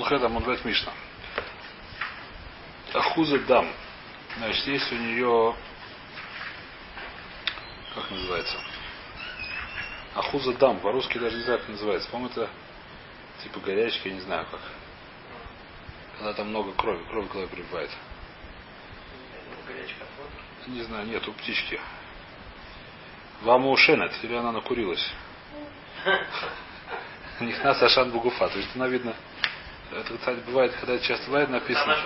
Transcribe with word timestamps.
Мунхеда 0.00 0.30
Мунвет 0.30 0.64
Мишна. 0.64 0.92
Ахуза 2.94 3.38
дам. 3.40 3.70
Значит, 4.38 4.66
есть 4.66 4.90
у 4.92 4.94
нее 4.94 5.54
как 7.94 8.10
называется? 8.10 8.56
Ахуза 10.14 10.54
дам. 10.54 10.80
По-русски 10.80 11.18
даже 11.18 11.36
не 11.36 11.42
знаю, 11.42 11.58
как 11.58 11.68
называется. 11.68 12.08
По-моему, 12.08 12.32
это 12.32 12.48
типа 13.42 13.60
горячка, 13.60 14.08
я 14.08 14.14
не 14.14 14.22
знаю 14.22 14.46
как. 14.50 14.60
Когда 16.16 16.32
там 16.32 16.48
много 16.48 16.72
крови, 16.72 17.04
кровь 17.10 17.26
в 17.26 17.32
голове 17.32 17.48
прибывает. 17.48 17.90
Не 20.66 20.82
знаю, 20.82 21.08
нет, 21.08 21.28
у 21.28 21.32
птички. 21.34 21.78
Вам 23.42 23.66
ушенет, 23.66 24.12
или 24.22 24.34
она 24.34 24.50
накурилась? 24.50 25.12
Нихна 27.40 27.72
Ашан 27.72 28.10
Бугуфа. 28.10 28.48
То 28.48 28.58
есть 28.58 28.74
она 28.74 28.88
видно. 28.88 29.14
Это, 29.92 30.16
кстати, 30.16 30.38
бывает, 30.46 30.72
когда 30.76 30.94
это 30.94 31.04
часто 31.04 31.26
бывает 31.26 31.48
написано. 31.50 31.96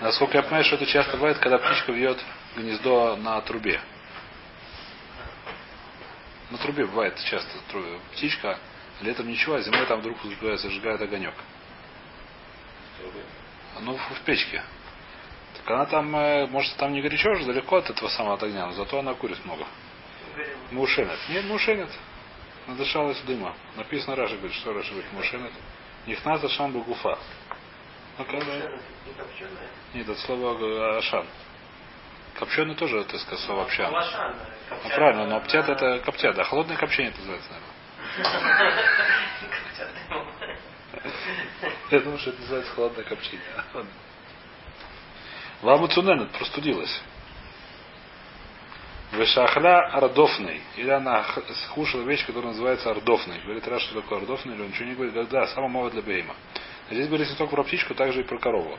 Насколько 0.00 0.38
я 0.38 0.42
понимаю, 0.42 0.64
что 0.64 0.76
это 0.76 0.86
часто 0.86 1.16
бывает, 1.16 1.38
когда 1.38 1.58
птичка 1.58 1.92
вьет 1.92 2.18
гнездо 2.56 3.16
на 3.16 3.40
трубе. 3.40 3.80
На 6.50 6.58
трубе 6.58 6.86
бывает 6.86 7.18
часто 7.28 7.50
птичка, 8.12 8.58
летом 9.00 9.28
ничего, 9.28 9.56
а 9.56 9.60
зимой 9.62 9.84
там 9.86 10.00
вдруг 10.00 10.18
зажигает 10.22 11.00
огонек. 11.00 11.34
Ну, 13.80 13.96
в 13.96 14.20
печке. 14.24 14.62
Так 15.56 15.70
она 15.70 15.86
там, 15.86 16.14
э, 16.16 16.46
может, 16.46 16.74
там 16.76 16.92
не 16.92 17.02
горячо 17.02 17.30
уже, 17.30 17.44
далеко 17.44 17.76
от 17.76 17.90
этого 17.90 18.08
самого 18.08 18.34
от 18.34 18.42
огня, 18.42 18.66
но 18.66 18.72
зато 18.72 18.98
она 18.98 19.14
курит 19.14 19.44
много. 19.44 19.66
Мушенет. 20.70 21.18
Нет, 21.28 21.44
мушенет. 21.44 21.90
Надышалась 22.66 23.20
дыма. 23.22 23.54
Написано 23.76 24.16
Раша 24.16 24.36
говорит, 24.36 24.56
что 24.56 24.72
Раша 24.72 24.90
говорит, 24.90 25.12
мушенет. 25.12 25.52
Нихназа 26.06 26.48
шамбу 26.48 26.82
гуфа. 26.82 27.18
Ну, 28.18 28.24
когда... 28.24 28.52
Нет, 29.94 30.08
это 30.08 30.20
слово 30.20 30.98
ашан. 30.98 31.26
Копченый 32.38 32.74
тоже, 32.74 33.04
так 33.04 33.20
сказать, 33.20 33.44
слово 33.44 33.62
общан. 33.62 33.92
Ну, 33.92 34.90
правильно, 34.94 35.26
но 35.26 35.36
оптят 35.36 35.68
это 35.68 36.00
коптят, 36.00 36.36
да. 36.36 36.44
Холодное 36.44 36.76
копчение 36.76 37.10
это 37.10 37.18
называется, 37.20 37.50
наверное. 37.50 37.76
Я 41.90 42.00
думаю, 42.00 42.18
что 42.18 42.30
это 42.30 42.40
называется 42.40 42.72
холодное 42.74 43.04
копчение. 43.04 43.44
Лама 45.62 45.88
Цуненет 45.88 46.30
простудилась. 46.32 47.02
Вешахля 49.12 49.88
ардофный. 49.92 50.60
Или 50.76 50.90
она 50.90 51.24
скушала 51.68 52.02
вещь, 52.02 52.26
которая 52.26 52.52
называется 52.52 52.90
ардофный. 52.90 53.40
Говорит, 53.40 53.66
раз 53.68 53.82
что 53.82 54.00
такое 54.00 54.18
ардофный, 54.20 54.54
или 54.54 54.62
он 54.62 54.68
ничего 54.68 54.86
не 54.86 54.94
говорит, 54.94 55.12
говорит, 55.12 55.30
да, 55.30 55.46
самая 55.48 55.70
мова 55.70 55.90
для 55.90 56.02
бейма. 56.02 56.34
Здесь 56.90 57.06
говорится 57.06 57.32
не 57.32 57.38
только 57.38 57.54
про 57.54 57.64
птичку, 57.64 57.94
также 57.94 58.20
и 58.20 58.24
про 58.24 58.38
корову. 58.38 58.78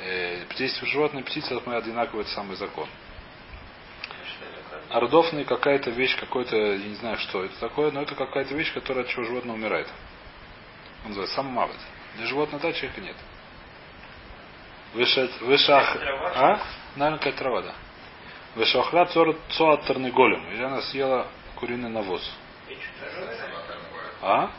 Э, 0.00 0.44
здесь 0.54 0.78
животные 0.82 1.24
птицы, 1.24 1.54
это 1.54 1.68
мы 1.68 1.76
одинаковый 1.76 2.22
это 2.22 2.30
самый 2.32 2.56
закон. 2.56 2.88
Ардофный 4.90 5.44
какая-то 5.44 5.90
вещь, 5.90 6.16
какой-то, 6.18 6.56
я 6.56 6.76
не 6.78 6.94
знаю, 6.94 7.18
что 7.18 7.44
это 7.44 7.58
такое, 7.58 7.90
но 7.90 8.02
это 8.02 8.14
какая-то 8.14 8.54
вещь, 8.54 8.72
которая 8.72 9.04
от 9.04 9.10
чего 9.10 9.24
животное 9.24 9.54
умирает. 9.54 9.88
Он 11.02 11.08
называется 11.08 11.36
сам 11.36 11.46
мавит. 11.46 11.76
Для 12.16 12.26
животного 12.26 12.62
да, 12.62 12.72
человека 12.72 13.00
нет. 13.00 13.16
Вышах. 14.94 15.96
А? 16.36 16.62
Наверное, 16.96 17.18
какая 17.18 17.34
трава, 17.34 17.62
да. 17.62 17.74
Вышахла 18.56 19.04
цоат 19.04 19.86
тарныголем. 19.86 20.44
Или 20.50 20.62
она 20.62 20.80
съела 20.82 21.28
куриный 21.56 21.90
навоз. 21.90 22.22
А? 24.22 24.50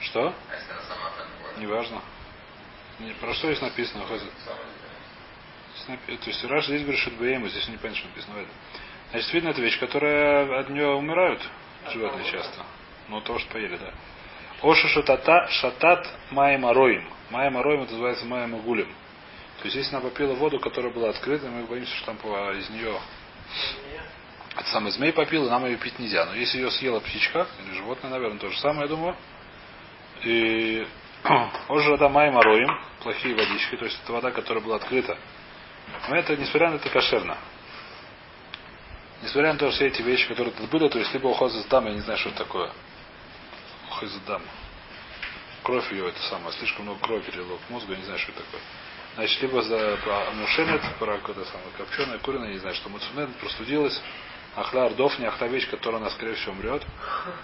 Что? 0.00 0.34
Неважно. 1.58 2.02
Не, 2.98 3.12
про 3.12 3.32
что 3.34 3.46
здесь 3.46 3.62
написано? 3.62 4.04
То 4.06 4.14
есть 6.26 6.44
Раш 6.44 6.66
здесь 6.66 6.82
говорит, 6.82 7.00
это 7.06 7.48
здесь 7.48 7.68
не 7.68 7.76
понятно, 7.76 7.96
что 7.96 8.08
написано. 8.08 8.34
Значит, 9.12 9.32
видно, 9.32 9.48
это 9.50 9.62
вещь, 9.62 9.78
которая 9.78 10.60
от 10.60 10.68
нее 10.70 10.88
умирают 10.88 11.40
животные 11.92 12.30
часто. 12.30 12.64
Ну, 13.08 13.20
то, 13.20 13.38
что 13.38 13.52
поели, 13.52 13.76
да. 13.76 13.92
Оша 14.60 14.88
шатата, 14.88 15.46
шатат 15.50 16.06
майм 16.32 16.66
ароим. 16.66 17.08
Майм 17.30 17.56
ароим 17.56 17.82
это 17.82 17.92
называется 17.92 18.26
майм 18.26 18.56
агулем. 18.56 18.92
То 19.58 19.64
есть, 19.64 19.76
если 19.76 19.96
она 19.96 20.08
попила 20.08 20.34
воду, 20.34 20.60
которая 20.60 20.92
была 20.92 21.10
открыта, 21.10 21.48
мы 21.48 21.66
боимся, 21.66 21.94
что 21.96 22.14
там 22.14 22.16
из 22.52 22.70
нее 22.70 22.98
это 24.58 24.68
самый 24.70 24.90
змей 24.90 25.12
попил, 25.12 25.46
и 25.46 25.50
нам 25.50 25.64
ее 25.66 25.76
пить 25.76 25.98
нельзя. 26.00 26.24
Но 26.26 26.34
если 26.34 26.58
ее 26.58 26.70
съела 26.72 26.98
птичка, 26.98 27.46
или 27.62 27.74
животное, 27.74 28.10
наверное, 28.10 28.40
то 28.40 28.50
же 28.50 28.58
самое, 28.58 28.82
я 28.82 28.88
думаю. 28.88 29.16
И 30.24 30.86
Ожа 31.68 31.90
вода 31.90 32.08
майм 32.08 32.36
ароим, 32.36 32.68
плохие 33.00 33.36
водички, 33.36 33.76
то 33.76 33.84
есть 33.84 34.00
это 34.02 34.12
вода, 34.12 34.32
которая 34.32 34.62
была 34.62 34.76
открыта. 34.76 35.16
Но 36.08 36.16
это, 36.16 36.36
несмотря 36.36 36.70
на 36.70 36.74
это, 36.74 36.90
кошерно. 36.90 37.38
Несмотря 39.22 39.52
на 39.52 39.58
то, 39.58 39.66
что 39.68 39.76
все 39.76 39.86
эти 39.86 40.02
вещи, 40.02 40.28
которые 40.28 40.52
тут 40.52 40.68
были, 40.70 40.88
то 40.88 40.98
есть 40.98 41.12
либо 41.12 41.28
уход 41.28 41.52
за 41.52 41.66
дам, 41.68 41.86
я 41.86 41.92
не 41.92 42.00
знаю, 42.00 42.18
что 42.18 42.30
это 42.30 42.38
такое. 42.38 42.72
Уход 43.90 44.08
за 44.08 44.20
дам. 44.20 44.42
Кровь 45.62 45.90
ее, 45.92 46.08
это 46.08 46.20
самое, 46.22 46.52
слишком 46.52 46.84
много 46.84 47.00
крови 47.00 47.22
перелило 47.22 47.58
к 47.58 47.70
мозгу, 47.70 47.92
я 47.92 47.98
не 47.98 48.04
знаю, 48.04 48.18
что 48.18 48.32
это 48.32 48.42
такое. 48.42 48.60
Значит, 49.14 49.42
либо 49.42 49.62
за 49.62 49.98
мушенет, 50.34 50.82
про 50.98 51.16
какое-то 51.18 51.44
самое 51.44 51.70
копченое, 51.76 52.18
куриное, 52.18 52.52
не 52.52 52.58
знаю, 52.58 52.74
что 52.76 52.88
муцунет, 52.88 53.34
простудилась. 53.36 54.00
Ахла 54.56 54.86
ардов, 54.86 55.18
не 55.18 55.26
ахла 55.26 55.46
вещь, 55.46 55.68
которая 55.68 56.00
она, 56.00 56.10
скорее 56.10 56.34
всего, 56.34 56.52
умрет. 56.52 56.86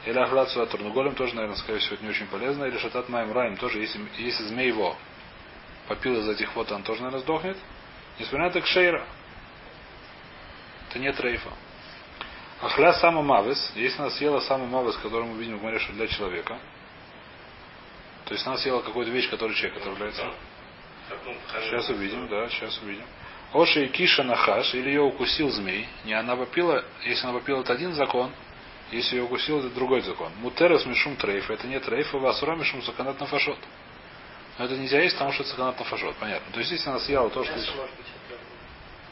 Или 0.07 0.19
ахла 0.19 0.47
сюда 0.47 0.67
турнуголем, 0.67 1.15
тоже, 1.15 1.35
наверное, 1.35 1.57
скорее 1.57 1.79
всего, 1.79 1.97
не 2.01 2.09
очень 2.09 2.27
полезно. 2.27 2.65
Или 2.65 2.79
шатат 2.79 3.09
маем 3.09 3.33
раем, 3.33 3.57
тоже, 3.57 3.81
если, 3.81 4.01
если 4.19 4.45
змей 4.45 4.69
его 4.69 4.97
попил 5.89 6.19
из 6.21 6.29
этих 6.29 6.55
вод, 6.55 6.71
он 6.73 6.83
тоже, 6.83 7.03
наверное, 7.03 7.23
сдохнет. 7.23 7.57
Несмотря 8.19 8.47
на 8.47 8.51
это 8.51 8.61
кшейра. 8.61 9.07
Это 10.89 10.99
не 10.99 11.13
трейфа. 11.13 11.51
Ахля 12.63 12.93
сама 12.95 13.21
мавис, 13.21 13.73
если 13.75 14.01
она 14.01 14.11
съела 14.11 14.41
саму 14.41 14.67
мавис, 14.67 14.97
которую 14.97 15.27
мы 15.27 15.39
видим 15.39 15.59
в 15.59 15.63
море, 15.63 15.79
что 15.79 15.93
для 15.93 16.07
человека, 16.07 16.59
то 18.25 18.33
есть 18.33 18.47
она 18.47 18.57
съела 18.57 18.81
какую-то 18.81 19.11
вещь, 19.11 19.29
которая 19.29 19.55
человек 19.55 19.79
отравляется. 19.79 20.33
Сейчас 21.63 21.89
увидим, 21.91 22.29
да, 22.29 22.49
сейчас 22.49 22.79
увидим. 22.83 23.05
Оши 23.53 23.85
и 23.85 23.89
Киша 23.89 24.25
Нахаш, 24.25 24.75
или 24.75 24.89
ее 24.89 25.03
укусил 25.03 25.51
змей, 25.51 25.89
не 26.05 26.13
она 26.13 26.35
попила, 26.35 26.85
если 27.05 27.27
она 27.27 27.39
попила, 27.39 27.61
это 27.61 27.73
один 27.73 27.93
закон, 27.95 28.33
если 28.91 29.17
ее 29.17 29.23
укусил, 29.23 29.61
это 29.61 29.71
другой 29.71 30.01
закон. 30.01 30.33
Мутерас 30.41 30.85
мишум 30.87 31.17
трейф, 31.17 31.51
это 31.51 31.67
не 31.67 31.79
трейф, 31.79 32.15
а 32.15 32.19
васура 32.19 32.57
мишум 32.57 32.83
саканат 32.83 33.21
нафашот. 33.21 33.59
Но 34.59 34.65
это 34.65 34.77
нельзя 34.77 35.01
есть, 35.01 35.15
потому 35.15 35.33
что 35.33 35.43
это 35.43 35.53
саканат 35.53 35.79
нафашот, 35.79 36.17
понятно. 36.17 36.53
То 36.53 36.61
есть, 36.61 36.73
если 36.73 36.89
она 36.89 36.99
съела 36.99 37.31
то, 37.31 37.45
что... 37.45 37.89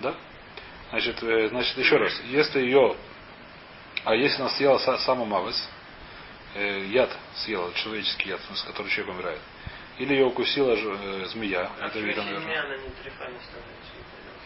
Да? 0.01 0.15
Значит, 0.91 1.23
э, 1.23 1.49
значит, 1.49 1.79
еще 1.79 1.97
раз, 1.97 2.13
если 2.27 2.61
ее, 2.61 2.97
а 4.05 4.15
если 4.15 4.41
она 4.41 4.51
съела 4.51 4.79
сама 4.79 5.25
мавес, 5.25 5.69
э, 6.55 6.87
яд 6.91 7.17
съела, 7.37 7.73
человеческий 7.75 8.29
яд, 8.29 8.41
с 8.53 8.63
которым 8.63 8.91
человек 8.91 9.15
умирает, 9.15 9.41
или 10.03 10.15
ее 10.15 10.25
укусила 10.25 10.75
э, 10.75 11.27
змея, 11.27 11.71
а 11.81 11.87
это 11.87 12.01
видно, 12.01 12.25
наверное. 12.25 12.81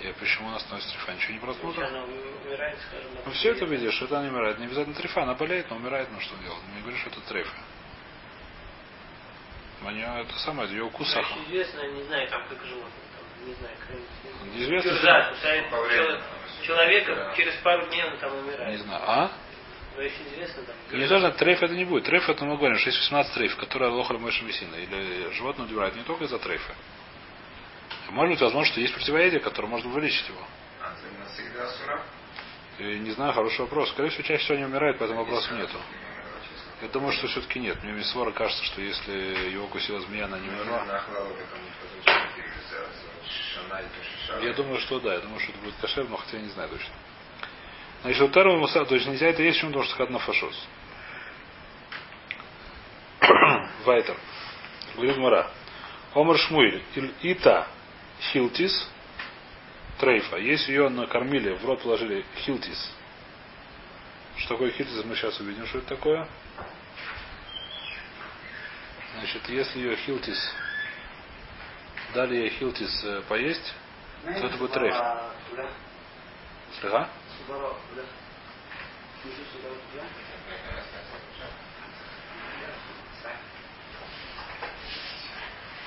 Я 0.00 0.12
почему 0.12 0.48
у 0.48 0.50
нас 0.50 0.60
становится 0.60 0.92
трифа? 0.92 1.12
Ничего 1.14 1.32
не 1.32 1.38
просмотрел? 1.38 2.06
Ну 3.24 3.32
все 3.32 3.52
это 3.52 3.64
видишь, 3.64 4.02
это 4.02 4.18
она 4.18 4.28
умирает. 4.28 4.58
Не 4.58 4.66
обязательно 4.66 4.94
трифа, 4.94 5.22
она 5.22 5.34
болеет, 5.34 5.70
но 5.70 5.76
умирает, 5.76 6.08
ну 6.12 6.20
что 6.20 6.36
делать? 6.42 6.60
Не 6.74 6.82
говорю, 6.82 6.98
что 6.98 7.08
это 7.08 7.20
трифа. 7.22 7.56
У 9.82 9.90
нее 9.90 10.06
это 10.20 10.34
самое, 10.40 10.68
ее 10.68 10.84
укус 10.84 11.10
сахар. 11.10 11.38
Известно, 11.46 11.80
не 11.88 12.02
знаю, 12.02 12.28
там 12.28 12.42
как 12.48 12.62
животное, 12.62 12.90
там, 12.90 13.48
не 13.48 13.54
знаю, 13.54 13.76
как... 13.80 14.56
Известно, 14.56 15.02
да, 15.02 15.32
человек, 15.40 16.20
человека 16.62 17.32
через 17.34 17.54
пару 17.62 17.86
дней 17.86 18.04
он 18.04 18.18
там 18.18 18.36
умирает. 18.36 18.76
Не 18.76 18.84
знаю. 18.84 19.02
А? 19.06 19.30
Не 20.92 21.06
должно, 21.06 21.30
трейф 21.32 21.62
это 21.62 21.74
не 21.74 21.84
будет. 21.84 22.04
Трейф 22.04 22.28
это 22.28 22.44
мы 22.44 22.56
говорим, 22.56 22.78
что 22.78 22.90
есть 22.90 23.00
18 23.00 23.34
трейф, 23.34 23.56
которые 23.56 23.90
лохаль 23.90 24.18
мышь 24.18 24.40
висина. 24.42 24.74
Или 24.76 25.30
животное 25.32 25.66
убивает 25.66 25.96
не 25.96 26.02
только 26.02 26.24
из-за 26.24 26.38
трейфа. 26.38 26.74
Может 28.10 28.34
быть, 28.34 28.40
возможно, 28.40 28.70
что 28.70 28.80
есть 28.80 28.94
противоядие, 28.94 29.40
которое 29.40 29.68
можно 29.68 29.90
вылечить 29.90 30.28
его. 30.28 30.42
А? 30.82 30.92
И 32.78 32.98
не 32.98 33.10
знаю, 33.12 33.32
хороший 33.32 33.60
вопрос. 33.60 33.90
Скорее 33.90 34.10
всего, 34.10 34.22
чаще 34.22 34.44
всего 34.44 34.58
не 34.58 34.64
умирает, 34.64 34.98
поэтому 34.98 35.20
вопросов 35.20 35.52
нету. 35.52 35.78
Я 36.82 36.88
думаю, 36.88 37.12
что 37.12 37.26
все-таки 37.28 37.58
нет. 37.58 37.82
Мне 37.82 37.92
Мисвора 37.92 38.32
кажется, 38.32 38.62
что 38.64 38.82
если 38.82 39.50
его 39.50 39.64
укусила 39.64 40.00
змея, 40.00 40.26
она 40.26 40.38
не 40.38 40.48
умерла. 40.48 41.02
Я 44.42 44.52
думаю, 44.52 44.78
что 44.80 45.00
да. 45.00 45.14
Я 45.14 45.20
думаю, 45.20 45.40
что 45.40 45.52
это 45.52 45.60
будет 45.62 45.74
кошер, 45.80 46.06
но 46.08 46.16
хотя 46.18 46.36
я 46.36 46.42
не 46.42 46.50
знаю 46.50 46.68
точно. 46.68 46.94
Значит, 48.02 48.22
у 48.22 48.28
Терва 48.28 48.56
Муса, 48.56 48.84
то 48.84 48.94
есть 48.94 49.06
нельзя 49.06 49.28
это 49.28 49.42
есть, 49.42 49.56
почему? 49.58 49.70
Потому 49.70 49.84
что 49.84 49.94
сказано 49.94 50.18
фашос. 50.18 50.68
Вайтер. 53.84 54.16
Говорит 54.94 55.16
Мара. 55.16 55.50
Омар 56.14 56.38
Шмуиль. 56.38 56.82
Ита 57.22 57.66
хилтис 58.32 58.90
трейфа. 59.98 60.36
Если 60.36 60.72
ее 60.72 60.88
накормили, 60.88 61.52
в 61.54 61.64
рот 61.64 61.82
положили 61.82 62.24
хилтис. 62.44 62.92
Что 64.36 64.50
такое 64.50 64.70
хилтис, 64.70 65.04
мы 65.04 65.16
сейчас 65.16 65.38
увидим, 65.40 65.66
что 65.66 65.78
это 65.78 65.88
такое. 65.88 66.28
Значит, 69.18 69.48
если 69.48 69.80
ее 69.80 69.96
хилтис, 69.96 70.54
дали 72.14 72.36
ей 72.36 72.50
хилтис 72.50 73.04
э, 73.04 73.22
поесть, 73.28 73.74
то 74.24 74.30
это 74.30 74.56
будет 74.58 74.72
трейф. 74.72 74.94
Слыха? 76.80 77.08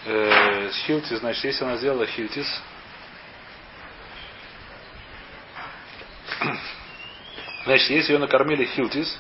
Э, 0.06 0.70
хилтис, 0.86 1.20
значит, 1.20 1.44
если 1.44 1.64
она 1.64 1.76
сделала 1.78 2.08
хилтис, 2.08 2.62
значит, 7.66 7.90
если 7.90 8.14
ее 8.14 8.20
накормили 8.20 8.66
хилтис, 8.66 9.20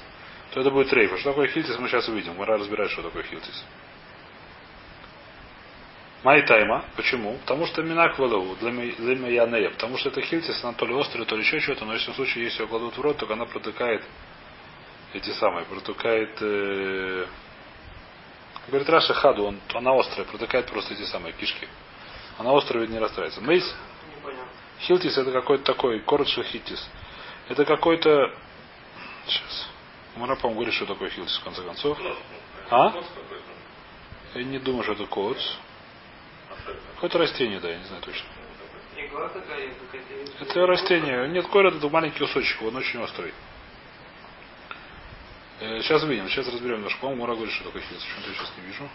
то 0.51 0.61
это 0.61 0.71
будет 0.71 0.89
трейфа. 0.89 1.17
Что 1.17 1.31
такое 1.31 1.49
хилтис, 1.49 1.77
мы 1.77 1.87
сейчас 1.87 2.07
увидим. 2.07 2.33
Мы 2.35 2.45
разбирать, 2.45 2.89
что 2.91 3.03
такое 3.03 3.23
хилтис. 3.23 3.63
Май 6.23 6.45
тайма. 6.45 6.83
Почему? 6.95 7.37
Потому 7.39 7.65
что 7.65 7.81
минак 7.81 8.19
вэлэу, 8.19 8.55
для 8.57 8.71
меня 8.71 9.69
Потому 9.69 9.97
что 9.97 10.09
это 10.09 10.21
хилтис, 10.21 10.63
она 10.63 10.73
то 10.73 10.85
ли 10.85 10.99
острая, 10.99 11.25
то 11.25 11.35
ли 11.35 11.43
еще 11.43 11.59
что-то, 11.59 11.85
но 11.85 11.93
в 11.93 12.01
случае, 12.01 12.45
если 12.45 12.63
ее 12.63 12.67
кладут 12.67 12.97
в 12.97 13.01
рот, 13.01 13.17
то 13.17 13.31
она 13.31 13.45
протыкает 13.45 14.03
эти 15.13 15.29
самые, 15.31 15.65
протыкает 15.65 16.37
э, 16.41 17.25
Говорит 18.69 18.89
Раша 18.89 19.13
Хаду, 19.15 19.45
он, 19.45 19.59
она 19.73 19.97
острая, 19.99 20.27
протыкает 20.27 20.67
просто 20.67 20.93
эти 20.93 21.03
самые 21.05 21.33
кишки. 21.33 21.67
Она 22.37 22.55
острая 22.55 22.81
ведь 22.81 22.91
не 22.91 22.99
расстраивается. 22.99 23.41
Мейс, 23.41 23.63
хилтис 24.81 25.17
это 25.17 25.31
какой-то 25.31 25.63
такой, 25.63 25.99
коротший 26.01 26.43
хитис. 26.43 26.87
Это 27.47 27.65
какой-то... 27.65 28.31
Сейчас. 29.25 29.69
Мара, 30.15 30.35
по 30.35 30.49
говорит, 30.49 30.73
что 30.73 30.85
такое 30.85 31.09
хилтис, 31.09 31.37
в 31.37 31.43
конце 31.43 31.63
концов. 31.63 31.97
А? 32.69 32.93
Я 34.35 34.43
не 34.43 34.59
думаю, 34.59 34.83
что 34.83 34.93
это 34.93 35.05
коц. 35.07 35.39
Какое-то 36.99 37.19
растение, 37.19 37.61
да, 37.61 37.69
я 37.69 37.77
не 37.77 37.85
знаю 37.85 38.01
точно. 38.01 38.27
Это 40.41 40.65
растение. 40.67 41.29
Нет, 41.29 41.47
корот 41.47 41.75
это 41.75 41.87
маленький 41.87 42.19
кусочек, 42.19 42.61
он 42.61 42.75
очень 42.75 42.99
острый. 42.99 43.33
Э, 45.61 45.81
сейчас 45.81 46.03
увидим, 46.03 46.27
сейчас 46.27 46.45
разберем 46.47 46.79
немножко. 46.79 46.99
По-моему, 46.99 47.21
Мура 47.21 47.35
говорит, 47.35 47.53
что 47.53 47.63
такое 47.63 47.83
хилс. 47.83 48.03
Почему-то 48.03 48.27
я 48.27 48.35
сейчас 48.35 48.51
не 48.57 48.63
вижу. 48.67 48.89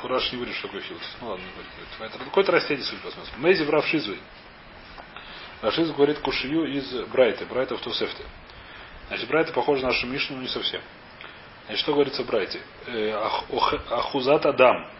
Фураж 0.00 0.32
не 0.32 0.38
говорит, 0.38 0.56
что 0.56 0.66
такое 0.66 0.82
хилс. 0.82 1.16
Ну 1.20 1.28
ладно, 1.28 1.44
не 1.44 1.52
говорит. 1.52 2.16
Это 2.16 2.24
какое-то 2.24 2.50
растение, 2.50 2.84
судя 2.84 3.02
по 3.02 3.10
смыслу. 3.12 3.34
Мейзи 3.38 3.62
в 3.62 3.70
Равшизвы. 3.70 4.18
Равшиз 5.62 5.92
говорит 5.92 6.18
кушию 6.18 6.64
из 6.76 6.92
Брайта. 7.08 7.46
Брайта 7.46 7.76
в 7.76 7.80
Тусефте. 7.80 8.24
Значит, 9.08 9.28
Брайта 9.28 9.52
похоже 9.52 9.82
на 9.82 9.88
нашу 9.88 10.08
Мишну, 10.08 10.36
но 10.36 10.42
не 10.42 10.48
совсем. 10.48 10.80
Значит, 11.66 11.82
что 11.82 11.92
говорится 11.92 12.24
в 12.24 12.26
Брайте? 12.26 12.60
Э, 12.86 13.12
Ахузат 13.90 14.44
Адам. 14.44 14.90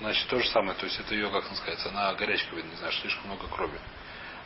Значит, 0.00 0.26
то 0.28 0.40
же 0.40 0.48
самое. 0.48 0.74
То 0.78 0.86
есть 0.86 0.98
это 0.98 1.14
ее, 1.14 1.28
как 1.28 1.48
называется, 1.50 1.90
она 1.90 2.14
горячка, 2.14 2.56
видно, 2.56 2.70
не 2.70 2.76
знаю, 2.76 2.92
слишком 2.94 3.26
много 3.26 3.46
крови. 3.48 3.78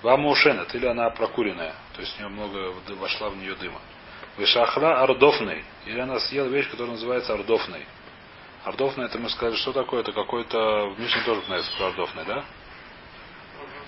Вама 0.03 0.29
ушенет, 0.29 0.75
или 0.75 0.87
она 0.87 1.11
прокуренная, 1.11 1.75
то 1.95 2.01
есть 2.01 2.15
у 2.17 2.19
нее 2.21 2.29
много 2.29 2.73
вошла 2.95 3.31
в 3.31 3.37
нее 3.37 3.55
дыма. 3.57 3.81
Вышахла 4.37 5.01
ардофной, 5.03 5.65
или 5.87 5.99
она 5.99 6.21
съела 6.21 6.47
вещь, 6.47 6.71
которая 6.71 6.93
называется 6.93 7.33
ардофной. 7.35 7.85
Ардофная, 8.65 9.07
это 9.07 9.19
мы 9.19 9.29
сказали, 9.29 9.57
что 9.57 9.73
такое? 9.73 10.01
Это 10.01 10.13
какой-то, 10.13 10.91
в 10.91 11.01
Мишне 11.01 11.23
тоже 11.23 11.41
про 11.43 11.87
ардофной, 11.87 12.25
да? 12.27 12.45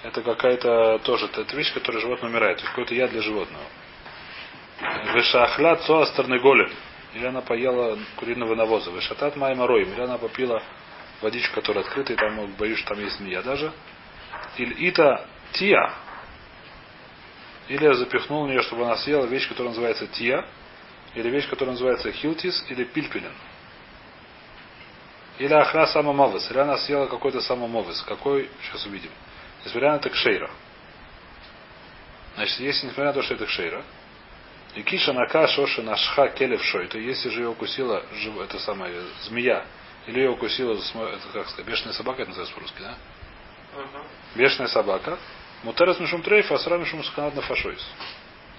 Это 0.02 0.22
какая-то 0.22 0.98
тоже, 1.00 1.26
это 1.26 1.56
вещь, 1.56 1.72
которая 1.74 2.00
животное 2.00 2.30
умирает, 2.30 2.56
то 2.56 2.62
есть 2.62 2.70
какой-то 2.70 2.94
яд 2.94 3.10
для 3.10 3.20
животного. 3.20 3.64
Вышахла 5.12 5.76
цоа 5.76 6.06
голем, 6.38 6.72
или 7.14 7.26
она 7.26 7.42
поела 7.42 7.98
куриного 8.16 8.54
навоза. 8.54 8.90
Вышатат 8.90 9.36
май 9.36 9.54
мороим, 9.54 9.92
или 9.92 10.00
она 10.00 10.16
попила 10.16 10.62
водичку, 11.20 11.56
которая 11.56 11.84
открыта, 11.84 12.12
и 12.12 12.16
там 12.16 12.46
боюсь, 12.58 12.78
что 12.78 12.94
там 12.94 13.04
есть 13.04 13.18
змея 13.18 13.42
даже. 13.42 13.72
Или 14.56 14.88
ита 14.88 15.26
тия. 15.52 15.92
Или 17.68 17.84
я 17.84 17.94
запихнул 17.94 18.44
в 18.44 18.48
нее, 18.48 18.62
чтобы 18.62 18.84
она 18.84 18.96
съела 18.96 19.26
вещь, 19.26 19.48
которая 19.48 19.70
называется 19.70 20.06
тия. 20.06 20.44
Или 21.14 21.28
вещь, 21.28 21.48
которая 21.48 21.72
называется 21.72 22.10
хилтис 22.12 22.64
или 22.68 22.84
пильпилин. 22.84 23.32
Или 25.38 25.52
ахра 25.52 25.86
самомовес. 25.86 26.50
Или 26.50 26.58
она 26.58 26.78
съела 26.78 27.06
какой-то 27.06 27.40
самомовес. 27.40 28.02
Какой, 28.02 28.48
сейчас 28.62 28.86
увидим. 28.86 29.10
Несмотря 29.64 29.92
на 29.92 29.96
это 29.96 30.10
кшейра. 30.10 30.50
Значит, 32.34 32.60
если 32.60 32.86
несмотря 32.86 33.06
на 33.06 33.12
то, 33.12 33.22
что 33.22 33.34
это 33.34 33.46
кшейра, 33.46 33.84
и 34.74 34.82
киша 34.82 35.12
нака 35.12 35.48
шоша 35.48 35.82
нашха 35.82 36.28
келев 36.28 36.62
шой, 36.64 36.86
то 36.86 36.98
если 36.98 37.28
же 37.28 37.42
ее 37.42 37.48
укусила 37.48 38.04
это 38.42 38.58
самая 38.60 38.94
змея, 39.22 39.64
или 40.06 40.20
ее 40.20 40.30
укусила, 40.30 40.74
это 40.74 41.28
как 41.32 41.48
сказать, 41.48 41.66
бешеная 41.66 41.92
собака, 41.92 42.22
это 42.22 42.30
называется 42.30 42.54
по-русски, 42.54 42.80
да? 42.80 42.94
Угу. 43.76 44.04
Бешеная 44.36 44.68
собака. 44.68 45.18
Мутерес 45.62 45.98
мишум 46.00 46.22
трейфа, 46.22 46.54
а 46.54 46.58
сра 46.58 46.78
мишум 46.78 47.04
саханат 47.04 47.34
на 47.34 47.42
фашойс. 47.42 47.84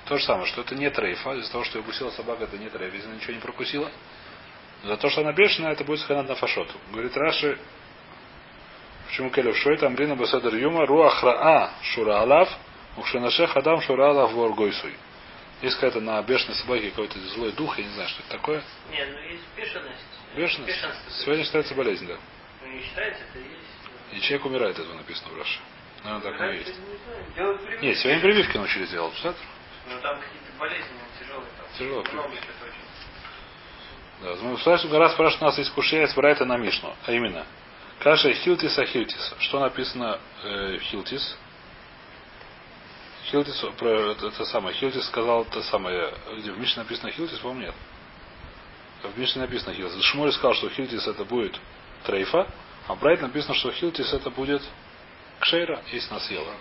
То 0.05 0.17
же 0.17 0.25
самое, 0.25 0.45
что 0.47 0.61
это 0.61 0.75
не 0.75 0.89
трейфа, 0.89 1.33
из-за 1.35 1.51
того, 1.51 1.63
что 1.63 1.79
ее 1.79 1.83
укусила 1.83 2.11
собака, 2.11 2.43
это 2.43 2.57
не 2.57 2.69
трейфа, 2.69 2.95
если 2.95 3.07
она 3.07 3.15
ничего 3.15 3.33
не 3.33 3.39
прокусила. 3.39 3.89
За 4.83 4.97
то, 4.97 5.09
что 5.09 5.21
она 5.21 5.31
бешеная, 5.31 5.71
это 5.71 5.83
будет 5.83 5.99
саханат 6.01 6.27
на 6.27 6.35
фашоту. 6.35 6.73
Говорит 6.91 7.15
Раши, 7.15 7.57
почему 9.11 9.29
келев 9.29 9.57
шой, 9.57 9.77
там 9.77 9.95
рина 9.95 10.15
басадр 10.15 10.55
юма, 10.55 10.85
руахраа 10.85 11.71
шура 11.83 12.21
алав, 12.21 12.49
ухшенашех 12.95 13.55
адам 13.57 13.81
шура 13.81 14.09
алав 14.09 14.31
воргойсуй. 14.31 14.95
Есть 15.61 15.75
какая-то 15.75 15.99
на 15.99 16.21
бешеной 16.23 16.55
собаке 16.55 16.89
какой-то 16.89 17.19
злой 17.19 17.51
дух, 17.51 17.77
я 17.77 17.83
не 17.83 17.91
знаю, 17.91 18.09
что 18.09 18.21
это 18.23 18.31
такое. 18.31 18.63
Не, 18.89 19.05
ну 19.05 19.19
есть 19.19 19.43
бешеность. 19.55 20.05
Бешеность? 20.35 20.85
Сегодня 21.23 21.43
считается 21.43 21.75
болезнь, 21.75 22.07
да. 22.07 22.15
Ну 22.61 22.67
не 22.71 22.81
считается, 22.81 23.21
это 23.29 23.39
есть. 23.39 24.13
И 24.13 24.21
человек 24.21 24.45
умирает, 24.45 24.79
это 24.79 24.93
написано 24.93 25.29
в 25.33 25.37
Раше. 25.37 25.59
Наверное, 26.03 26.31
так 26.31 26.41
и 26.41 26.57
есть. 26.57 26.79
Не 27.81 27.87
Нет, 27.87 27.97
сегодня 27.97 28.21
прививки 28.21 28.57
научились 28.57 28.89
делать, 28.89 29.11
представляете? 29.11 29.45
Ну 29.89 30.01
там 30.01 30.19
какие-то 30.19 30.57
болезни 30.57 30.85
тяжелые. 31.19 31.49
Там. 31.57 31.65
Тяжелые 31.77 32.03
прививки. 32.05 32.47
Да, 34.21 34.35
мы 34.41 34.55
в 34.55 34.67
раз 34.67 35.13
спрашивают, 35.13 35.41
у 35.41 35.45
нас 35.45 35.57
есть 35.57 35.71
кушия, 35.71 36.05
это 36.05 36.45
на 36.45 36.57
Мишну. 36.57 36.95
А 37.05 37.11
именно, 37.11 37.45
каша 38.01 38.33
хилтис 38.33 38.77
а 38.77 38.85
хилтис. 38.85 39.35
Что 39.39 39.59
написано 39.59 40.19
э, 40.43 40.79
хилтис? 40.79 41.37
Хилтис, 43.25 43.63
про 43.77 44.11
это, 44.11 44.27
это 44.27 44.45
самое, 44.45 44.75
Хилтис 44.75 45.05
сказал 45.05 45.43
это 45.43 45.61
самое, 45.63 46.13
где 46.37 46.51
в 46.51 46.59
Мишне 46.59 46.83
написано 46.83 47.11
Хилтис, 47.11 47.37
по-моему, 47.37 47.61
нет. 47.61 47.75
В 49.03 49.17
Мишне 49.17 49.41
написано 49.41 49.73
Хилтис. 49.73 50.03
Шмоль 50.03 50.33
сказал, 50.33 50.53
что 50.55 50.69
Хилтис 50.69 51.07
это 51.07 51.23
будет 51.23 51.57
трейфа, 52.03 52.47
а 52.87 52.95
Брайт 52.95 53.21
написано, 53.21 53.53
что 53.53 53.71
Хилтис 53.71 54.11
это 54.11 54.29
будет 54.31 54.61
кшейра, 55.39 55.81
если 55.91 56.09
она 56.09 56.19
съела. 56.19 56.53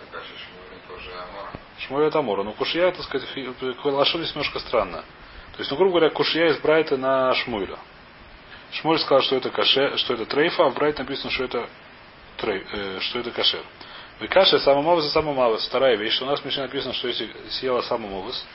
Шмоль 1.79 2.05
это 2.05 2.19
Амора. 2.19 2.43
Но 2.43 2.53
Кушья, 2.53 2.91
так 2.91 3.03
сказать, 3.03 3.27
Лашон 3.83 4.21
немножко 4.21 4.59
странно. 4.59 5.03
То 5.53 5.59
есть, 5.59 5.71
ну, 5.71 5.77
грубо 5.77 5.97
говоря, 5.97 6.09
Кушья 6.11 6.47
из 6.47 6.59
Брайта 6.59 6.95
на 6.95 7.33
Шмуйля. 7.33 7.77
Шмуль 8.73 8.99
сказал, 8.99 9.21
что 9.21 9.35
это 9.35 9.49
каше, 9.49 9.97
что 9.97 10.13
это 10.13 10.25
трейфа, 10.25 10.65
а 10.65 10.69
в 10.69 10.75
Брайт 10.75 10.97
написано, 10.97 11.29
что 11.29 11.43
это 11.43 11.67
трей, 12.37 12.65
э, 12.71 12.99
что 13.01 13.19
это 13.19 13.31
кашер. 13.31 13.63
В 14.19 14.27
каше 14.27 14.59
самомовес 14.59 15.05
и 15.05 15.09
самомавес. 15.09 15.65
Вторая 15.65 15.97
вещь, 15.97 16.13
что 16.13 16.25
у 16.25 16.27
нас 16.29 16.39
в 16.39 16.45
Мишне 16.45 16.63
написано, 16.63 16.93
что 16.93 17.07
если 17.07 17.29
съела 17.49 17.81
самомовес, 17.81 18.45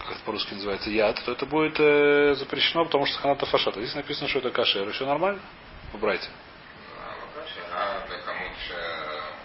как 0.00 0.12
это 0.12 0.20
по-русски 0.24 0.54
называется, 0.54 0.90
яд, 0.90 1.22
то 1.24 1.32
это 1.32 1.46
будет 1.46 1.78
э, 1.78 2.34
запрещено, 2.34 2.84
потому 2.84 3.06
что 3.06 3.18
ханата 3.18 3.46
фашата. 3.46 3.80
Здесь 3.80 3.94
написано, 3.94 4.28
что 4.28 4.40
это 4.40 4.50
кашер. 4.50 4.88
Еще 4.88 5.06
нормально? 5.06 5.40
В 5.92 5.98
брайте. 5.98 6.28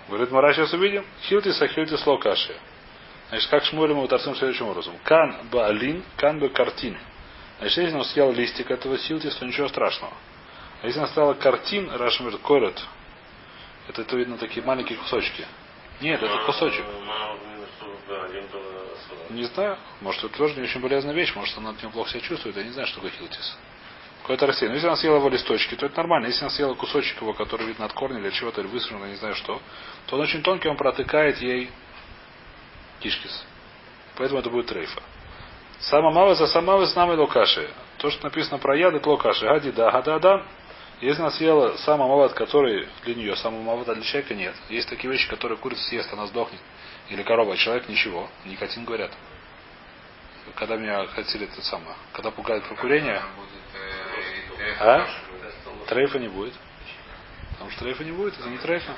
Говорит, 0.08 0.32
Мара, 0.32 0.54
сейчас 0.54 0.74
увидим. 0.74 1.06
Хилтис, 1.24 1.62
а 1.62 1.68
хилтис 1.68 2.06
ло 2.06 2.18
каши. 2.18 2.56
Значит, 3.30 3.50
как 3.50 3.64
шмурим 3.66 3.98
мы 3.98 4.04
утарцем 4.04 4.36
следующим 4.36 4.68
образом. 4.68 4.94
Кан 5.04 5.48
баалин, 5.52 6.04
кан 6.18 6.40
бы 6.40 6.50
картин. 6.50 6.98
Значит, 7.60 7.78
если 7.78 7.96
он 7.96 8.06
съел 8.06 8.32
листик 8.32 8.70
этого 8.70 8.98
хилтис, 8.98 9.36
то 9.36 9.46
ничего 9.46 9.68
страшного. 9.68 10.14
А 10.82 10.88
если 10.88 11.00
он 11.00 11.08
стала 11.08 11.34
картин, 11.34 11.90
Рашмир 11.90 12.38
корот, 12.40 12.82
это, 13.88 14.02
это 14.02 14.18
видно 14.18 14.38
такие 14.38 14.66
маленькие 14.66 14.98
кусочки. 14.98 15.46
Нет, 16.02 16.22
это 16.22 16.38
кусочек. 16.46 16.86
Не 19.30 19.44
знаю. 19.46 19.78
Может, 20.02 20.24
это 20.26 20.38
тоже 20.38 20.56
не 20.56 20.64
очень 20.64 20.82
полезная 20.82 21.14
вещь. 21.14 21.34
Может, 21.36 21.58
она 21.58 21.72
от 21.72 21.82
него 21.82 21.92
плохо 21.92 22.12
себя 22.12 22.22
чувствует. 22.22 22.58
Я 22.58 22.64
не 22.64 22.72
знаю, 22.72 22.88
что 22.88 22.98
такое 22.98 23.12
хилтис. 23.12 23.58
Какое-то 24.22 24.48
растение. 24.48 24.70
Но 24.70 24.76
если 24.76 24.88
она 24.88 24.98
съела 24.98 25.18
его 25.18 25.30
листочки, 25.30 25.76
то 25.76 25.86
это 25.86 25.98
нормально. 25.98 26.28
Если 26.28 26.42
она 26.42 26.50
съела 26.50 26.74
кусочек 26.74 27.22
его, 27.22 27.34
который 27.34 27.68
видно 27.68 27.86
от 27.86 27.94
корня 27.94 28.20
или 28.20 28.30
чего-то, 28.32 28.62
или 28.62 28.68
высушен, 28.68 29.04
не 29.08 29.16
знаю 29.16 29.36
что, 29.36 29.62
то 30.08 30.16
он 30.16 30.22
очень 30.22 30.42
тонкий, 30.42 30.68
он 30.68 30.78
протыкает 30.78 31.38
ей 31.38 31.70
кишкис. 33.00 33.46
Поэтому 34.16 34.40
это 34.40 34.50
будет 34.50 34.68
трейфа. 34.68 35.02
Самамавы 35.80 36.36
за 36.36 36.48
самавы 36.48 36.88
с 36.88 36.96
нами 36.96 37.16
локаши. 37.16 37.70
То, 37.98 38.10
что 38.10 38.24
написано 38.24 38.58
про 38.58 38.76
яд, 38.78 38.94
это 38.94 39.10
локаши. 39.10 39.46
Гади 39.46 39.72
да, 39.72 39.92
гада 39.92 40.20
да. 40.20 40.46
Если 41.02 41.22
она 41.22 41.32
съела 41.32 41.76
сам 41.78 42.02
амават, 42.02 42.34
который 42.34 42.88
для 43.04 43.16
нее 43.16 43.36
сам 43.36 43.56
амават, 43.56 43.90
а 43.90 43.96
для 43.96 44.04
человека 44.04 44.34
нет. 44.34 44.56
Есть 44.70 44.90
такие 44.90 45.12
вещи, 45.12 45.30
которые 45.30 45.58
курица 45.58 45.84
съест, 45.84 46.12
она 46.14 46.26
сдохнет. 46.28 46.62
Или 47.10 47.22
корова, 47.24 47.54
а 47.54 47.58
человек 47.58 47.90
ничего. 47.90 48.30
Никотин 48.46 48.86
говорят. 48.86 49.12
Когда 50.56 50.78
меня 50.78 51.06
хотели 51.08 51.46
это 51.46 51.62
самое, 51.64 51.96
когда 52.14 52.32
пугают 52.32 52.64
про 52.66 52.76
курение, 52.76 53.22
а? 54.80 55.08
Трейфа 55.88 56.20
не 56.20 56.28
будет. 56.28 56.54
Потому 57.52 57.72
что 57.72 57.80
трейфа 57.82 58.04
не 58.04 58.12
будет, 58.12 58.40
это 58.40 58.50
не 58.50 58.58
трейфа. 58.58 58.92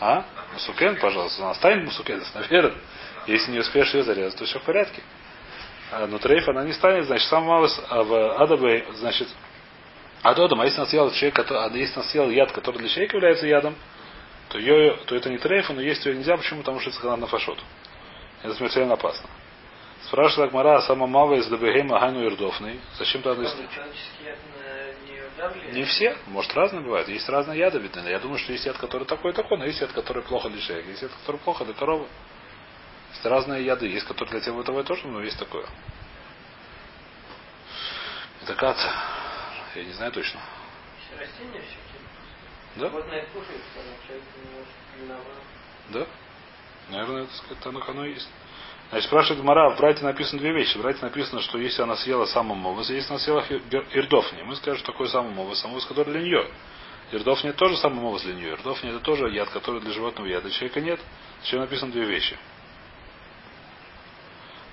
А? 0.00 0.24
Мусукен, 0.52 0.96
пожалуйста. 0.96 1.52
Станет 1.54 1.84
мусукен, 1.84 2.22
наверное. 2.34 2.74
Если 3.26 3.52
не 3.52 3.60
успеешь 3.60 3.92
ее 3.94 4.02
зарезать, 4.02 4.38
то 4.38 4.44
все 4.44 4.58
в 4.58 4.62
порядке. 4.62 5.02
А, 5.92 6.06
но 6.06 6.18
трейф 6.18 6.48
она 6.48 6.64
не 6.64 6.72
станет, 6.72 7.04
значит, 7.04 7.28
сам 7.28 7.44
малый 7.44 7.70
а 7.90 8.02
в 8.02 8.42
Адабе, 8.42 8.86
значит, 8.94 9.28
Адодом, 10.22 10.60
а 10.62 10.64
если 10.64 10.78
она 10.78 10.86
съела 10.86 11.12
человек, 11.12 11.36
который, 11.36 11.64
а 11.64 11.68
если 11.76 11.94
она 11.94 12.04
съела 12.04 12.30
яд, 12.30 12.50
который 12.52 12.78
для 12.78 12.88
человека 12.88 13.16
является 13.16 13.46
ядом, 13.46 13.74
то, 14.48 14.58
ее, 14.58 14.96
то 15.06 15.14
это 15.14 15.28
не 15.28 15.36
трейфа, 15.36 15.74
но 15.74 15.82
есть 15.82 16.04
ее 16.06 16.14
нельзя. 16.14 16.36
Почему? 16.36 16.60
Потому 16.60 16.80
что 16.80 16.90
это 16.90 16.98
сказано 16.98 17.22
на 17.22 17.26
фашот. 17.26 17.58
Это 18.42 18.54
смертельно 18.54 18.94
опасно. 18.94 19.28
Спрашивает 20.06 20.48
Акмара, 20.48 20.76
а 20.76 20.82
сама 20.82 21.06
мава 21.06 21.34
из 21.34 21.46
Дабегема 21.48 22.00
Гану 22.00 22.24
Ирдовный. 22.24 22.80
Зачем 22.98 23.22
тогда 23.22 23.42
нее 25.06 25.22
давление? 25.36 25.72
Не 25.72 25.84
все. 25.84 26.16
Может, 26.26 26.54
разные 26.54 26.82
бывают. 26.82 27.08
Есть 27.08 27.28
разные 27.28 27.58
яды, 27.58 27.78
видно. 27.78 28.08
Я 28.08 28.18
думаю, 28.18 28.38
что 28.38 28.52
есть 28.52 28.64
яд, 28.64 28.78
который 28.78 29.06
такой 29.06 29.32
такой, 29.32 29.58
но 29.58 29.64
есть 29.64 29.80
яд, 29.80 29.92
который 29.92 30.22
плохо 30.22 30.48
для 30.48 30.60
человека. 30.60 30.88
Есть 30.88 31.02
яд, 31.02 31.12
который 31.20 31.38
плохо 31.38 31.64
для 31.64 31.74
коровы. 31.74 32.06
Есть 33.12 33.24
разные 33.24 33.64
яды. 33.64 33.86
Есть, 33.86 34.06
которые 34.06 34.30
для 34.32 34.40
того 34.40 34.62
и 34.62 34.64
того 34.64 34.80
и 34.80 34.84
тоже, 34.84 35.06
но 35.06 35.22
есть 35.22 35.38
такое. 35.38 35.66
Это 38.42 38.54
кат. 38.54 38.76
Я 39.74 39.84
не 39.84 39.92
знаю 39.92 40.12
точно. 40.12 40.40
Все 41.06 41.18
растения 41.18 41.60
всякие. 41.60 41.82
Да? 42.76 42.88
Животное 42.88 43.26
кушает, 43.26 43.60
человек. 44.06 44.24
Да? 45.90 46.06
Наверное, 46.90 47.24
это 47.24 47.34
сказать, 47.36 47.88
оно 47.88 48.04
и 48.04 48.14
есть. 48.14 48.28
Значит, 48.90 49.06
спрашивает 49.06 49.42
Мара, 49.42 49.70
в 49.70 49.78
брате 49.78 50.04
написано 50.04 50.40
две 50.40 50.52
вещи. 50.52 50.76
В 50.76 50.82
брате 50.82 50.98
написано, 51.00 51.40
что 51.40 51.58
если 51.58 51.80
она 51.80 51.96
съела 51.96 52.26
самым 52.26 52.58
мовос, 52.58 52.90
если 52.90 53.10
она 53.10 53.18
съела 53.20 53.40
ирдовни, 53.48 54.42
мы 54.42 54.56
скажем, 54.56 54.78
что 54.78 54.92
такое 54.92 55.08
самый 55.08 55.32
мовос, 55.32 55.60
самовос, 55.60 55.86
который 55.86 56.12
для 56.12 56.20
нее. 56.20 56.46
Ирдовни 57.10 57.50
это 57.50 57.58
тоже 57.58 57.76
самый 57.78 58.00
мовос 58.00 58.22
для 58.22 58.34
нее. 58.34 58.52
Ирдовни 58.52 58.90
это 58.90 59.00
тоже 59.00 59.30
яд, 59.30 59.48
который 59.50 59.80
для 59.80 59.92
животного 59.92 60.26
яда. 60.26 60.50
Человека 60.50 60.80
нет. 60.80 61.00
Зачем 61.42 61.60
написано 61.60 61.92
две 61.92 62.04
вещи? 62.04 62.36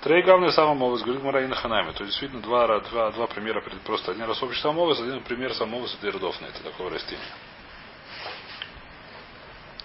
Трей 0.02 0.22
главный 0.22 0.50
самый 0.52 0.76
мовос, 0.78 1.02
говорит 1.02 1.22
Мара 1.22 1.42
и 1.42 1.46
Наханами. 1.46 1.92
То 1.92 2.04
есть, 2.04 2.12
действительно, 2.12 2.40
два, 2.42 2.80
два, 2.80 3.10
два 3.10 3.26
примера, 3.26 3.62
просто 3.84 4.12
один 4.12 4.24
раз 4.24 4.42
общий 4.42 4.60
самовос, 4.60 5.00
один 5.00 5.22
пример 5.22 5.52
самовос 5.54 5.94
это 5.98 6.08
ирдовни. 6.08 6.48
Это 6.48 6.62
такое 6.62 6.90
растение. 6.90 7.26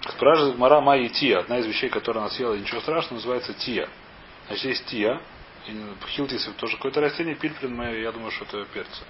Спрашивает 0.10 0.58
Мара 0.58 0.80
Майи 0.82 1.10
Тия. 1.10 1.40
Одна 1.40 1.60
из 1.60 1.66
вещей, 1.66 1.90
которую 1.90 2.22
она 2.22 2.32
съела, 2.32 2.54
ничего 2.54 2.80
страшного, 2.80 3.16
называется 3.16 3.54
Тия. 3.54 3.90
Значит, 4.48 4.66
есть 4.66 4.86
тия. 4.86 5.20
Хилтис 6.10 6.48
тоже 6.58 6.78
какое-то 6.78 7.02
растение. 7.02 7.36
Пильприн, 7.36 7.82
я 8.00 8.12
думаю, 8.12 8.32
что 8.32 8.46
это 8.46 8.66
перцы. 8.66 9.04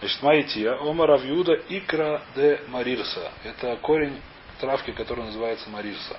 Значит, 0.00 0.22
маития. 0.22 0.74
Ома 0.76 1.06
равьюда 1.06 1.54
икра 1.68 2.22
де 2.34 2.62
марирса. 2.68 3.32
Это 3.44 3.76
корень 3.76 4.20
травки, 4.60 4.92
который 4.92 5.24
называется 5.24 5.68
марирса. 5.68 6.18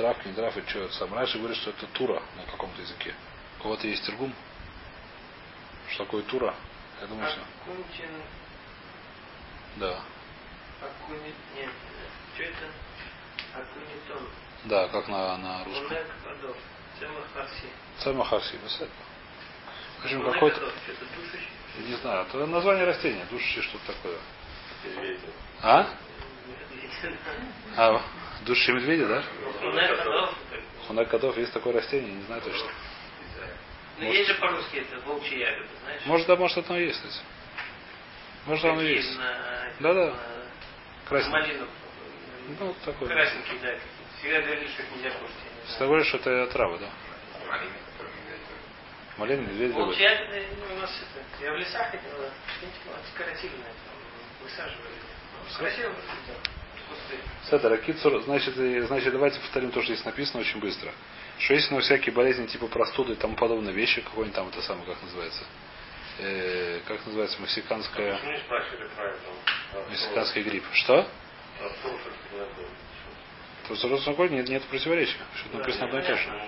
Травка, 0.00 0.26
не 0.30 0.34
травка, 0.34 0.62
что 0.66 0.78
это 0.78 0.94
сам. 0.94 1.12
Раньше 1.12 1.36
говорили, 1.36 1.60
что 1.60 1.70
это 1.70 1.86
тура 1.88 2.22
на 2.34 2.50
каком-то 2.50 2.80
языке. 2.80 3.14
У 3.58 3.62
кого-то 3.64 3.86
есть 3.86 4.02
тергум? 4.06 4.32
Что 5.90 6.04
такое 6.06 6.22
тура? 6.22 6.54
Я 7.02 7.06
думаю, 7.06 7.28
что... 7.28 7.40
Акунтин, 7.40 8.08
Да. 9.76 10.00
акунит, 10.80 11.34
нет, 11.54 11.68
что 12.34 12.42
это? 12.44 12.70
Акунитон. 13.52 14.28
Да, 14.64 14.88
как 14.88 15.06
на, 15.08 15.36
на 15.36 15.64
русском. 15.64 15.98
Самахарси, 17.98 18.58
В 19.98 20.04
общем, 20.04 20.24
какой-то... 20.32 20.72
Не 21.78 21.94
знаю, 21.96 22.26
это 22.26 22.46
название 22.46 22.86
растения, 22.86 23.26
души 23.30 23.60
что-то 23.60 23.92
такое. 23.92 24.18
А? 25.60 25.86
А, 27.76 28.02
души 28.44 28.72
медведя, 28.72 29.06
да? 29.08 29.24
Хунак 30.86 31.08
котов 31.08 31.36
есть 31.36 31.52
такое 31.52 31.74
растение, 31.74 32.12
не 32.12 32.22
знаю 32.24 32.42
точно. 32.42 32.68
Ну, 33.98 34.10
есть 34.12 34.28
же 34.28 34.34
по-русски 34.36 34.78
это 34.78 34.98
волчья 35.06 35.50
ягода, 35.50 35.68
знаешь? 35.82 36.02
Может, 36.06 36.26
да, 36.26 36.36
может, 36.36 36.70
оно 36.70 36.78
есть, 36.78 36.96
кстати. 36.96 37.24
Может, 38.46 38.64
оно 38.64 38.80
есть. 38.80 39.18
на- 39.18 39.72
Да-да. 39.80 40.14
Красненький. 41.06 41.40
Малину. 41.40 41.66
Ну, 42.58 42.74
такой. 42.84 43.08
Красненький, 43.08 43.58
да. 43.62 43.74
Всегда 44.18 44.40
говорили, 44.40 44.68
что 44.68 44.82
их 44.82 44.90
нельзя 44.96 45.10
кушать. 45.10 45.34
знаю. 45.66 45.88
говоришь, 45.88 46.06
что 46.08 46.16
это 46.18 46.46
трава, 46.52 46.78
да? 46.78 46.88
Малина, 49.18 49.40
медведь. 49.42 49.74
Волчья 49.74 50.14
любит. 50.18 50.34
ягода 50.34 50.56
ну, 50.66 50.74
у 50.76 50.80
нас 50.80 50.90
это. 50.90 51.44
Я 51.44 51.52
в 51.52 51.56
лесах 51.56 51.88
что-нибудь 51.90 53.06
декоративное 53.12 53.72
там 53.84 54.42
высаживали. 54.42 54.94
Красиво 55.58 55.88
выглядит. 55.88 56.59
Сетер, 57.48 57.72
Акицур, 57.72 58.22
значит, 58.22 58.54
значит, 58.54 59.12
давайте 59.12 59.40
повторим 59.40 59.70
то, 59.70 59.82
что 59.82 59.92
здесь 59.92 60.04
написано 60.04 60.40
очень 60.40 60.60
быстро. 60.60 60.92
Что 61.38 61.54
если 61.54 61.74
на 61.74 61.80
всякие 61.80 62.14
болезни 62.14 62.46
типа 62.46 62.66
простуды 62.66 63.14
и 63.14 63.16
тому 63.16 63.34
подобные 63.34 63.74
вещи, 63.74 64.02
какой-нибудь 64.02 64.36
там 64.36 64.48
это 64.48 64.60
самое, 64.62 64.86
как 64.86 65.02
называется? 65.02 65.42
Э, 66.18 66.80
как 66.86 67.04
называется, 67.06 67.40
мексиканская, 67.40 68.20
мексиканский 69.90 70.42
грипп. 70.42 70.64
Что? 70.72 71.08
Просто 73.66 73.88
родственный 73.88 74.28
нет, 74.30 74.48
нет 74.48 74.62
противоречия. 74.64 75.16
Что-то 75.36 75.58
написано 75.58 75.86
одно 75.86 76.00
и 76.00 76.02
то 76.02 76.16
же. 76.16 76.28
Ну. 76.28 76.40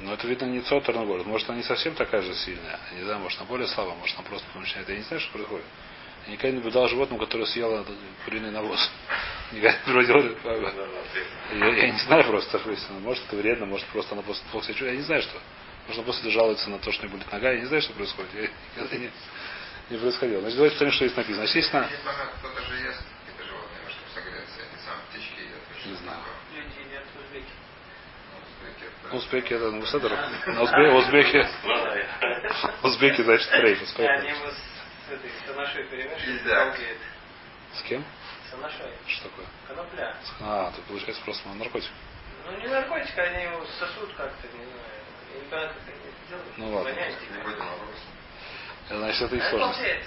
Но 0.00 0.14
это 0.14 0.26
видно 0.26 0.46
не 0.46 0.60
цоторный 0.60 1.04
город. 1.04 1.26
Может, 1.26 1.48
она 1.48 1.58
не 1.58 1.64
совсем 1.64 1.94
такая 1.94 2.22
же 2.22 2.34
сильная. 2.34 2.78
Не 2.94 3.02
знаю, 3.02 3.20
может, 3.20 3.38
она 3.38 3.48
более 3.48 3.68
слабая, 3.68 3.94
может, 3.96 4.18
она 4.18 4.26
просто 4.26 4.46
начинает. 4.58 4.88
Я 4.88 4.96
не 4.96 5.02
знаю, 5.02 5.20
что 5.20 5.32
происходит. 5.32 5.64
Никогда 6.32 6.48
не 6.50 6.54
наблюдал 6.56 6.88
животным, 6.88 7.18
которое 7.18 7.46
съело 7.46 7.84
куриный 8.24 8.50
навоз. 8.50 8.90
Никогда 9.52 9.76
не 9.78 9.84
проводил. 9.84 10.34
Я, 11.58 11.66
я 11.66 11.90
не 11.90 11.98
знаю 12.00 12.24
просто, 12.24 12.50
соответственно. 12.52 13.00
Может, 13.00 13.24
это 13.26 13.36
вредно, 13.36 13.66
может, 13.66 13.86
просто 13.88 14.14
она 14.14 14.22
после 14.22 14.44
плохо 14.50 14.66
себя 14.66 14.74
чувствует. 14.74 14.92
Я 14.92 14.98
не 14.98 15.04
знаю, 15.04 15.22
что. 15.22 15.38
Может, 15.86 15.98
она 15.98 16.06
после 16.06 16.30
жалуется 16.30 16.70
на 16.70 16.78
то, 16.78 16.92
что 16.92 17.02
не 17.06 17.08
будет 17.12 17.30
нога. 17.32 17.50
Я 17.50 17.58
не 17.60 17.66
знаю, 17.66 17.82
что 17.82 17.92
происходит. 17.94 18.30
Я 18.34 18.42
никогда 18.76 18.96
не, 18.96 19.10
не 19.90 19.96
происходило. 19.98 20.40
Значит, 20.40 20.56
давайте 20.56 20.74
посмотрим, 20.76 20.94
что 20.96 21.06
здесь 21.06 21.16
написано. 21.16 21.36
Значит, 21.46 21.56
естественно, 21.56 21.88
Есть 21.90 22.04
понятно, 22.04 22.32
кто-то 22.38 22.62
же 22.62 22.74
ест 22.76 23.02
какие-то 23.26 23.44
животные, 23.44 23.80
может, 23.84 23.98
согреться. 24.14 24.60
Эти 24.60 24.78
самые 24.86 25.04
птички 25.10 25.40
едят. 25.40 25.86
Не 25.86 25.94
знаю. 25.98 26.20
Узбеки. 27.20 27.52
Ну, 28.30 28.38
узбеки, 28.38 28.84
это- 28.86 29.16
узбеки 29.16 29.52
это 29.54 29.70
на. 29.72 29.80
На 30.54 30.94
узбеки, 30.94 31.46
узбеки, 32.84 33.22
значит, 33.22 33.48
трейф. 33.50 33.78
Да, 35.10 35.16
с 35.16 35.18
этой 35.18 35.30
санашой 35.46 35.84
перемешивают. 35.84 36.26
Нельзя. 36.26 36.64
балдеет. 36.66 36.98
С 37.74 37.82
кем? 37.82 38.04
Санашой. 38.50 38.92
Что 39.06 39.28
такое? 39.28 39.46
Конопля. 39.66 40.16
А, 40.40 40.72
тут 40.74 40.84
получается 40.84 41.22
просто 41.24 41.48
наркотик. 41.48 41.90
Ну 42.46 42.58
не 42.58 42.68
наркотик, 42.68 43.18
они 43.18 43.44
его 43.44 43.64
сосут 43.78 44.12
как-то, 44.16 44.46
не 44.46 44.64
знаю. 44.64 44.78
Я 45.32 45.40
не 45.40 45.44
понимаю, 45.46 45.68
как 45.68 45.76
это 45.88 45.92
делают. 46.28 46.58
Ну, 46.58 46.74
ладно. 46.74 46.90
Это, 48.88 48.98
Значит, 48.98 49.22
это 49.22 49.36
их 49.36 49.44
А 49.44 49.50
сложность. 49.50 50.04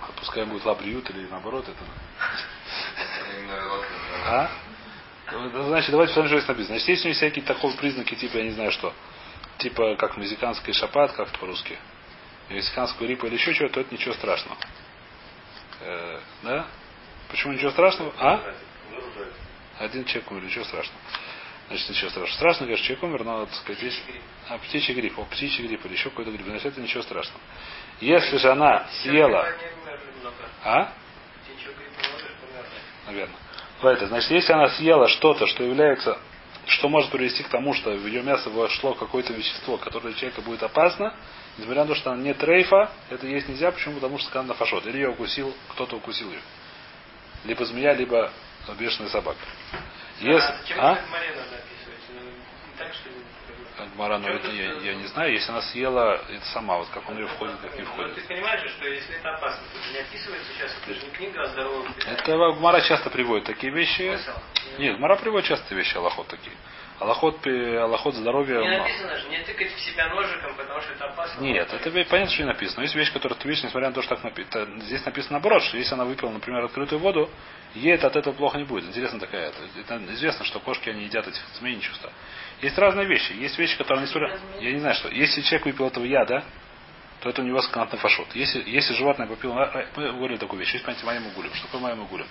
А 0.00 0.12
Пускай 0.16 0.44
будет 0.44 0.64
лабриют 0.64 1.10
или 1.10 1.26
наоборот 1.26 1.68
это. 1.68 1.78
А? 4.26 4.50
Ну, 5.32 5.64
Значит, 5.68 5.90
давайте 5.90 6.12
посмотрим, 6.12 6.28
что 6.28 6.38
здесь 6.38 6.48
написано. 6.48 6.74
Значит, 6.76 6.88
есть 6.88 7.04
у 7.04 7.08
них 7.08 7.16
всякие 7.16 7.44
такие 7.44 7.72
признаки, 7.74 8.14
типа, 8.14 8.36
я 8.38 8.44
не 8.44 8.50
знаю 8.50 8.72
что. 8.72 8.92
Типа, 9.58 9.96
как 9.96 10.16
мексиканский 10.16 10.72
шапат, 10.72 11.12
как 11.12 11.28
по-русски. 11.38 11.78
Мексиканскую 12.50 13.08
рипу 13.08 13.26
или 13.26 13.34
еще 13.34 13.54
чего-то, 13.54 13.74
то 13.74 13.80
это 13.80 13.94
ничего 13.94 14.12
страшного. 14.14 14.58
Э, 15.80 16.20
да? 16.42 16.66
Почему 17.28 17.52
ничего 17.52 17.70
страшного? 17.70 18.12
А? 18.18 18.54
Один 19.78 20.04
человек 20.04 20.30
умер, 20.30 20.44
ничего 20.44 20.64
страшного. 20.64 21.00
Значит, 21.68 21.88
ничего 21.90 22.10
страшного. 22.10 22.36
Страшно, 22.36 22.66
конечно, 22.66 22.84
человек 22.84 23.04
умер, 23.04 23.24
но, 23.24 23.46
так 23.46 23.54
сказать, 23.54 23.82
есть... 23.82 24.02
А, 24.48 24.58
птичий 24.58 24.94
грипп. 24.94 25.18
О, 25.18 25.24
птичий 25.24 25.64
грипп 25.66 25.86
или 25.86 25.92
еще 25.92 26.10
какой-то 26.10 26.32
грипп. 26.32 26.46
Значит, 26.46 26.66
это 26.66 26.80
ничего 26.80 27.02
страшного. 27.02 27.40
Если 28.00 28.36
же 28.38 28.50
она 28.50 28.88
съела... 29.02 29.54
А? 30.64 30.92
Наверное. 33.06 33.36
Это, 33.82 34.06
значит, 34.08 34.30
если 34.30 34.52
она 34.52 34.68
съела 34.70 35.08
что-то, 35.08 35.46
что 35.46 35.62
является, 35.62 36.18
что 36.66 36.88
может 36.88 37.10
привести 37.10 37.44
к 37.44 37.48
тому, 37.48 37.72
что 37.74 37.90
в 37.90 38.06
ее 38.06 38.22
мясо 38.22 38.50
вошло 38.50 38.94
какое-то 38.94 39.32
вещество, 39.32 39.78
которое 39.78 40.10
для 40.10 40.18
человека 40.18 40.42
будет 40.42 40.62
опасно, 40.62 41.14
несмотря 41.60 41.82
на 41.82 41.88
то, 41.88 41.94
что 41.94 42.10
она 42.10 42.22
не 42.22 42.34
трейфа, 42.34 42.90
это 43.10 43.26
есть 43.26 43.48
нельзя, 43.48 43.70
почему? 43.70 43.94
Потому 43.96 44.18
что 44.18 44.28
сказано 44.28 44.54
фашот. 44.54 44.86
Или 44.86 44.98
ее 44.98 45.10
укусил, 45.10 45.54
кто-то 45.68 45.96
укусил 45.96 46.30
ее. 46.30 46.40
Либо 47.44 47.64
змея, 47.64 47.94
либо 47.94 48.32
бешеная 48.78 49.10
собака. 49.10 49.38
Если, 50.20 50.52
а 50.78 50.92
а? 50.92 50.94
Ну? 50.94 51.20
Гмара, 53.94 54.18
но 54.18 54.28
это 54.28 54.48
я, 54.50 54.72
я 54.74 54.94
не 54.94 55.06
знаю. 55.06 55.32
Если 55.32 55.50
она 55.50 55.62
съела 55.62 56.20
это 56.28 56.44
сама, 56.52 56.78
вот 56.78 56.88
как 56.88 57.08
он 57.08 57.18
ее 57.18 57.26
входит, 57.28 57.56
как 57.60 57.74
не 57.74 57.82
Ну, 57.82 57.86
входит. 57.86 58.14
ты 58.14 58.22
понимаешь 58.22 58.70
что 58.70 58.86
если 58.86 59.16
это 59.16 59.30
опасно, 59.34 59.62
то 59.72 59.92
не 59.92 59.98
описывается 60.00 60.52
сейчас, 60.52 60.76
это 60.82 60.94
же 60.94 61.06
не 61.06 61.12
книга 61.12 61.42
о 61.42 61.46
здоровом 61.46 61.92
питании. 61.94 62.20
Это 62.20 62.52
Гмара 62.58 62.80
часто 62.82 63.10
приводит 63.10 63.46
такие 63.46 63.72
вещи. 63.72 64.18
Нет, 64.78 64.96
Гмара 64.98 65.16
приводит 65.16 65.48
часто 65.48 65.74
вещи 65.74 65.96
Аллахот 65.96 66.28
такие. 66.28 66.56
Аллахот, 67.00 67.46
Аллахот 67.46 68.14
здоровья. 68.14 68.60
Не 68.60 68.76
написано 68.76 69.16
же, 69.16 69.28
не 69.30 69.38
тыкать 69.38 69.72
в 69.72 69.80
себя 69.80 70.08
ножиком, 70.08 70.54
потому 70.54 70.82
что 70.82 70.92
это 70.92 71.06
опасно. 71.06 71.40
Нет, 71.40 71.72
это 71.72 71.90
понятно, 71.90 72.30
что 72.30 72.42
не 72.42 72.48
написано. 72.48 72.82
Есть 72.82 72.94
вещь, 72.94 73.10
которую 73.10 73.38
ты 73.38 73.48
видишь, 73.48 73.64
несмотря 73.64 73.88
на 73.88 73.94
то, 73.94 74.02
что 74.02 74.16
так 74.16 74.24
написано. 74.24 74.80
Здесь 74.82 75.04
написано 75.06 75.32
наоборот, 75.32 75.62
что 75.62 75.78
если 75.78 75.94
она 75.94 76.04
выпила, 76.04 76.28
например, 76.28 76.62
открытую 76.62 76.98
воду, 76.98 77.30
ей 77.74 77.94
это 77.94 78.08
от 78.08 78.16
этого 78.16 78.34
плохо 78.34 78.58
не 78.58 78.64
будет. 78.64 78.84
Интересно 78.84 79.18
такая. 79.18 79.48
Это, 79.48 79.58
это 79.78 80.12
известно, 80.12 80.44
что 80.44 80.60
кошки 80.60 80.90
они 80.90 81.04
едят 81.04 81.26
этих 81.26 81.42
змей 81.58 81.76
нечисто. 81.76 82.12
Есть 82.60 82.76
разные 82.76 83.06
вещи. 83.06 83.32
Есть 83.32 83.58
вещи, 83.58 83.78
которые 83.78 84.04
несмотря... 84.04 84.38
Я 84.60 84.72
не 84.72 84.80
знаю, 84.80 84.94
что. 84.94 85.08
Если 85.08 85.40
человек 85.40 85.64
выпил 85.64 85.86
этого 85.86 86.04
яда, 86.04 86.44
то 87.20 87.28
это 87.28 87.42
у 87.42 87.44
него 87.44 87.60
сканатный 87.60 87.98
фашот. 87.98 88.34
Если, 88.34 88.68
если 88.68 88.94
животное 88.94 89.26
попило... 89.26 89.62
а, 89.62 89.86
Мы 89.96 90.12
говорили 90.12 90.38
такую 90.38 90.60
вещь. 90.60 90.72
Есть 90.72 90.84
понятие 90.84 91.06
моему 91.06 91.30
гулем. 91.30 91.52
Что 91.54 91.66
такое 91.66 91.80
моему 91.82 92.06
гулем? 92.06 92.26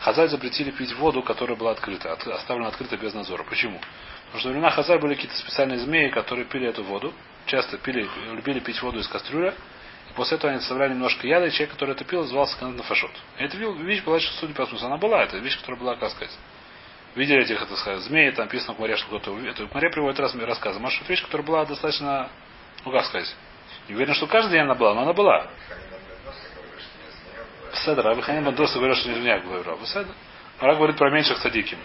Хазаль 0.00 0.28
запретили 0.28 0.70
пить 0.70 0.94
воду, 0.94 1.22
которая 1.22 1.56
была 1.56 1.72
открыта. 1.72 2.12
от- 2.12 2.26
оставлена 2.26 2.68
открыта 2.68 2.96
без 2.96 3.14
надзора. 3.14 3.42
Почему? 3.42 3.80
Потому 4.26 4.40
что 4.40 4.48
во 4.48 4.52
времена 4.52 4.70
Хазаль 4.70 5.00
были 5.00 5.14
какие-то 5.14 5.36
специальные 5.36 5.78
змеи, 5.78 6.08
которые 6.10 6.44
пили 6.46 6.68
эту 6.68 6.84
воду. 6.84 7.12
Часто 7.46 7.78
пили, 7.78 8.08
любили 8.32 8.60
пить 8.60 8.80
воду 8.80 9.00
из 9.00 9.08
кастрюля. 9.08 9.54
И 10.10 10.12
после 10.14 10.36
этого 10.36 10.52
они 10.52 10.60
оставляли 10.60 10.92
немножко 10.92 11.26
яда, 11.26 11.46
и 11.46 11.50
человек, 11.50 11.70
который 11.72 11.94
это 11.96 12.04
пил, 12.04 12.20
назывался 12.22 12.54
сканатный 12.54 12.84
фашот. 12.84 13.10
Эта 13.38 13.56
вещь 13.56 14.02
была, 14.04 14.20
что, 14.20 14.32
судя 14.38 14.54
по 14.54 14.66
смыслу, 14.66 14.86
она 14.86 14.98
была. 14.98 15.24
Это 15.24 15.38
вещь, 15.38 15.58
которая 15.58 15.80
была, 15.80 15.96
как 15.96 16.10
сказать, 16.10 16.36
Видели 17.14 17.42
этих, 17.42 17.60
это 17.60 17.74
сказать, 17.76 18.00
змеи, 18.02 18.30
там 18.30 18.44
написано 18.44 18.74
в 18.74 18.78
море, 18.78 18.96
что 18.96 19.06
кто-то. 19.08 19.36
Это 19.40 19.66
в 19.66 19.74
море 19.74 19.90
приводит 19.90 20.20
раз 20.20 20.36
рассказы. 20.36 20.78
Может, 20.78 21.08
вещь, 21.08 21.22
которая 21.24 21.44
была 21.44 21.64
достаточно, 21.64 22.30
ну 22.84 22.92
как 22.92 23.06
сказать, 23.06 23.34
не 23.88 23.94
уверен, 23.94 24.14
что 24.14 24.26
каждый 24.26 24.52
день 24.52 24.60
она 24.62 24.74
была, 24.74 24.94
но 24.94 25.02
она 25.02 25.12
была. 25.12 25.46
Седр, 27.84 28.06
Абиханин 28.08 28.44
Бандоса 28.44 28.74
говорил, 28.78 28.96
что 28.96 29.08
не 29.08 29.38
говорил. 29.40 29.86
Седр. 29.86 30.12
Мара 30.60 30.74
говорит 30.74 30.96
про 30.96 31.10
меньших 31.10 31.38
садиким. 31.38 31.78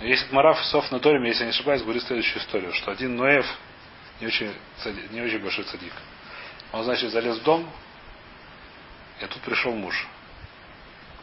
Есть 0.00 0.30
Мараф 0.32 0.58
Сов 0.66 0.90
на 0.90 0.98
Ториме, 0.98 1.28
если 1.28 1.42
я 1.42 1.46
не 1.46 1.50
ошибаюсь, 1.54 1.82
говорит 1.82 2.02
следующую 2.02 2.42
историю, 2.42 2.72
что 2.72 2.90
один 2.90 3.16
Ноев 3.16 3.46
не 4.20 4.26
очень, 4.26 4.52
цади- 4.84 5.12
не 5.12 5.20
очень 5.20 5.38
большой 5.38 5.64
цадик. 5.64 5.92
Он, 6.72 6.82
значит, 6.84 7.10
залез 7.12 7.38
в 7.38 7.42
дом, 7.44 7.70
и 9.20 9.26
тут 9.26 9.40
пришел 9.42 9.72
муж. 9.72 10.06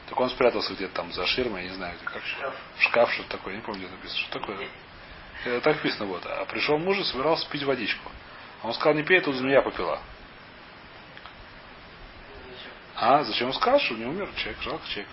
Так 0.08 0.20
он 0.20 0.30
спрятался 0.30 0.74
где-то 0.74 0.96
там 0.96 1.12
за 1.12 1.25
ширмой, 1.27 1.63
я 1.63 1.70
не 1.70 1.75
знаю, 1.75 1.96
где, 1.98 2.06
как 2.06 2.24
Шкаф. 2.25 2.56
шкаф 2.80 3.13
что-то 3.13 3.30
такое, 3.32 3.56
не 3.56 3.62
помню, 3.62 3.82
где 3.88 3.91
написано, 3.91 4.20
что 4.22 4.39
такое. 4.39 4.68
Э, 5.46 5.60
Так 5.62 5.75
написано 5.75 6.06
вот. 6.06 6.25
А 6.25 6.46
пришел 6.46 6.77
муж 6.77 6.98
и 6.98 7.03
собирался 7.03 7.50
пить 7.50 7.63
водичку. 7.63 8.10
А 8.62 8.68
он 8.68 8.74
сказал, 8.74 8.94
не 8.94 9.03
пей, 9.03 9.22
тут 9.22 9.36
змея 9.36 9.62
попила. 9.62 10.00
А, 12.96 13.24
зачем 13.24 13.48
он 13.48 13.53
сказал, 13.53 13.80
что 13.80 13.96
не 13.96 14.06
умер 14.06 14.30
человек, 14.36 14.62
жалко 14.62 14.88
человек. 14.88 15.10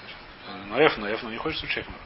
Наев, 0.67 0.97
наев, 0.99 1.23
но 1.23 1.31
не 1.31 1.39
хочет, 1.39 1.59
чтобы 1.59 1.73
человек 1.73 1.89
умер. 1.91 2.01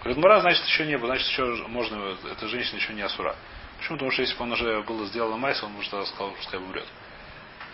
Говорит, 0.00 0.22
Мара, 0.22 0.40
значит, 0.40 0.64
еще 0.66 0.86
не 0.86 0.96
было, 0.98 1.08
значит, 1.08 1.26
еще 1.28 1.44
можно, 1.68 2.16
эта 2.30 2.46
женщина 2.46 2.76
еще 2.76 2.92
не 2.92 3.02
асура. 3.02 3.34
Почему? 3.78 3.96
Потому 3.96 4.10
что 4.12 4.22
если 4.22 4.36
бы 4.36 4.44
он 4.44 4.52
уже 4.52 4.82
было 4.82 5.06
сделано 5.06 5.36
майс, 5.36 5.62
он 5.62 5.74
уже 5.76 5.90
тогда 5.90 6.06
сказал, 6.06 6.30
что 6.30 6.36
пускай 6.36 6.60
умрет. 6.60 6.86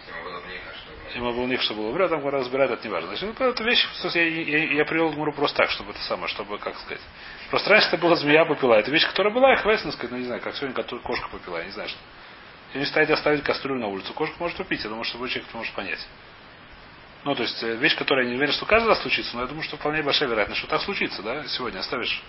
Ему 0.09 0.25
было 0.25 0.47
них, 0.47 0.61
а 0.69 0.75
что 0.77 1.19
Ему 1.19 1.33
был 1.33 1.43
у 1.43 1.47
них, 1.47 1.61
чтобы 1.62 1.89
умрет, 1.89 2.09
там 2.09 2.27
разбирать, 2.29 2.71
это 2.71 2.85
не 2.85 2.93
важно. 2.93 3.09
Значит, 3.09 3.39
ну, 3.39 3.47
это 3.47 3.65
вещь, 3.65 3.87
я, 4.15 4.23
я, 4.23 4.73
я 4.75 4.85
привел 4.85 5.11
Гмуру 5.11 5.33
просто 5.33 5.59
так, 5.59 5.71
чтобы 5.71 5.91
это 5.91 6.00
самое, 6.03 6.29
чтобы, 6.29 6.59
как 6.59 6.79
сказать. 6.79 7.03
Просто 7.50 7.69
раньше 7.71 7.89
это 7.89 7.99
была 7.99 8.17
змея 8.17 8.45
попила. 8.45 8.75
Это 8.75 8.91
вещь, 8.91 9.07
которая 9.07 9.33
была, 9.33 9.53
их 9.53 9.61
хвастно 9.61 9.93
сказать, 9.93 10.12
ну 10.12 10.19
не 10.19 10.25
знаю, 10.25 10.41
как 10.41 10.55
сегодня 10.55 10.83
кошка 10.83 11.29
попила, 11.29 11.59
я 11.59 11.65
не 11.65 11.73
знаю, 11.73 11.89
что. 11.89 11.99
И 12.75 12.79
не 12.79 12.87
стоять 12.87 13.11
оставить 13.11 13.43
кастрюлю 13.43 13.81
на 13.81 13.89
улицу. 13.89 14.12
Кошка 14.15 14.37
может 14.39 14.57
попить, 14.57 14.83
я 14.83 14.89
думаю, 14.89 15.05
что 15.05 15.19
человек 15.19 15.49
это 15.49 15.57
может 15.57 15.75
понять. 15.75 16.07
Ну, 17.25 17.35
то 17.35 17.43
есть, 17.43 17.62
э, 17.62 17.77
вещь, 17.77 17.97
которая 17.97 18.25
я 18.25 18.31
не 18.31 18.37
уверен, 18.37 18.53
что 18.53 18.65
каждый 18.65 18.89
раз 18.89 19.03
случится, 19.03 19.37
но 19.37 19.43
я 19.43 19.49
думаю, 19.49 19.62
что 19.62 19.77
вполне 19.77 20.03
большая 20.03 20.29
вероятность, 20.29 20.61
что 20.61 20.69
так 20.69 20.81
случится, 20.83 21.23
да, 21.23 21.47
сегодня 21.49 21.81
оставишь 21.81 22.23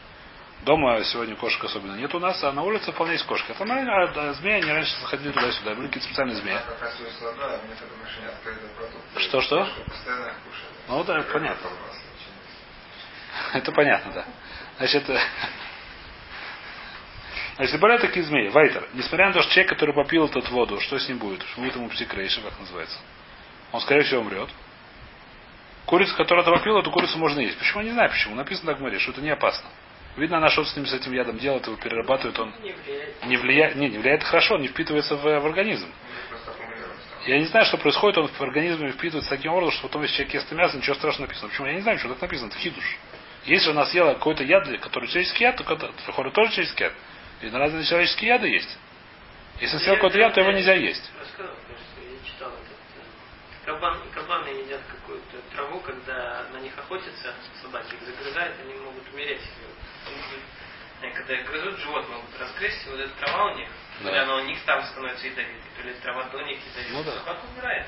Дома 0.64 1.04
сегодня 1.06 1.36
кошек 1.36 1.64
особенно 1.64 1.96
нет 1.96 2.14
у 2.14 2.20
нас, 2.20 2.44
а 2.44 2.52
на 2.52 2.62
улице 2.62 2.92
вполне 2.92 3.14
есть 3.14 3.26
кошка. 3.26 3.54
Это 3.54 3.64
а, 3.64 4.08
да, 4.14 4.34
змеи, 4.34 4.62
они 4.62 4.72
раньше 4.72 4.96
заходили 5.02 5.32
туда-сюда, 5.32 5.74
были 5.74 5.88
какие-то 5.88 6.06
специальные 6.06 6.36
змеи. 6.36 6.56
Открытый 8.28 8.70
продукт. 8.78 9.22
Что-что? 9.22 9.68
Ну 10.88 11.04
да, 11.04 11.24
понятно. 11.34 11.70
Это 13.54 13.72
понятно, 13.72 14.12
да. 14.12 14.26
Значит, 14.78 15.10
э, 17.62 17.66
значит, 17.66 17.80
были 17.80 17.98
такие 17.98 18.24
змеи. 18.26 18.50
Вайтер. 18.50 18.88
Несмотря 18.94 19.28
на 19.28 19.34
то, 19.34 19.42
что 19.42 19.52
человек, 19.54 19.70
который 19.70 19.94
попил 19.96 20.26
эту 20.26 20.42
воду, 20.52 20.80
что 20.80 20.98
с 21.00 21.08
ним 21.08 21.18
будет? 21.18 21.44
Будет 21.58 21.76
ему 21.76 21.90
псикрейши, 21.90 22.42
как 22.42 22.60
называется. 22.60 22.98
Он, 23.72 23.82
скорее 23.82 24.04
всего, 24.04 24.22
умрет. 24.22 24.50
Курица, 25.86 26.16
которая 26.16 26.44
это 26.44 26.52
попила, 26.52 26.80
эту 26.80 26.92
курицу 26.92 27.18
можно 27.18 27.40
есть. 27.40 27.58
Почему? 27.58 27.82
Я 27.82 27.88
не 27.88 27.94
знаю 27.94 28.10
почему. 28.10 28.36
Написано 28.36 28.72
так 28.72 28.80
в 28.80 28.82
море, 28.82 29.00
что 29.00 29.12
это 29.12 29.22
не 29.22 29.30
опасно. 29.30 29.70
Видно, 30.18 30.38
она 30.38 30.50
что 30.50 30.66
с 30.66 30.76
ним 30.76 30.86
с 30.86 30.94
этим 30.94 31.14
ядом 31.14 31.38
делает, 31.38 31.66
его 31.68 31.78
перерабатывает, 31.78 32.38
он 32.38 32.54
Не 32.62 32.74
влияет. 32.74 33.26
не 33.26 33.38
влияет, 33.38 33.76
не, 33.76 33.90
не 33.90 33.98
влияет 33.98 34.24
хорошо, 34.24 34.56
он 34.56 34.62
не 34.62 34.68
впитывается 34.68 35.16
в, 35.16 35.24
в 35.24 35.46
организм. 35.46 35.88
Я 37.26 37.38
не 37.38 37.46
знаю, 37.46 37.66
что 37.66 37.78
происходит, 37.78 38.18
он 38.18 38.28
в 38.28 38.42
организме 38.42 38.92
впитывается 38.92 39.30
таким 39.30 39.54
образом, 39.54 39.74
что 39.74 39.88
потом, 39.88 40.02
если 40.02 40.16
человек 40.16 40.34
ест 40.34 40.52
мясо, 40.52 40.78
ничего 40.78 40.96
страшного 40.96 41.28
написано. 41.28 41.50
Почему? 41.50 41.68
Я 41.68 41.74
не 41.74 41.82
знаю, 41.82 41.98
что 42.00 42.10
так 42.10 42.22
написано, 42.22 42.48
это 42.48 42.58
хидуш. 42.58 42.98
Если 43.46 43.70
она 43.70 43.86
съела 43.86 44.14
какой-то 44.14 44.44
яд, 44.44 44.68
который 44.82 45.08
человеческий 45.08 45.44
яд, 45.44 45.56
то 45.56 45.64
приходит 45.64 46.34
тоже 46.34 46.52
человеческий 46.52 46.84
яд. 46.86 46.94
И 47.42 47.50
на 47.50 47.60
разные 47.60 47.84
человеческие 47.86 48.30
яды 48.30 48.48
есть. 48.48 48.78
Если 49.60 49.78
съел 49.78 49.96
какой-то 49.96 50.18
яд, 50.20 50.34
то 50.34 50.42
его 50.42 50.52
нельзя 50.52 50.74
есть. 50.74 51.12
Рассказывал, 51.20 51.56
кажется, 51.68 52.02
я 52.02 52.32
читал 52.32 52.50
этот. 52.50 52.78
э, 52.98 53.66
Кабан, 53.66 53.98
кабаны 54.14 54.48
едят 54.50 54.82
какую-то 54.90 55.38
траву, 55.54 55.80
когда 55.82 56.46
на 56.54 56.58
них 56.58 56.74
охотятся 56.78 57.34
собаки, 57.62 57.94
их 57.94 58.02
загрызают, 58.08 58.56
они 58.62 58.74
могут 58.76 59.08
умереть. 59.14 59.42
И 61.04 61.10
Когда 61.14 61.34
их 61.34 61.46
грызут, 61.48 61.80
живот 61.80 62.08
могут 62.10 62.40
разгрызть, 62.40 62.86
и 62.86 62.90
вот 62.92 63.00
эта 63.00 63.14
трава 63.20 63.52
у 63.54 63.56
них, 63.58 63.68
Да. 64.04 64.10
или 64.12 64.18
она 64.20 64.36
у 64.36 64.44
них 64.46 64.60
там 64.66 64.84
становится 64.86 65.26
ядовитой, 65.26 65.56
то 65.78 65.88
ли 65.88 65.94
трава 65.96 66.24
до 66.26 66.42
них 66.44 66.60
ядовитой. 66.64 66.92
Ну 66.94 67.04
да. 67.04 67.12
Собака 67.20 67.40
умирает. 67.54 67.88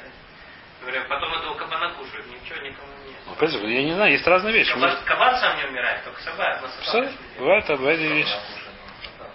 Говорю, 0.82 1.06
потом 1.08 1.34
этого 1.36 1.54
кабана 1.56 1.94
кушают, 1.94 2.26
ничего 2.28 2.58
никому 2.58 2.92
нет. 3.08 3.18
Ну, 3.28 3.34
опять 3.34 3.52
же, 3.52 3.58
я 3.60 3.84
не 3.84 3.94
знаю, 3.94 4.12
есть 4.12 4.26
разные 4.28 4.54
вещи. 4.54 4.74
Кабан, 4.74 4.90
Может, 4.90 5.04
кабан 5.06 5.36
сам 5.40 5.58
не 5.58 5.64
умирает, 5.66 6.04
только 6.04 6.22
собака. 6.22 6.70
делает. 6.92 7.14
бывает, 7.38 7.70
а 7.70 7.78
бывает 7.78 8.00
и 8.00 8.08
вещи. 8.08 8.32
Она 8.34 8.42
кушает, 8.42 8.74
не 9.02 9.08
хватает. 9.18 9.34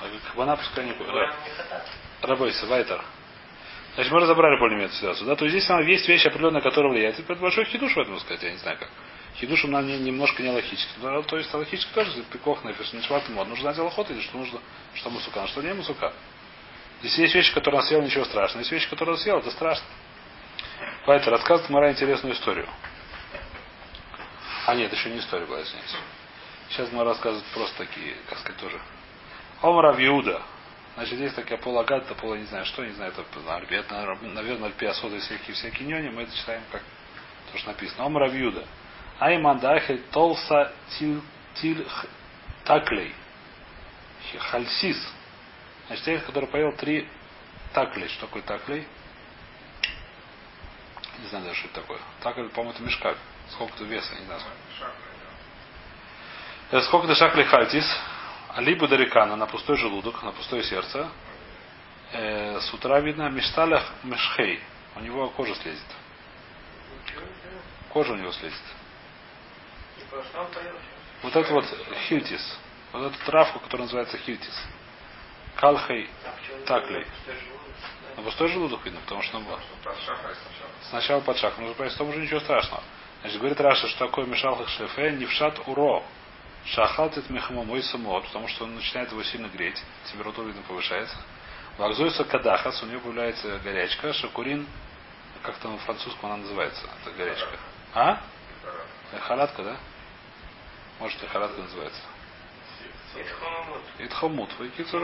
А 0.00 0.30
Кабана 0.30 0.56
пускай 0.56 0.84
не. 0.84 0.94
Рабойся, 2.22 2.66
Вайтер. 2.66 3.02
Значит, 3.94 4.12
мы 4.12 4.20
разобрали 4.20 4.58
более-менее 4.58 4.88
эту 4.88 4.96
ситуацию. 4.96 5.26
Да? 5.26 5.36
То 5.36 5.46
есть 5.46 5.56
здесь 5.56 5.70
есть 5.88 6.08
вещь 6.08 6.26
определенная, 6.26 6.60
которая 6.60 6.92
влияет. 6.92 7.18
Это 7.18 7.34
большой 7.36 7.64
хидуш 7.64 7.94
в 7.94 7.98
этом 7.98 8.18
сказать, 8.20 8.42
я 8.42 8.50
не 8.50 8.58
знаю 8.58 8.78
как. 8.78 8.90
Хидушем 9.36 9.70
нам 9.70 9.86
не- 9.86 9.98
немножко 9.98 10.42
не 10.42 10.50
логически. 10.50 10.92
Но, 11.00 11.22
то 11.22 11.38
есть 11.38 11.52
логически 11.52 11.92
тоже 11.94 12.22
пикох 12.24 12.62
на 12.64 12.74
шват 13.02 13.28
мод. 13.30 13.48
Нужно 13.48 13.72
знать 13.72 13.86
охоту 13.86 14.12
или 14.12 14.20
что 14.20 14.36
нужно, 14.38 14.60
что 14.94 15.10
мусука, 15.10 15.42
а 15.42 15.46
что 15.46 15.62
не 15.62 15.72
мусука. 15.72 16.12
Здесь 17.00 17.18
есть 17.18 17.34
вещи, 17.34 17.54
которые 17.54 17.80
он 17.80 17.86
съел, 17.86 18.02
ничего 18.02 18.24
страшного. 18.24 18.60
Есть 18.60 18.72
вещи, 18.72 18.88
которые 18.88 19.14
он 19.14 19.20
съел, 19.20 19.38
это 19.38 19.50
страшно. 19.50 19.86
Вайтер 21.06 21.32
рассказывает 21.32 21.70
Мара 21.70 21.90
интересную 21.90 22.34
историю. 22.34 22.68
А 24.66 24.74
нет, 24.74 24.92
еще 24.92 25.10
не 25.10 25.18
история 25.18 25.46
была, 25.46 25.62
извиняюсь. 25.62 25.94
Сейчас 26.70 26.90
мы 26.92 27.04
рассказывает 27.04 27.44
просто 27.54 27.78
такие, 27.78 28.16
как 28.28 28.38
сказать, 28.38 28.60
тоже. 28.60 28.80
Омра 29.62 29.94
Иуда. 30.06 30.42
Значит, 30.94 31.14
здесь 31.16 31.34
такая 31.34 31.58
полагата, 31.58 32.14
пола 32.14 32.36
не 32.36 32.44
знаю 32.44 32.64
что, 32.64 32.84
не 32.84 32.92
знаю, 32.92 33.12
это, 33.12 33.22
это 33.70 34.16
наверное, 34.22 34.68
альпиасода 34.68 35.16
и 35.16 35.20
всякие 35.20 35.54
всякие 35.54 35.86
нёни, 35.86 36.08
мы 36.08 36.22
это 36.22 36.34
читаем 36.34 36.62
как 36.72 36.82
то, 37.52 37.58
что 37.58 37.68
написано. 37.68 38.04
Омра 38.06 38.28
Иуда. 38.30 38.64
Айман 39.18 39.58
дахель 39.60 40.02
толса 40.10 40.72
тил, 40.98 41.22
тил 41.54 41.86
х- 41.88 42.06
таклей. 42.64 43.14
Хальсис. 44.38 44.96
Значит, 45.86 46.04
человек, 46.04 46.26
который 46.26 46.48
поел 46.48 46.72
три 46.72 47.08
таклей. 47.72 48.08
Что 48.08 48.26
такое 48.26 48.42
таклей? 48.42 48.86
Не 51.18 51.28
знаю 51.28 51.44
даже, 51.44 51.58
что 51.58 51.68
это 51.68 51.80
такое. 51.80 51.98
Таклей, 52.22 52.48
по-моему, 52.48 52.74
это 52.74 52.82
мешкак. 52.82 53.16
Сколько-то 53.52 53.84
веса, 53.84 54.14
не 54.16 54.24
знаю. 54.26 54.40
Э, 56.72 56.80
Сколько 56.82 57.06
дешакли 57.06 57.44
хальтис, 57.44 57.84
либо 58.56 58.88
дарикана 58.88 59.36
на 59.36 59.46
пустой 59.46 59.76
желудок, 59.76 60.22
на 60.22 60.32
пустое 60.32 60.62
сердце. 60.64 61.08
Э, 62.12 62.60
с 62.60 62.72
утра 62.72 63.00
видно 63.00 63.28
мешталях 63.28 63.92
мешхей. 64.02 64.60
У 64.94 65.00
него 65.00 65.28
кожа 65.30 65.54
слезет. 65.56 65.84
Кожа 67.90 68.12
у 68.12 68.16
него 68.16 68.32
слезет. 68.32 68.62
Вот 71.22 71.36
это 71.36 71.52
вот 71.52 71.64
хильтис. 72.08 72.58
Вот 72.92 73.12
эту 73.12 73.24
травку, 73.26 73.58
которая 73.60 73.86
называется 73.86 74.16
хильтис. 74.18 74.62
Калхей 75.56 76.08
таклей. 76.66 77.06
На 78.16 78.22
пустой 78.22 78.48
желудок 78.48 78.84
видно, 78.84 79.00
потому 79.00 79.22
что 79.22 79.40
под 79.40 80.00
шахрой 80.00 80.34
сначала. 80.88 81.20
Под 81.20 81.38
понять, 81.76 81.92
что 81.92 81.98
там 81.98 82.08
уже 82.08 82.20
ничего 82.20 82.40
страшного. 82.40 82.82
Значит, 83.20 83.38
говорит 83.38 83.60
Раша, 83.60 83.88
что 83.88 84.06
такое 84.06 84.26
мешалхах 84.26 84.68
шлефе, 84.68 85.12
невшат 85.12 85.60
уро. 85.66 86.04
Шахалтит 86.66 87.30
мехамо 87.30 87.64
мой 87.64 87.82
самот, 87.82 88.26
потому 88.26 88.48
что 88.48 88.64
он 88.64 88.74
начинает 88.74 89.10
его 89.12 89.22
сильно 89.22 89.46
греть, 89.46 89.80
температура 90.10 90.46
видно 90.46 90.62
повышается. 90.62 91.16
Вагзойса 91.78 92.24
кадахас, 92.24 92.82
у 92.82 92.86
него 92.86 93.00
появляется 93.00 93.58
горячка, 93.58 94.12
шакурин, 94.12 94.66
как 95.42 95.56
там 95.58 95.78
французском 95.78 96.30
она 96.30 96.38
называется, 96.38 96.82
эта 97.02 97.14
горячка. 97.16 97.56
А? 97.94 98.20
Э, 99.12 99.18
Харатка, 99.20 99.62
да? 99.62 99.76
Может, 100.98 101.22
и 101.22 101.26
харатка 101.26 101.60
называется. 101.60 102.00
Итхомут. 103.98 104.52
Выкицур. 104.58 105.00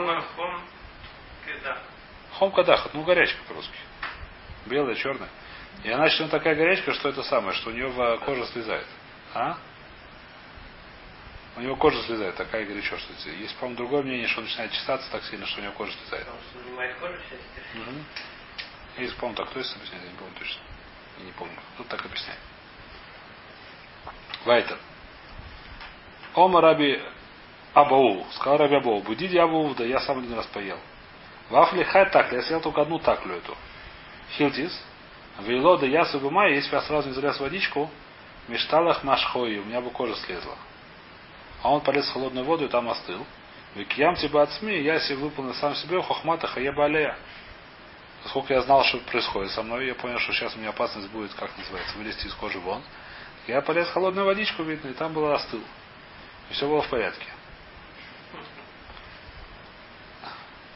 Хом. 2.38 2.53
Кадахат, 2.53 2.92
ну 2.94 3.05
горячка 3.05 3.38
по-русски. 3.46 3.77
Белая, 4.66 4.96
черная. 4.96 5.29
И 5.85 5.90
она 5.90 6.07
еще 6.07 6.27
такая 6.29 6.55
горячка, 6.55 6.92
что 6.92 7.09
это 7.09 7.22
самое, 7.22 7.55
что 7.55 7.70
у 7.70 7.72
нее 7.72 8.18
кожа 8.25 8.46
слезает. 8.46 8.87
А? 9.35 9.59
У 11.57 11.61
него 11.61 11.77
кожа 11.77 12.03
слезает, 12.05 12.35
такая 12.37 12.65
горячо, 12.65 12.97
что 12.97 13.31
есть, 13.31 13.55
по-моему, 13.57 13.77
другое 13.77 14.03
мнение, 14.03 14.27
что 14.27 14.41
он 14.41 14.47
начинает 14.47 14.73
чесаться 14.73 15.11
так 15.11 15.23
сильно, 15.25 15.47
что 15.47 15.61
у 15.61 15.65
него 15.65 15.75
кожа 15.75 15.93
слезает. 15.93 16.27
Что 16.27 16.61
занимает 16.61 16.97
кожу. 16.97 17.15
Угу. 17.15 19.03
Есть, 19.03 19.17
по-моему, 19.17 19.37
так 19.37 19.51
кто 19.51 19.59
есть 19.59 19.77
объясняет, 19.77 20.05
я 20.05 20.11
не 20.11 20.17
помню 20.17 20.35
точно. 20.38 20.62
Я 21.19 21.25
не 21.25 21.33
помню. 21.33 21.55
Тут 21.77 21.88
так 21.88 22.05
объясняет. 22.05 22.38
Вайтер. 24.45 24.79
Ома 26.35 26.61
Раби 26.61 27.03
Абау. 27.75 28.27
Сказал 28.33 28.59
Раби 28.59 28.77
Абау. 28.77 29.03
Будиди 29.03 29.37
Абау, 29.37 29.75
да 29.75 29.85
я 29.85 30.01
сам 30.01 30.19
один 30.19 30.35
раз 30.35 30.47
поел. 30.47 30.79
Вафли 31.51 31.83
хай 31.85 32.09
так, 32.11 32.33
я 32.33 32.43
съел 32.43 32.61
только 32.61 32.81
одну 32.81 32.99
таклю 32.99 33.35
эту. 33.35 33.57
Хилтис. 34.37 34.73
Вейло 35.41 35.79
да 35.79 35.87
я 35.87 36.05
субума, 36.07 36.49
если 36.49 36.71
бы 36.71 36.77
я 36.77 36.83
сразу 36.83 37.09
не 37.09 37.15
залез 37.15 37.37
в 37.37 37.41
водичку, 37.41 37.91
мечталах 38.49 39.03
машхой, 39.03 39.59
у 39.59 39.65
меня 39.65 39.81
бы 39.81 39.91
кожа 39.91 40.15
слезла. 40.17 40.57
А 41.62 41.70
он 41.70 41.81
полез 41.81 42.07
в 42.07 42.12
холодную 42.12 42.44
воду 42.44 42.64
и 42.64 42.68
там 42.68 42.88
остыл. 42.88 43.25
Викьям 43.75 44.16
тебя 44.16 44.42
от 44.42 44.53
СМИ, 44.53 44.81
я 44.83 45.01
себе 45.01 45.16
выполнил 45.16 45.55
сам 45.55 45.75
себе 45.77 46.03
хохмата 46.03 46.46
хаеба 46.46 46.85
алея. 46.85 47.16
Поскольку 48.22 48.53
я 48.53 48.62
знал, 48.62 48.85
что 48.85 48.98
происходит 48.98 49.51
со 49.53 49.62
мной, 49.62 49.87
я 49.87 49.94
понял, 49.94 50.18
что 50.18 50.33
сейчас 50.33 50.55
у 50.55 50.59
меня 50.59 50.70
опасность 50.70 51.09
будет, 51.11 51.33
как 51.35 51.57
называется, 51.57 51.96
вылезти 51.96 52.27
из 52.27 52.35
кожи 52.35 52.59
вон. 52.59 52.83
Я 53.46 53.61
полез 53.62 53.88
в 53.88 53.92
холодную 53.92 54.27
водичку, 54.27 54.62
видно, 54.62 54.88
и 54.88 54.92
там 54.92 55.12
было 55.12 55.35
остыл. 55.35 55.62
И 56.51 56.53
все 56.53 56.68
было 56.68 56.83
в 56.83 56.88
порядке. 56.88 57.27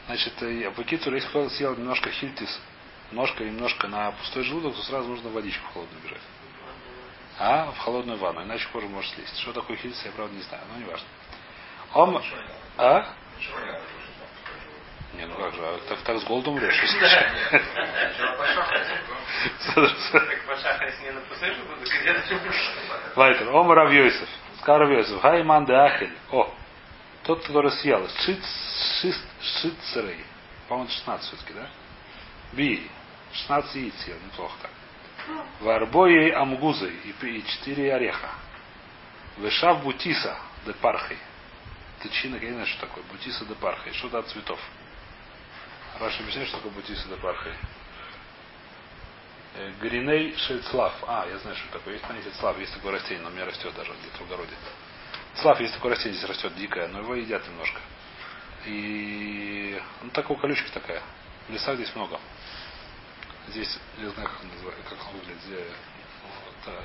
Значит, 0.07 0.41
э, 0.41 0.69
в 0.69 0.83
Кицур, 0.83 1.13
если 1.13 1.27
кто 1.27 1.49
съел 1.49 1.75
немножко 1.75 2.09
хильтис, 2.09 2.59
ножка 3.11 3.43
немножко 3.43 3.87
на 3.87 4.11
пустой 4.11 4.43
желудок, 4.43 4.75
то 4.75 4.81
сразу 4.83 5.09
нужно 5.09 5.29
водичку 5.29 5.65
холодную 5.73 6.01
бежать. 6.03 6.21
А 7.39 7.71
в 7.71 7.77
холодную 7.79 8.17
ванну, 8.17 8.43
иначе 8.43 8.67
кожа 8.71 8.87
может 8.87 9.13
слезть. 9.13 9.39
Что 9.39 9.53
такое 9.53 9.77
хильтис, 9.77 10.03
я 10.05 10.11
правда 10.11 10.35
не 10.35 10.41
знаю, 10.41 10.63
но 10.73 10.79
не 10.79 10.85
важно. 10.85 11.07
Ом... 11.93 12.21
А? 12.77 13.13
Не 15.13 15.25
ну 15.25 15.35
как 15.35 15.53
же, 15.53 15.61
а 15.61 15.79
так, 15.87 15.99
так 15.99 16.19
с 16.19 16.23
голодом 16.25 16.55
умрешь. 16.55 16.83
Лайтер. 23.15 23.49
Ом 23.55 23.71
Равьёйсов. 23.71 24.29
Сказал 24.59 24.81
Равьёйсов. 24.81 25.21
Хайман 25.21 25.65
де 25.65 25.73
Ахель. 25.73 26.13
О, 26.31 26.51
тот, 27.23 27.45
который 27.45 27.71
съел. 27.71 28.07
Шицерей. 29.41 30.23
По-моему, 30.67 30.89
16 30.89 31.27
все-таки, 31.27 31.53
да? 31.53 31.67
Би. 32.53 32.89
16 33.33 33.75
яиц 33.75 33.95
съел. 34.03 34.17
Неплохо 34.25 34.55
так. 34.61 34.71
Варбоей 35.59 36.31
амгузой. 36.31 36.93
И, 37.05 37.43
4 37.43 37.93
ореха. 37.93 38.29
Вешав 39.37 39.83
бутиса 39.83 40.37
де 40.65 40.73
пархой. 40.73 41.17
Тычина, 42.01 42.35
я 42.35 42.47
не 42.47 42.53
знаю, 42.53 42.67
что 42.67 42.87
такое. 42.87 43.03
Бутиса 43.11 43.45
де 43.45 43.55
пархой. 43.55 43.93
Что-то 43.93 44.19
от 44.19 44.27
цветов. 44.27 44.59
Раша 45.99 46.21
объясняет, 46.21 46.47
что 46.49 46.57
такое 46.57 46.73
бутиса 46.73 47.07
де 47.07 47.15
пархой. 47.15 47.53
Э, 49.55 49.71
Гриней 49.81 50.35
шельцлав. 50.37 50.93
А, 51.07 51.25
я 51.27 51.37
знаю, 51.39 51.55
что 51.57 51.79
такое. 51.79 51.95
Есть 51.95 52.05
понятие 52.05 52.33
слав, 52.33 52.59
есть 52.59 52.73
такое 52.73 52.91
растение, 52.93 53.23
но 53.23 53.29
у 53.29 53.31
меня 53.31 53.45
растет 53.45 53.73
даже 53.75 53.91
где-то 53.91 54.23
в 54.23 54.27
огороде. 54.27 54.53
Слав, 55.35 55.59
есть 55.59 55.73
такое 55.73 55.91
растение, 55.91 56.17
здесь 56.17 56.29
растет 56.29 56.55
дикое, 56.55 56.87
но 56.87 56.99
его 56.99 57.15
едят 57.15 57.47
немножко. 57.47 57.79
И 58.65 59.81
ну 60.03 60.09
такая 60.11 60.37
колючка 60.37 60.71
такая. 60.71 61.01
В 61.47 61.53
лесах 61.53 61.75
здесь 61.75 61.93
много. 61.95 62.19
Здесь, 63.49 63.77
я 63.97 64.09
знаю, 64.09 64.29
как 64.29 64.41
он 64.43 64.49
называется, 64.49 64.83
как 64.89 64.99
он 65.07 65.19
выглядит. 65.19 65.41
Здесь, 65.43 65.59
вот, 66.45 66.73
э, 66.73 66.81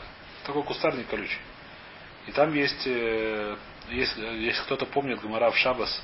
такой 0.46 0.62
кустарник 0.62 1.08
колючий. 1.08 1.38
И 2.26 2.32
там 2.32 2.54
есть, 2.54 2.86
э, 2.86 3.56
если, 3.88 4.24
если 4.26 4.62
кто-то 4.62 4.86
помнит 4.86 5.20
Гамара 5.20 5.50
в 5.50 5.56
Шабас, 5.56 6.00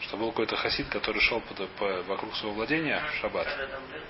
что 0.00 0.16
был 0.18 0.30
какой-то 0.30 0.56
хасид, 0.56 0.88
который 0.88 1.20
шел 1.22 1.40
под- 1.40 1.68
по- 1.70 2.02
вокруг 2.02 2.34
своего 2.36 2.54
владения 2.56 3.00
в 3.00 3.14
Шаббат. 3.20 3.46
Там 3.46 3.60
дыр- 3.66 4.02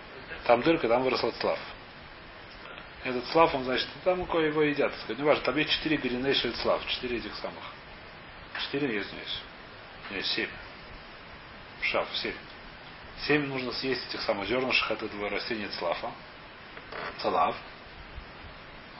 Там 0.46 0.62
дырка, 0.62 0.88
там 0.88 1.02
выросла 1.04 1.30
слав. 1.40 1.58
Этот 3.04 3.24
слав, 3.28 3.54
он, 3.54 3.64
значит, 3.64 3.86
там 4.02 4.24
кое 4.26 4.48
его 4.48 4.62
едят. 4.62 4.92
сказать. 5.00 5.18
Не 5.18 5.24
важно, 5.24 5.44
там 5.44 5.56
есть 5.56 5.70
четыре 5.70 5.96
гринейшие 5.98 6.54
слав, 6.54 6.84
четыре 6.88 7.18
этих 7.18 7.34
самых. 7.36 7.62
Четыре, 8.62 8.94
я 8.96 9.00
извиняюсь. 9.02 9.40
Нет, 10.10 10.26
семь. 10.26 10.48
Шав, 11.82 12.08
семь. 12.16 12.34
Семь 13.26 13.46
нужно 13.46 13.72
съесть 13.72 14.06
этих 14.08 14.20
самых 14.22 14.48
зернышек 14.48 14.90
от 14.90 15.02
этого 15.02 15.30
растения 15.30 15.68
цлафа. 15.68 16.10
Цалав. 17.20 17.56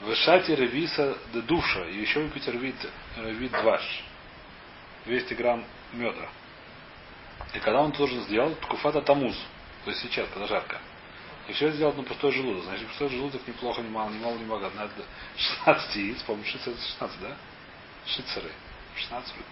Вышати 0.01 0.51
ревиса 0.51 1.17
де 1.33 1.41
душа. 1.41 1.85
И 1.85 1.99
еще 1.99 2.21
выпить 2.21 2.47
рвит, 2.47 2.75
рвит 3.17 3.51
дваш. 3.51 4.03
200 5.05 5.33
грамм 5.35 5.63
меда. 5.93 6.27
И 7.53 7.59
когда 7.59 7.81
он 7.81 7.91
должен 7.91 8.21
сделать, 8.23 8.59
ткуфата 8.61 9.01
тамуз. 9.01 9.35
То 9.83 9.91
есть 9.91 10.01
сейчас, 10.01 10.27
когда 10.29 10.47
жарко. 10.47 10.79
И 11.47 11.53
все 11.53 11.67
это 11.67 11.75
сделать 11.75 11.95
на 11.95 12.03
пустой 12.03 12.31
желудок. 12.31 12.63
Значит, 12.63 12.87
пустой 12.87 13.09
желудок 13.09 13.47
неплохо, 13.47 13.81
не 13.81 13.89
мало, 13.89 14.09
не 14.09 14.19
мало, 14.19 14.35
не 14.35 14.45
много. 14.45 14.71
Надо 14.75 14.91
16 15.37 15.95
яиц, 15.97 16.23
по-моему, 16.23 16.47
шицер 16.47 16.73
это 16.73 16.81
16, 16.81 17.21
да? 17.21 17.37
Шицеры. 18.07 18.51
16 18.95 19.33
вроде. 19.33 19.47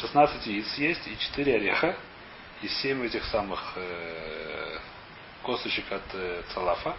16 0.00 0.46
яиц 0.46 0.74
есть 0.78 1.06
и 1.08 1.18
4 1.18 1.56
ореха, 1.56 1.96
и 2.62 2.68
7 2.68 3.04
этих 3.04 3.24
самых 3.24 3.60
э, 3.76 4.78
косточек 5.42 5.90
от 5.90 6.02
э, 6.14 6.42
цалафа. 6.52 6.96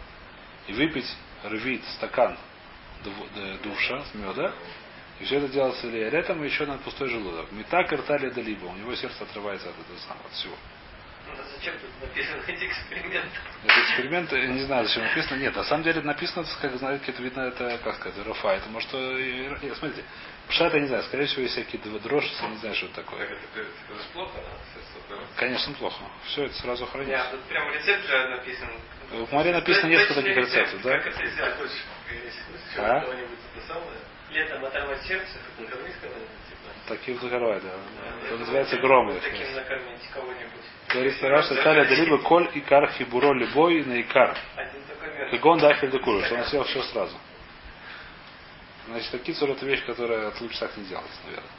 И 0.68 0.74
выпить 0.74 1.08
рвит 1.44 1.84
стакан 1.96 2.38
душа 3.64 4.04
с 4.06 4.16
меда. 4.16 4.54
И 5.20 5.26
все 5.26 5.38
это 5.38 5.48
делается 5.48 5.88
летом 5.88 6.44
и 6.44 6.48
еще 6.48 6.66
на 6.66 6.78
пустой 6.78 7.10
желудок. 7.10 7.52
Метак 7.52 7.92
ртали 7.92 8.30
да 8.32 8.42
либо. 8.42 8.66
У 8.66 8.76
него 8.76 8.96
сердце 8.96 9.24
отрывается 9.24 9.70
от 9.70 9.76
этого 9.80 9.98
самого, 10.00 10.26
от 10.26 10.34
всего. 10.34 10.56
Ну, 11.28 11.34
зачем 11.58 11.76
тут 11.80 11.90
написано 12.02 12.42
эти 12.48 12.66
эксперименты? 12.66 13.38
Это 13.64 13.82
эксперимент, 13.82 14.32
я 14.32 14.48
не 14.48 14.64
знаю, 14.64 14.86
зачем 14.86 15.04
написано. 15.04 15.38
Нет, 15.40 15.56
на 15.56 15.64
самом 15.64 15.84
деле 15.84 16.02
написано, 16.02 16.46
как 16.62 16.76
знаете, 16.78 17.12
это 17.12 17.22
видно, 17.24 17.42
это, 17.42 17.80
как 17.84 17.96
сказать, 17.96 18.28
РФА. 18.28 18.50
Это 18.50 18.70
может, 18.70 18.90
э, 18.94 19.74
смотрите, 19.78 20.04
пшат, 20.50 20.74
я 20.74 20.80
не 20.80 20.88
знаю, 20.88 21.04
скорее 21.04 21.26
всего, 21.26 21.42
есть 21.42 21.54
всякие 21.54 21.82
дрожжи, 21.82 22.30
я 22.42 22.48
не 22.50 22.58
знаю, 22.58 22.76
что 22.76 22.86
это 22.88 22.96
Так 22.96 23.06
такое. 23.06 23.24
это, 23.26 23.34
это, 23.34 23.62
же 23.62 24.10
плохо, 24.14 24.40
да? 25.10 25.16
Конечно, 25.38 25.74
плохо. 25.74 26.04
Все 26.26 26.46
это 26.46 26.54
сразу 26.56 26.84
Нет, 26.84 26.92
хранится. 26.92 27.28
тут 27.32 27.42
прям 27.44 27.72
рецепт 27.74 28.08
же 28.08 28.28
написан. 28.30 28.70
В 29.12 29.32
море 29.32 29.52
написано 29.52 29.90
несколько 29.90 30.16
таких 30.16 30.38
рецепт, 30.38 30.56
рецептов, 30.56 30.82
да? 30.82 30.98
Как 31.00 31.08
это 31.08 31.28
сделать? 31.28 31.72
А? 32.78 33.06
Летом 34.32 34.66
оторвать 34.66 35.02
сердце. 35.04 35.38
накормить 35.60 35.96
кого-нибудь, 36.02 36.28
типа. 36.45 36.45
Таких 36.88 37.20
закрывают, 37.22 37.64
да. 37.64 37.72
Это 38.28 38.38
называется 38.38 38.78
громы. 38.78 39.20
Говорит 40.94 41.24
Раш, 41.24 41.52
Италия 41.52 41.84
либо 41.84 42.20
коль 42.20 42.50
икар 42.54 42.92
хибуро 42.92 43.34
любой 43.34 43.84
на 43.84 44.02
икар. 44.02 44.38
Кагон 45.32 45.60
дахель 45.60 45.90
декуру, 45.90 46.22
что 46.24 46.36
он 46.36 46.46
съел 46.46 46.64
все 46.64 46.84
сразу. 46.84 47.18
Значит, 48.88 49.12
такицур 49.12 49.50
это 49.50 49.66
вещь, 49.66 49.84
которая 49.86 50.32
лучше 50.40 50.60
так 50.60 50.78
не 50.78 50.86
делать, 50.86 51.10
наверное. 51.26 51.50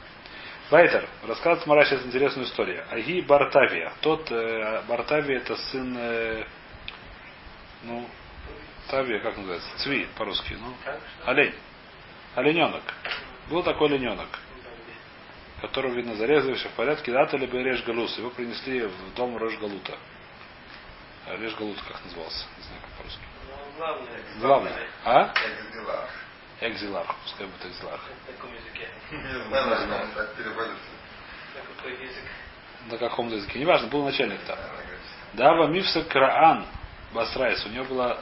Вайтер. 0.69 1.07
Рассказывает 1.27 1.67
Мара 1.67 1.85
сейчас 1.85 2.05
интересную 2.05 2.45
историю. 2.47 2.85
Аги 2.89 3.21
Бартавия. 3.21 3.91
Тот 4.01 4.31
э, 4.31 4.81
Бартавия 4.87 5.37
это 5.37 5.55
сын 5.55 5.95
э, 5.97 6.45
ну, 7.83 8.07
Тавия, 8.89 9.19
как 9.19 9.37
называется? 9.37 9.69
Цви 9.77 10.07
по-русски. 10.17 10.57
Ну, 10.59 10.73
олень. 11.25 11.53
Олененок. 12.35 12.83
Был 13.49 13.63
такой 13.63 13.87
олененок, 13.87 14.27
которого, 15.61 15.93
видно, 15.93 16.15
зарезали, 16.15 16.55
все 16.55 16.69
в 16.69 16.73
порядке. 16.73 17.11
Дата 17.11 17.37
либо 17.37 17.57
Реш 17.57 17.83
Галус. 17.83 18.17
Его 18.17 18.29
принесли 18.29 18.85
в 18.85 19.13
дом 19.15 19.37
Рош 19.37 19.57
Галута. 19.57 19.97
А 21.25 21.35
Реш 21.37 21.55
Галут 21.55 21.81
как 21.81 22.03
назывался? 22.05 22.45
Не 22.57 22.63
знаю, 22.63 22.81
как 22.81 22.91
по-русски. 22.97 23.21
Главное. 23.77 24.21
Главное. 24.39 24.89
А? 25.03 25.25
Как 25.25 25.71
дела? 25.73 26.09
Экзиларх. 26.59 27.15
Пускай 27.23 27.45
будет 27.45 27.65
экзиларх. 27.65 28.01
На 28.27 28.33
каком 28.33 28.53
языке? 28.55 28.89
Не 29.11 29.47
знаю, 29.47 29.67
наверное, 29.67 30.07
так 30.15 30.35
переводится. 30.35 30.89
На 31.55 31.75
какой 31.75 31.91
язык? 31.93 32.23
На 32.89 32.97
каком 32.97 33.29
языке. 33.29 33.59
Неважно, 33.59 33.87
был 33.89 34.03
начальник 34.03 34.39
там. 34.47 34.57
Дава 35.33 35.67
Мифса 35.67 36.03
Краан 36.03 36.65
Басрайс. 37.13 37.63
У 37.65 37.69
него 37.69 37.85
была 37.85 38.17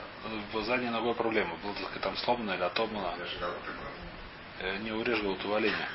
в 0.52 0.62
задней 0.64 0.90
ногой 0.90 1.14
проблема. 1.16 1.56
Была, 1.64 1.74
так 1.74 1.84
сказать, 1.84 2.02
там 2.04 2.18
сломана 2.18 2.52
или 2.52 2.60
говоришь. 2.60 3.38
Э, 4.60 4.78
Не 4.78 4.92
урежу 4.92 5.30
вот 5.30 5.46
у 5.46 5.54
оленя. 5.54 5.88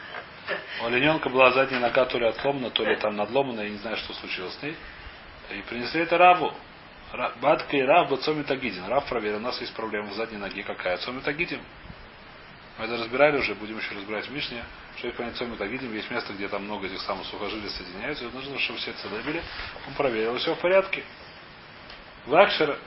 У 0.82 0.86
олененка 0.86 1.28
была 1.28 1.52
задняя 1.52 1.80
нога 1.80 2.04
то 2.06 2.18
ли 2.18 2.26
отломана, 2.26 2.70
то 2.70 2.84
ли 2.84 2.96
там 2.96 3.16
надломана, 3.16 3.60
я 3.62 3.70
не 3.70 3.78
знаю, 3.78 3.96
что 3.96 4.12
случилось 4.14 4.54
с 4.54 4.62
ней. 4.62 4.76
И 5.50 5.62
принесли 5.62 6.02
это 6.02 6.18
Раву. 6.18 6.52
Ра- 7.12 7.32
Батка 7.40 7.76
и 7.76 7.82
Рав 7.82 8.08
Бацоми 8.08 8.42
Тагидин. 8.42 8.86
Рав 8.86 9.08
проверил, 9.08 9.38
у 9.38 9.40
нас 9.40 9.60
есть 9.60 9.74
проблема 9.74 10.08
в 10.10 10.14
задней 10.14 10.38
ноге. 10.38 10.62
Какая? 10.62 10.96
Цоми 10.98 11.20
Тагидин. 11.20 11.60
Мы 12.78 12.84
это 12.84 12.96
разбирали 12.96 13.38
уже, 13.38 13.54
будем 13.54 13.78
еще 13.78 13.94
разбирать 13.94 14.26
в 14.26 14.32
Мишне. 14.32 14.64
И 15.02 15.10
понять 15.10 15.36
Цоми 15.36 15.56
Тагидин, 15.56 15.92
есть 15.94 16.10
место, 16.10 16.32
где 16.32 16.48
там 16.48 16.64
много 16.64 16.86
этих 16.86 17.00
самых 17.02 17.26
сухожилий 17.26 17.68
соединяются. 17.68 18.24
И 18.24 18.30
нужно, 18.30 18.58
чтобы 18.58 18.78
все 18.78 18.92
были. 19.24 19.42
Он 19.88 19.94
проверил, 19.94 20.36
все 20.38 20.54
в 20.54 20.58
порядке. 20.58 21.02
Вакшер 22.26 22.78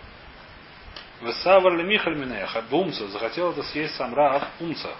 Весавар 1.21 1.76
ли 1.76 1.84
Михаль 1.84 2.15
Минеха, 2.15 2.62
Бумца, 2.69 3.08
захотел 3.08 3.52
это 3.52 3.63
съесть 3.63 3.95
сам 3.95 4.13
Рав 4.13 4.43
Умца. 4.60 4.95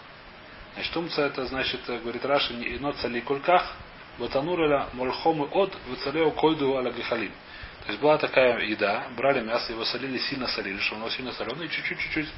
Значит, 0.74 0.98
Умца 0.98 1.22
это 1.24 1.46
значит, 1.46 1.82
э, 1.88 2.00
говорит 2.00 2.26
Раши, 2.26 2.54
не 2.54 2.76
ино 2.78 2.94
цали 2.94 3.22
кульках, 3.22 3.76
батануреля 4.18 4.88
мольхомы 4.94 5.46
от 5.46 5.76
выцалео 5.88 6.32
койду 6.32 6.78
аля. 6.78 6.92
То 6.92 7.90
есть 7.90 8.00
была 8.00 8.18
такая 8.18 8.60
еда, 8.62 9.08
брали 9.16 9.42
мясо, 9.42 9.72
его 9.72 9.86
солили, 9.86 10.18
сильно 10.18 10.48
солили, 10.48 10.80
что 10.80 10.96
оно 10.96 11.10
сильно 11.10 11.32
соленое, 11.34 11.68
и 11.68 11.70
чуть-чуть, 11.70 12.00
чуть-чуть 12.00 12.30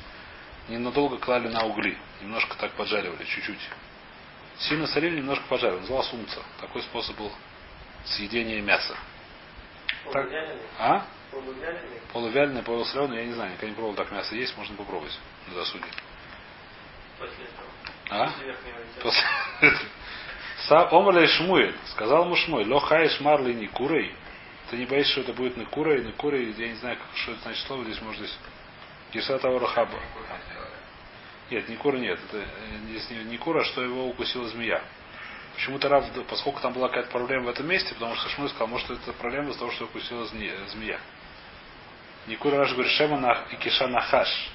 ненадолго 0.68 1.18
клали 1.18 1.48
на 1.48 1.64
угли. 1.66 1.98
Немножко 2.22 2.58
так 2.58 2.72
поджаривали, 2.74 3.24
чуть-чуть. 3.24 3.60
Сильно 4.58 4.88
солили, 4.88 5.18
немножко 5.18 5.46
поджаривали. 5.48 5.82
Назывался 5.82 6.16
умца. 6.16 6.42
Такой 6.60 6.82
способ 6.82 7.16
был 7.18 7.32
съедения 8.06 8.62
мяса. 8.62 8.96
Так. 10.12 10.28
А? 10.80 11.06
Полувяленый? 11.32 12.02
Полувяленый, 12.14 12.64
полусоленый, 12.64 13.18
я 13.18 13.26
не 13.26 13.34
знаю, 13.34 13.52
никогда 13.52 13.68
не 13.68 13.74
пробовал 13.74 13.96
так 13.96 14.12
мясо 14.12 14.36
есть, 14.36 14.56
можно 14.58 14.76
попробовать 14.76 15.18
на 15.48 15.56
досуге. 15.56 15.88
А? 18.16 18.32
Омрлей 20.92 21.28
Шмуэль, 21.28 21.76
сказал 21.92 22.26
ему 22.26 22.36
Шмуэль, 22.36 22.68
ло 22.68 22.80
хаеш 22.80 23.20
марли 23.20 23.54
не 23.54 23.68
курой. 23.68 24.14
Ты 24.70 24.78
не 24.78 24.86
боишься, 24.86 25.12
что 25.12 25.22
это 25.22 25.34
будет 25.34 25.58
не 25.58 25.66
курой, 25.66 26.04
не 26.04 26.12
курой, 26.12 26.52
я 26.58 26.68
не 26.68 26.76
знаю, 26.76 26.98
что 27.16 27.34
это 27.34 27.42
значит 27.42 27.66
слово, 27.68 27.84
здесь 27.84 28.02
может 28.02 28.22
здесь. 28.22 28.38
Герсата 29.14 29.48
Орахаба. 29.48 30.00
Нет, 31.52 31.70
не 31.70 31.76
кура 31.76 31.98
нет. 31.98 32.20
Это, 32.28 32.44
здесь 32.90 33.10
не, 33.12 33.18
не 33.26 33.38
кура, 33.38 33.64
что 33.64 33.84
его 33.84 34.08
укусила 34.08 34.48
змея. 34.48 34.82
Почему-то 35.56 35.88
Рав, 35.88 36.06
поскольку 36.28 36.60
там 36.60 36.74
была 36.74 36.90
какая-то 36.90 37.12
проблема 37.12 37.46
в 37.46 37.50
этом 37.50 37.68
месте, 37.68 37.94
потому 37.94 38.16
что 38.16 38.28
Шмуэль 38.30 38.50
сказал, 38.50 38.68
может 38.68 38.90
это 38.90 39.14
проблема 39.14 39.50
из-за 39.50 39.60
того, 39.60 39.72
что 39.72 39.86
укусила 39.86 40.26
змея. 40.26 41.00
Не 42.28 42.36
кура 42.36 42.58
Раш 42.58 42.74
говорит, 42.74 42.92
Шема 42.94 43.20
на, 43.20 43.46
и 43.52 43.56
Киша 43.58 43.88
Нахаш. 43.88 44.50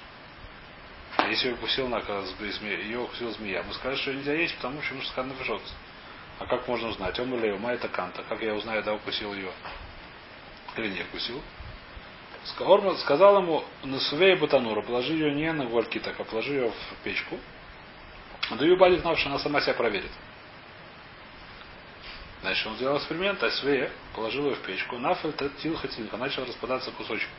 Если 1.29 1.49
ее 1.49 1.55
укусил 1.55 1.89
на 1.89 1.99
ее 1.99 2.99
укусила 3.01 3.33
змея, 3.33 3.63
мы 3.63 3.75
сказали, 3.75 3.97
что 3.99 4.11
ее 4.11 4.19
нельзя 4.19 4.35
есть, 4.35 4.57
потому 4.57 4.81
что 4.83 5.01
сказано 5.07 5.35
выжжет. 5.35 5.63
А 6.39 6.47
как 6.47 6.67
можно 6.67 6.89
узнать? 6.89 7.19
Он 7.21 7.35
или 7.35 7.51
ума 7.51 7.73
это 7.75 7.89
канта. 7.89 8.23
Как 8.29 8.41
я 8.43 8.55
узнаю, 8.55 8.83
да, 8.83 8.95
укусил 8.95 9.35
ее? 9.35 9.53
Или 10.77 10.89
не 10.89 11.03
укусил? 11.03 11.43
Ска- 12.45 12.97
Сказал 12.99 13.43
ему, 13.43 13.65
на 13.83 14.01
сувей 14.01 14.37
батанура, 14.37 14.81
положи 14.83 15.13
ее 15.13 15.35
не 15.35 15.53
на 15.53 15.67
гвальки, 15.67 15.99
так, 16.01 16.19
а 16.19 16.25
положи 16.25 16.55
ее 16.55 16.71
в 16.71 17.05
печку. 17.05 17.39
Да 18.51 18.65
ее 18.65 18.77
бадит 18.77 19.01
знал, 19.01 19.17
что 19.17 19.29
она 19.29 19.39
сама 19.39 19.61
себя 19.61 19.75
проверит. 19.75 20.11
Значит, 22.41 22.67
он 22.67 22.77
сделал 22.77 22.97
эксперимент, 22.97 23.43
а 23.43 23.51
свея 23.51 23.91
положил 24.15 24.47
ее 24.47 24.55
в 24.55 24.61
печку, 24.61 24.97
нафель 24.97 25.35
тилхатинка, 25.63 26.17
начал 26.17 26.45
распадаться 26.47 26.91
кусочками. 26.93 27.35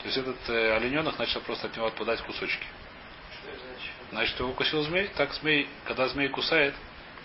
То 0.00 0.06
есть 0.06 0.16
этот 0.16 0.48
э, 0.48 0.76
олененок 0.76 1.18
начал 1.18 1.40
просто 1.40 1.68
от 1.68 1.76
него 1.76 1.86
отпадать 1.86 2.20
кусочки. 2.22 2.66
Значит? 4.10 4.38
Его 4.38 4.50
укусил 4.50 4.82
змей. 4.82 5.08
Так 5.16 5.32
змей, 5.34 5.68
когда 5.84 6.08
змей 6.08 6.28
кусает 6.28 6.74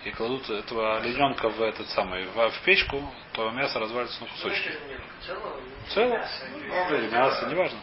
и 0.03 0.11
кладут 0.11 0.49
этого 0.49 0.97
олененка 0.97 1.49
в 1.49 1.61
этот 1.61 1.87
самый 1.89 2.25
в, 2.25 2.49
в 2.49 2.61
печку, 2.65 3.01
то 3.33 3.49
мясо 3.51 3.79
развалится 3.79 4.21
на 4.21 4.27
кусочки. 4.27 4.71
Ну, 5.95 6.95
или 6.95 7.09
мясо, 7.09 7.47
неважно. 7.49 7.79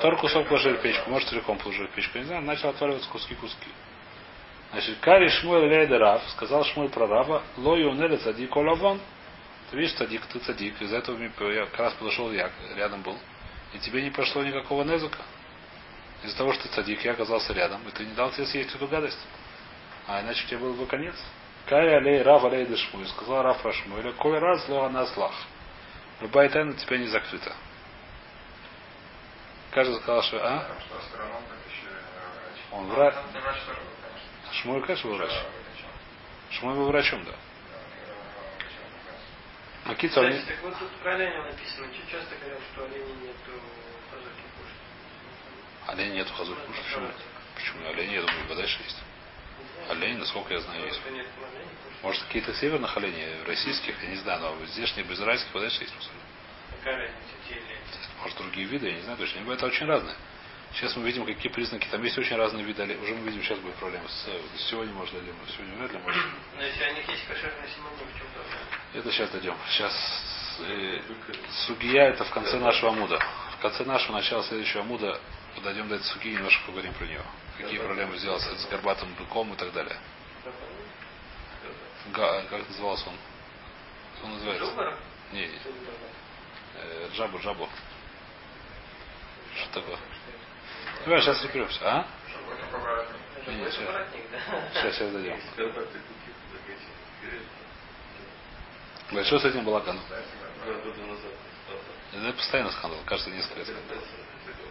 Тот 0.00 0.20
кусок, 0.20 0.48
положили 0.48 0.76
в 0.76 0.82
печку, 0.82 1.10
может 1.10 1.28
целиком 1.28 1.58
положили 1.58 1.86
в 1.86 1.90
печку, 1.90 2.18
не 2.18 2.24
знаю, 2.24 2.42
начал 2.42 2.70
отваливаться 2.70 3.08
куски-куски. 3.10 3.68
Значит, 4.72 4.98
Кари 5.00 5.28
Шмуэль 5.28 5.72
Лейда 5.72 5.98
Рав, 5.98 6.22
сказал 6.30 6.64
Шмуэль 6.64 6.90
про 6.90 7.06
Раба, 7.06 7.42
Ло 7.56 7.76
Юнели 7.76 8.16
Цадик 8.16 8.54
Олавон. 8.56 9.00
Ты 9.70 9.76
видишь, 9.78 9.94
цадик, 9.94 10.26
ты 10.26 10.40
цадик. 10.40 10.80
Из-за 10.82 10.98
этого 10.98 11.18
я 11.50 11.66
как 11.66 11.78
раз 11.78 11.94
подошел, 11.94 12.30
я 12.32 12.50
рядом 12.76 13.02
был. 13.02 13.16
И 13.72 13.78
тебе 13.78 14.02
не 14.02 14.10
пошло 14.10 14.42
никакого 14.42 14.82
незука. 14.84 15.18
Из-за 16.24 16.38
того, 16.38 16.54
что 16.54 16.62
ты 16.64 16.74
цадик, 16.74 17.04
я 17.04 17.12
оказался 17.12 17.52
рядом, 17.52 17.86
и 17.86 17.90
ты 17.90 18.04
не 18.04 18.14
дал 18.14 18.30
тебе 18.32 18.46
съесть 18.46 18.74
эту 18.74 18.86
гадость. 18.88 19.18
А 20.06 20.22
иначе 20.22 20.46
тебе 20.46 20.58
был 20.58 20.74
бы 20.74 20.86
конец. 20.86 21.14
Кай 21.66 21.96
алей 21.96 22.22
Рав 22.22 22.44
алей 22.44 22.66
дешмуй. 22.66 23.06
Сказал 23.08 23.42
Рав 23.42 23.60
про 23.60 23.72
Шмуэля, 23.72 24.12
коль 24.12 24.38
раз 24.38 24.64
зло 24.66 24.88
на 24.88 25.06
слах. 25.06 25.34
Любая 26.20 26.48
тайна 26.48 26.70
у 26.70 26.74
тебя 26.74 26.96
не 26.96 27.06
закрыта. 27.08 27.54
Каждый 29.70 29.96
сказал, 29.96 30.22
что 30.22 30.38
а? 30.42 30.66
Врач. 30.66 30.82
Он 32.72 32.86
врач. 32.86 33.14
Был, 34.64 34.80
конечно. 34.82 35.10
Был 35.10 35.16
врач. 35.18 35.32
Шмуэль 36.50 36.76
был 36.76 36.86
врачом, 36.86 37.24
да. 37.24 37.32
А 39.86 39.94
Кицу, 39.94 40.20
они- 40.20 40.38
так 40.38 40.62
вот 40.62 40.78
тут 40.78 40.90
про 41.02 41.14
оленя 41.14 41.42
написано. 41.42 41.86
Чуть 41.94 42.10
часто 42.10 42.34
говорят, 42.36 42.60
что 42.72 42.84
оленей 42.84 43.14
нету. 43.22 43.60
Олень 45.86 46.14
нету 46.14 46.32
хазур 46.34 46.56
кушать. 46.66 46.84
Почему? 46.84 47.08
Почему? 47.54 47.88
Олень, 47.88 48.12
я 48.12 48.22
думаю, 48.22 48.44
в 48.44 48.56
дальше 48.56 48.80
есть. 48.82 48.98
Олень, 49.88 50.18
насколько 50.18 50.54
я 50.54 50.60
знаю, 50.60 50.86
есть. 50.86 51.00
Может, 52.02 52.22
какие-то 52.24 52.54
северных 52.54 52.96
оленей, 52.96 53.42
российских, 53.46 54.02
я 54.02 54.08
не 54.08 54.16
знаю, 54.16 54.40
но 54.40 54.66
здешних, 54.66 55.06
без 55.06 55.18
израильских, 55.18 55.52
вот 55.52 55.60
дальше 55.60 55.82
есть. 55.82 55.94
Может, 58.22 58.38
другие 58.38 58.66
виды, 58.66 58.88
я 58.88 58.94
не 58.94 59.02
знаю 59.02 59.18
точно. 59.18 59.52
Это 59.52 59.66
очень 59.66 59.86
разные. 59.86 60.16
Сейчас 60.74 60.96
мы 60.96 61.04
видим, 61.04 61.24
какие 61.24 61.52
признаки. 61.52 61.86
Там 61.88 62.02
есть 62.02 62.18
очень 62.18 62.36
разные 62.36 62.64
виды 62.64 62.82
оленей. 62.82 63.00
Уже 63.02 63.14
мы 63.14 63.26
видим, 63.26 63.42
сейчас 63.42 63.58
будет 63.60 63.74
проблема. 63.76 64.08
С, 64.08 64.26
э, 64.26 64.40
сегодня, 64.70 64.92
может, 64.92 65.14
дойдем. 65.14 65.34
Сегодня 65.46 65.76
вряд 65.76 65.92
ли 65.92 65.98
может. 65.98 66.22
Но 66.56 66.62
если 66.62 66.84
у 66.84 66.94
них 66.94 67.08
есть 67.08 67.26
кошерный 67.28 67.68
симоним, 67.68 67.96
в 68.12 68.18
чем? 68.18 69.00
Это 69.00 69.12
сейчас 69.12 69.30
дойдем. 69.30 69.56
Сейчас 69.68 69.92
э, 70.66 71.00
сугия 71.66 72.08
это 72.08 72.24
в 72.24 72.30
конце 72.30 72.58
нашего 72.58 72.90
амуда. 72.92 73.20
В 73.56 73.62
конце 73.62 73.84
нашего 73.84 74.16
начала 74.16 74.42
следующего 74.42 74.82
амуда 74.82 75.20
дойдем 75.62 75.88
до 75.88 75.96
этой 75.96 76.04
сугии 76.04 76.32
и 76.32 76.34
немножко 76.36 76.64
поговорим 76.66 76.92
про 76.94 77.04
нее. 77.06 77.22
Какие 77.58 77.78
проблемы 77.78 78.16
сделать 78.18 78.42
с 78.42 78.66
горбатым 78.66 79.12
быком 79.14 79.52
и 79.52 79.56
так 79.56 79.72
далее. 79.72 79.96
Га- 82.12 82.42
как 82.50 82.68
назывался 82.68 83.08
он? 83.08 83.16
Как 84.16 84.24
он 84.24 84.30
называется? 84.34 84.66
Не, 85.32 85.46
не. 85.46 85.58
Э, 86.76 87.08
Джабу, 87.14 87.38
Джабу. 87.38 87.68
Что 89.56 89.80
такое? 89.80 89.98
Давай, 91.04 91.20
сейчас 91.22 91.42
разберемся. 91.42 91.80
А? 91.82 92.06
Не, 93.46 93.54
не, 93.56 93.70
сейчас. 93.70 94.06
Сейчас, 94.74 94.94
сейчас 94.96 95.12
дойдем. 95.12 95.40
Большой 99.12 99.40
с 99.40 99.44
этим 99.44 99.64
балаган. 99.64 99.98
Это 102.12 102.32
постоянно 102.32 102.70
скандал. 102.72 102.98
Кажется, 103.06 103.30
несколько 103.30 103.58
лет 103.60 103.66
скандал. 103.68 103.96
Остался. 103.98 104.12
Перед- 104.44 104.56
Каждый 104.56 104.62
год. 104.62 104.70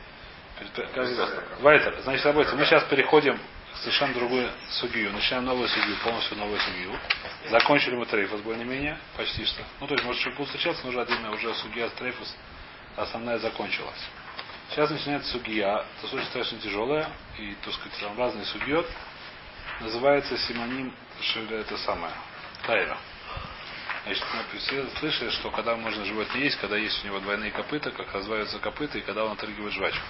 Вайтер, 1.60 1.96
значит, 2.04 2.26
работайте. 2.26 2.56
Мы 2.56 2.66
сейчас 2.66 2.84
переходим 2.84 3.38
к 3.38 3.78
совершенно 3.78 4.13
другую 4.13 4.50
судью. 4.70 5.12
Начинаем 5.12 5.46
новую 5.46 5.68
судью, 5.68 5.96
полностью 6.04 6.38
новую 6.38 6.60
судью. 6.60 6.92
Закончили 7.50 7.96
мы 7.96 8.06
Трейфус 8.06 8.42
более-менее, 8.42 8.98
почти 9.18 9.46
что. 9.46 9.63
Ну, 9.80 9.88
то 9.88 9.94
есть, 9.94 10.06
может, 10.06 10.20
еще 10.22 10.32
будут 10.32 10.48
встречаться, 10.48 10.84
но 10.84 10.89
уже 10.89 11.02
отдельно 11.02 11.32
уже 11.32 11.54
судья 11.56 11.89
Трейфус 11.89 12.36
основная 12.96 13.39
закончилась. 13.39 14.10
Сейчас 14.70 14.89
начинается 14.89 15.32
судья. 15.32 15.86
Это 15.98 16.08
суть 16.08 16.20
достаточно 16.20 16.60
тяжелая. 16.60 17.10
И, 17.38 17.56
так 17.63 17.74
сказать, 17.74 18.00
там 18.00 18.18
разные 18.18 18.46
судьет. 18.46 18.86
Называется 19.82 20.38
симоним, 20.38 20.96
что 21.22 21.39
это 21.56 21.78
самое, 21.80 22.13
Тайра. 22.66 22.98
Значит, 24.06 24.24
мы 24.34 24.60
все 24.60 24.86
слышали, 25.00 25.30
что 25.30 25.50
когда 25.50 25.76
можно 25.76 26.04
животное 26.06 26.44
есть, 26.44 26.58
когда 26.58 26.78
есть 26.78 27.04
у 27.04 27.08
него 27.08 27.20
двойные 27.20 27.52
копыта, 27.52 27.89
как 27.92 28.13
развиваются 28.13 28.60
копыта, 28.60 28.98
и 28.98 29.02
когда 29.02 29.26
он 29.26 29.32
отрыгивает 29.32 29.74
жвачку. 29.74 30.04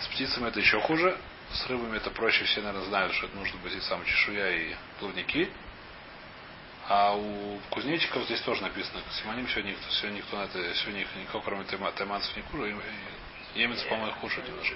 С 0.00 0.06
птицами 0.08 0.48
это 0.48 0.60
еще 0.60 0.80
хуже. 0.80 1.16
С 1.52 1.66
рыбами 1.68 1.96
это 1.96 2.10
проще. 2.10 2.44
Все, 2.44 2.60
наверное, 2.60 2.86
знают, 2.88 3.14
что 3.14 3.26
это 3.26 3.36
нужно 3.36 3.58
быть 3.60 3.74
и 3.74 3.80
сам 3.80 4.04
чешуя 4.04 4.50
и 4.50 4.74
плавники. 4.98 5.48
А 6.88 7.16
у 7.16 7.58
кузнечиков 7.70 8.24
здесь 8.24 8.40
тоже 8.42 8.62
написано. 8.62 9.00
Симоним 9.20 9.48
сегодня 9.48 9.70
никто, 9.70 9.90
сегодня 9.90 10.18
никто 10.18 10.36
на 10.36 10.42
это, 10.44 10.74
сегодня 10.76 11.06
никто, 11.20 11.40
кроме 11.40 11.64
тайма- 11.64 11.92
тайманцев, 11.92 12.36
не 12.36 12.42
кушает. 12.42 12.76
Еменцы, 13.54 13.86
по-моему, 13.88 14.12
кушают 14.20 14.48
немножко. 14.48 14.74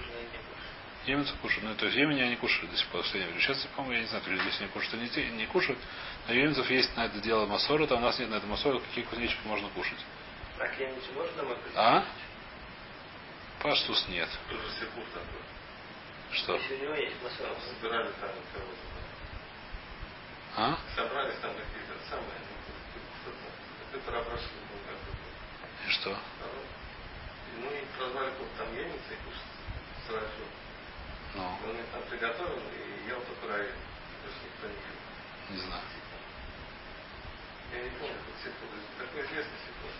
Еменцы 1.06 1.32
кушают. 1.40 1.64
Ну, 1.64 1.74
то 1.76 1.86
есть 1.86 1.96
Йемене 1.96 2.24
они 2.24 2.36
кушают 2.36 2.70
до 2.70 2.76
сих 2.76 2.86
пор. 2.88 3.04
Сейчас, 3.06 3.58
по-моему, 3.76 3.94
я 3.96 4.00
не 4.02 4.06
знаю, 4.06 4.24
то 4.24 4.30
ли 4.30 4.40
здесь 4.40 4.60
они 4.60 4.68
кушают, 4.70 4.94
они 4.94 5.08
те- 5.08 5.28
не 5.30 5.46
кушают. 5.46 5.78
Но 6.26 6.34
у 6.34 6.36
еменцев 6.36 6.68
есть 6.70 6.96
на 6.96 7.06
это 7.06 7.18
дело 7.20 7.46
массора, 7.46 7.86
то 7.86 7.96
у 7.96 8.00
нас 8.00 8.18
нет 8.18 8.28
на 8.30 8.36
это 8.36 8.46
массора, 8.46 8.80
какие 8.80 9.04
кузнечики 9.04 9.40
можно 9.44 9.68
кушать. 9.70 9.98
Так, 10.58 10.78
не 10.78 10.86
можно 11.14 11.36
домой? 11.36 11.56
А? 11.76 12.04
Паштус 13.60 14.08
нет. 14.08 14.28
Тоже 14.48 14.70
Сепур 14.80 15.04
такой. 15.12 15.42
Что? 16.32 16.58
А? 20.56 20.78
Собрались 20.96 21.38
там 21.42 21.52
какие-то 21.52 21.94
самые, 22.08 22.40
прошли 24.24 24.56
был 24.70 24.80
какой-то. 24.88 25.86
И 25.86 25.90
что? 25.90 26.16
Ну 27.58 27.70
и 27.70 27.84
прозвали 27.98 28.30
какого-то 28.30 28.56
там 28.58 28.74
ельница 28.74 29.12
и 29.12 29.16
кушать 29.24 29.50
сразу. 30.06 30.44
Ну, 31.34 31.42
Он 31.68 31.76
их 31.76 31.86
там 31.92 32.02
приготовил 32.08 32.58
и 32.58 33.08
ел 33.08 33.20
только 33.20 33.46
равен. 33.46 33.74
Потому 34.22 34.34
что 34.34 34.46
никто 34.46 34.66
не 34.66 34.74
ел. 34.74 34.96
не 35.50 35.58
знаю. 35.68 35.82
Я 37.72 37.82
не 37.84 37.90
помню. 37.90 38.16
Такой 38.98 39.20
известный 39.26 39.58
сифур. 39.66 39.90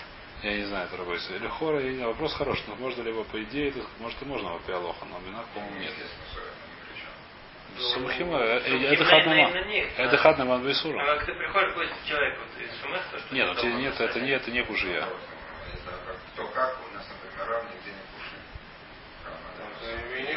Я 0.43 0.57
не 0.57 0.65
знаю, 0.65 0.89
дорогой. 0.91 1.19
Или 1.19 1.49
хора, 1.49 1.81
я 1.81 1.91
не 1.91 1.97
знаю. 1.97 2.13
Вопрос 2.13 2.35
хороший. 2.35 2.65
Но 2.69 2.77
можно 2.77 3.03
ли 3.03 3.11
его, 3.11 3.25
по 3.25 3.43
идее, 3.43 3.69
это, 3.69 3.81
может 3.99 4.21
и 4.23 4.25
можно 4.25 4.59
по 4.67 4.75
Алоха, 4.75 5.05
но 5.05 5.19
Минах, 5.21 5.45
по-моему, 5.55 5.79
нет. 5.81 5.93
Ну. 7.77 7.83
Сумхима, 7.95 8.39
это 8.39 9.05
хаднама. 9.05 9.51
Это 9.97 10.17
хаднама 10.17 10.55
А 10.55 10.57
Анвейсура. 10.57 11.05
как 11.05 11.27
ты 11.27 11.35
приходишь 11.35 11.75
будет 11.75 11.93
человек 12.07 12.39
вот 12.39 12.63
из 12.63 12.81
Шумех, 12.81 13.03
то 13.13 13.19
что 13.19 13.35
Нет, 13.35 13.49
ну 13.63 13.79
нет, 13.79 14.01
это 14.01 14.21
не, 14.21 14.31
это 14.31 14.51
не 14.51 14.63
кужия. 14.65 15.01
Я 15.01 15.07
не 15.07 15.81
знаю, 15.83 15.99
как, 16.07 16.17
кто 16.33 16.47
как. 16.49 16.79
У 16.91 16.95
нас, 16.95 17.07
например, 17.09 17.49
рав 17.49 17.65
нигде 17.65 17.93
не 17.93 18.05
кушает. 18.13 18.43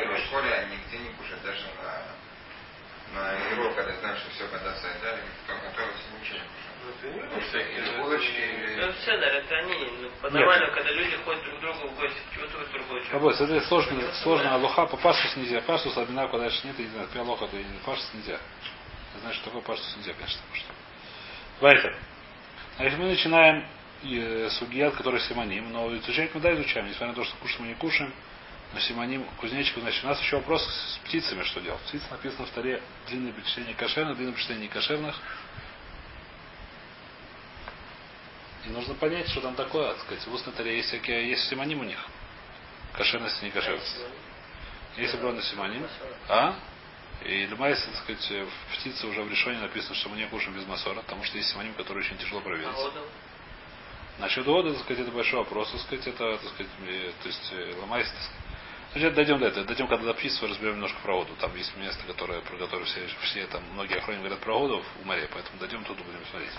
Ну, 0.07 0.13
В 0.13 0.19
школе 0.27 0.53
они 0.53 0.75
нигде 0.77 0.97
не 0.99 1.09
кушают. 1.15 1.41
Даже 1.43 1.65
на, 1.81 3.19
на 3.19 3.33
Иро, 3.51 3.73
когда 3.73 3.93
знаешь, 3.93 4.19
что 4.19 4.29
все 4.31 4.47
когда 4.47 4.73
создали, 4.75 5.21
кто 5.43 5.53
готовится, 5.55 6.03
ничего 6.21 6.37
не 6.37 6.43
кушает. 6.43 7.92
Потому 9.03 9.09
что 9.09 9.09
булочки, 9.09 9.09
это 9.09 9.25
это 9.25 9.55
они. 9.57 9.87
Ну, 10.01 10.09
по-нормальному, 10.21 10.73
когда 10.73 10.91
люди 10.91 11.15
ходят 11.17 11.43
друг 11.43 11.57
к 11.57 11.61
другу 11.61 11.87
в 11.89 11.95
гости, 11.95 12.17
чего 12.33 12.45
ты 12.45 12.53
другой 12.53 12.87
человек? 12.87 13.13
Работа, 13.13 13.43
это 13.43 13.67
сложно, 13.67 14.13
сложно 14.23 14.55
алоха, 14.55 14.85
по 14.85 14.97
паштус 14.97 15.35
нельзя. 15.35 15.61
Паштус 15.61 15.97
обинаку 15.97 16.37
дальше 16.37 16.65
нет, 16.65 16.77
я 16.79 16.85
не 16.85 16.91
знаю, 16.91 17.07
алоха, 17.15 17.47
то 17.47 17.57
паштус 17.85 18.09
нельзя. 18.13 18.39
Знаешь, 19.19 19.35
что 19.37 19.45
такое 19.45 19.61
паштус 19.61 19.95
нельзя, 19.97 20.13
конечно, 20.13 20.41
кушать. 20.49 20.65
Вайтер. 21.59 21.97
Значит, 22.77 22.99
мы 22.99 23.05
начинаем 23.09 23.65
э, 24.03 24.49
сугият, 24.51 24.95
который 24.95 25.19
симоним, 25.21 25.71
но 25.71 25.95
изучать 25.97 26.33
мы 26.33 26.41
да 26.41 26.53
изучаем, 26.55 26.87
несмотря 26.87 27.09
на 27.09 27.13
то, 27.13 27.23
что 27.23 27.35
кушать 27.37 27.59
мы 27.59 27.67
не 27.67 27.75
кушаем, 27.75 28.13
но 28.73 28.79
симоним 28.79 29.23
кузнечику, 29.39 29.81
значит, 29.81 30.03
у 30.03 30.07
нас 30.07 30.19
еще 30.19 30.37
вопрос 30.37 30.63
с 30.63 30.97
птицами, 31.05 31.43
что 31.43 31.61
делать. 31.61 31.79
Птицы 31.81 32.05
написано 32.09 32.47
в 32.47 32.49
таре 32.49 32.81
длинные 33.07 33.33
предпочтения 33.33 33.75
кошерных, 33.75 34.15
длинные 34.15 34.33
предпочтения 34.33 34.63
некошерных. 34.63 35.15
И 38.65 38.69
нужно 38.69 38.93
понять, 38.95 39.27
что 39.29 39.41
там 39.41 39.55
такое, 39.55 39.89
так 39.93 39.99
сказать. 40.03 40.25
В 40.25 40.33
устной 40.33 40.53
таре 40.53 40.77
есть 40.77 40.87
всякие, 40.89 41.29
есть 41.29 41.47
симоним 41.49 41.81
у 41.81 41.83
них. 41.83 41.99
Кошерность 42.93 43.41
и 43.41 43.45
некошерность. 43.47 43.99
Есть 44.97 45.13
определенный 45.13 45.43
симоним. 45.43 45.87
А? 46.29 46.55
И 47.25 47.45
любая, 47.47 47.75
так 47.75 47.95
сказать, 47.95 48.31
в 48.31 48.77
птице 48.77 49.07
уже 49.07 49.21
в 49.21 49.29
решении 49.29 49.59
написано, 49.59 49.95
что 49.95 50.09
мы 50.09 50.17
не 50.17 50.27
кушаем 50.27 50.55
без 50.55 50.65
масора, 50.65 51.01
потому 51.01 51.23
что 51.23 51.37
есть 51.37 51.49
симоним, 51.51 51.73
который 51.73 51.99
очень 51.99 52.17
тяжело 52.17 52.41
проверить. 52.41 52.67
А? 52.75 52.91
Насчет 54.19 54.45
вода, 54.45 54.71
так 54.71 54.81
сказать, 54.83 55.03
это 55.03 55.11
большой 55.11 55.39
вопрос, 55.39 55.71
так 55.71 55.81
сказать, 55.81 56.07
это, 56.07 56.37
так 56.37 56.49
сказать, 56.53 56.71
то 57.21 57.27
есть, 57.27 57.53
ломайся, 57.79 58.11
так 58.11 58.21
сказать. 58.21 58.42
Значит, 58.93 59.15
дойдем 59.15 59.39
до 59.39 59.47
этого. 59.47 59.65
Дойдем, 59.65 59.87
когда 59.87 60.13
птиц, 60.13 60.39
разберем 60.43 60.75
немножко 60.75 60.99
про 61.01 61.15
воду. 61.15 61.33
Там 61.39 61.55
есть 61.55 61.75
место, 61.77 62.03
которое, 62.05 62.41
про 62.41 62.57
которое 62.57 62.85
все, 62.85 63.07
все 63.23 63.47
там, 63.47 63.63
многие 63.73 63.97
охранники 63.97 64.21
говорят 64.21 64.39
про 64.39 64.53
воду 64.53 64.83
в 65.01 65.05
море, 65.05 65.27
поэтому 65.33 65.59
дойдем, 65.59 65.83
тут 65.83 65.97
будем 65.97 66.23
смотреть. 66.29 66.51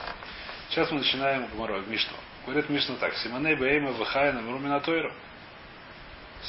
Сейчас 0.70 0.90
мы 0.90 0.98
начинаем 0.98 1.46
Гмару, 1.46 1.80
Мишну. 1.82 2.16
Говорит 2.44 2.68
Мишна 2.68 2.96
так. 2.96 3.14
Симоней 3.18 3.54
Бейма 3.54 3.92
Вахайна 3.92 4.80
Тойра. 4.80 5.14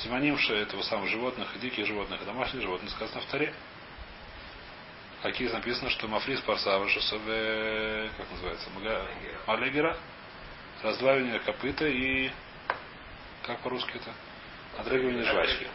Симоним 0.03 0.39
что 0.39 0.55
этого 0.55 0.81
самых 0.81 1.07
животных, 1.09 1.55
и 1.55 1.59
диких 1.59 1.85
животных, 1.85 2.19
и 2.21 2.25
домашних 2.25 2.63
животных 2.63 2.89
сказано 2.91 3.21
в 3.21 3.25
таре. 3.25 3.53
Какие 5.21 5.49
написано, 5.49 5.89
что 5.91 6.07
Мафрис 6.07 6.41
собе, 7.01 8.09
как 8.17 8.31
называется, 8.31 8.69
Мага- 8.71 9.07
Малегера, 9.45 9.97
раздваивание 10.81 11.39
копыта 11.39 11.87
и 11.87 12.31
как 13.43 13.59
по-русски 13.59 13.91
это? 13.95 14.11
Отрыгивание 14.77 15.23
жвачки. 15.23 15.67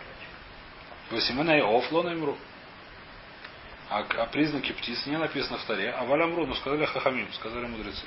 Восемена 1.11 1.57
офлон 1.79 2.13
имру. 2.13 2.37
А, 3.89 4.01
а 4.19 4.27
признаки 4.27 4.73
птиц 4.73 5.05
не 5.07 5.17
написано 5.17 5.59
в 5.59 5.65
таре, 5.65 5.91
а 5.91 6.05
валямру, 6.05 6.47
но 6.47 6.55
сказали 6.55 6.85
хахамим, 6.85 7.33
сказали 7.33 7.67
мудрецы. 7.67 8.07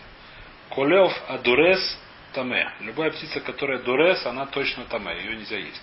Колев 0.69 1.11
адурес 1.27 1.97
таме. 2.33 2.71
Любая 2.79 3.11
птица, 3.11 3.41
которая 3.41 3.79
дурес, 3.79 4.25
она 4.25 4.45
точно 4.45 4.85
таме, 4.85 5.17
ее 5.17 5.35
нельзя 5.35 5.57
есть. 5.57 5.81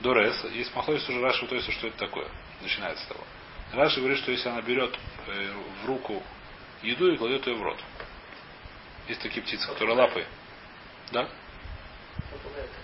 Дурес, 0.00 0.42
есть 0.52 0.74
махлоис 0.74 1.06
уже 1.08 1.20
Раши, 1.20 1.46
то 1.46 1.54
есть, 1.54 1.70
что 1.72 1.88
это 1.88 1.98
такое. 1.98 2.28
Начинается 2.62 3.04
с 3.04 3.08
того. 3.08 3.20
Раши 3.74 4.00
говорит, 4.00 4.18
что 4.18 4.32
если 4.32 4.48
она 4.48 4.62
берет 4.62 4.98
э, 5.26 5.52
в 5.82 5.86
руку 5.86 6.22
еду 6.82 7.12
и 7.12 7.16
кладет 7.18 7.46
ее 7.46 7.56
в 7.56 7.62
рот. 7.62 7.78
Есть 9.08 9.20
такие 9.20 9.42
птицы, 9.42 9.66
которые 9.66 9.96
лапы. 9.96 10.24
Да? 11.12 11.28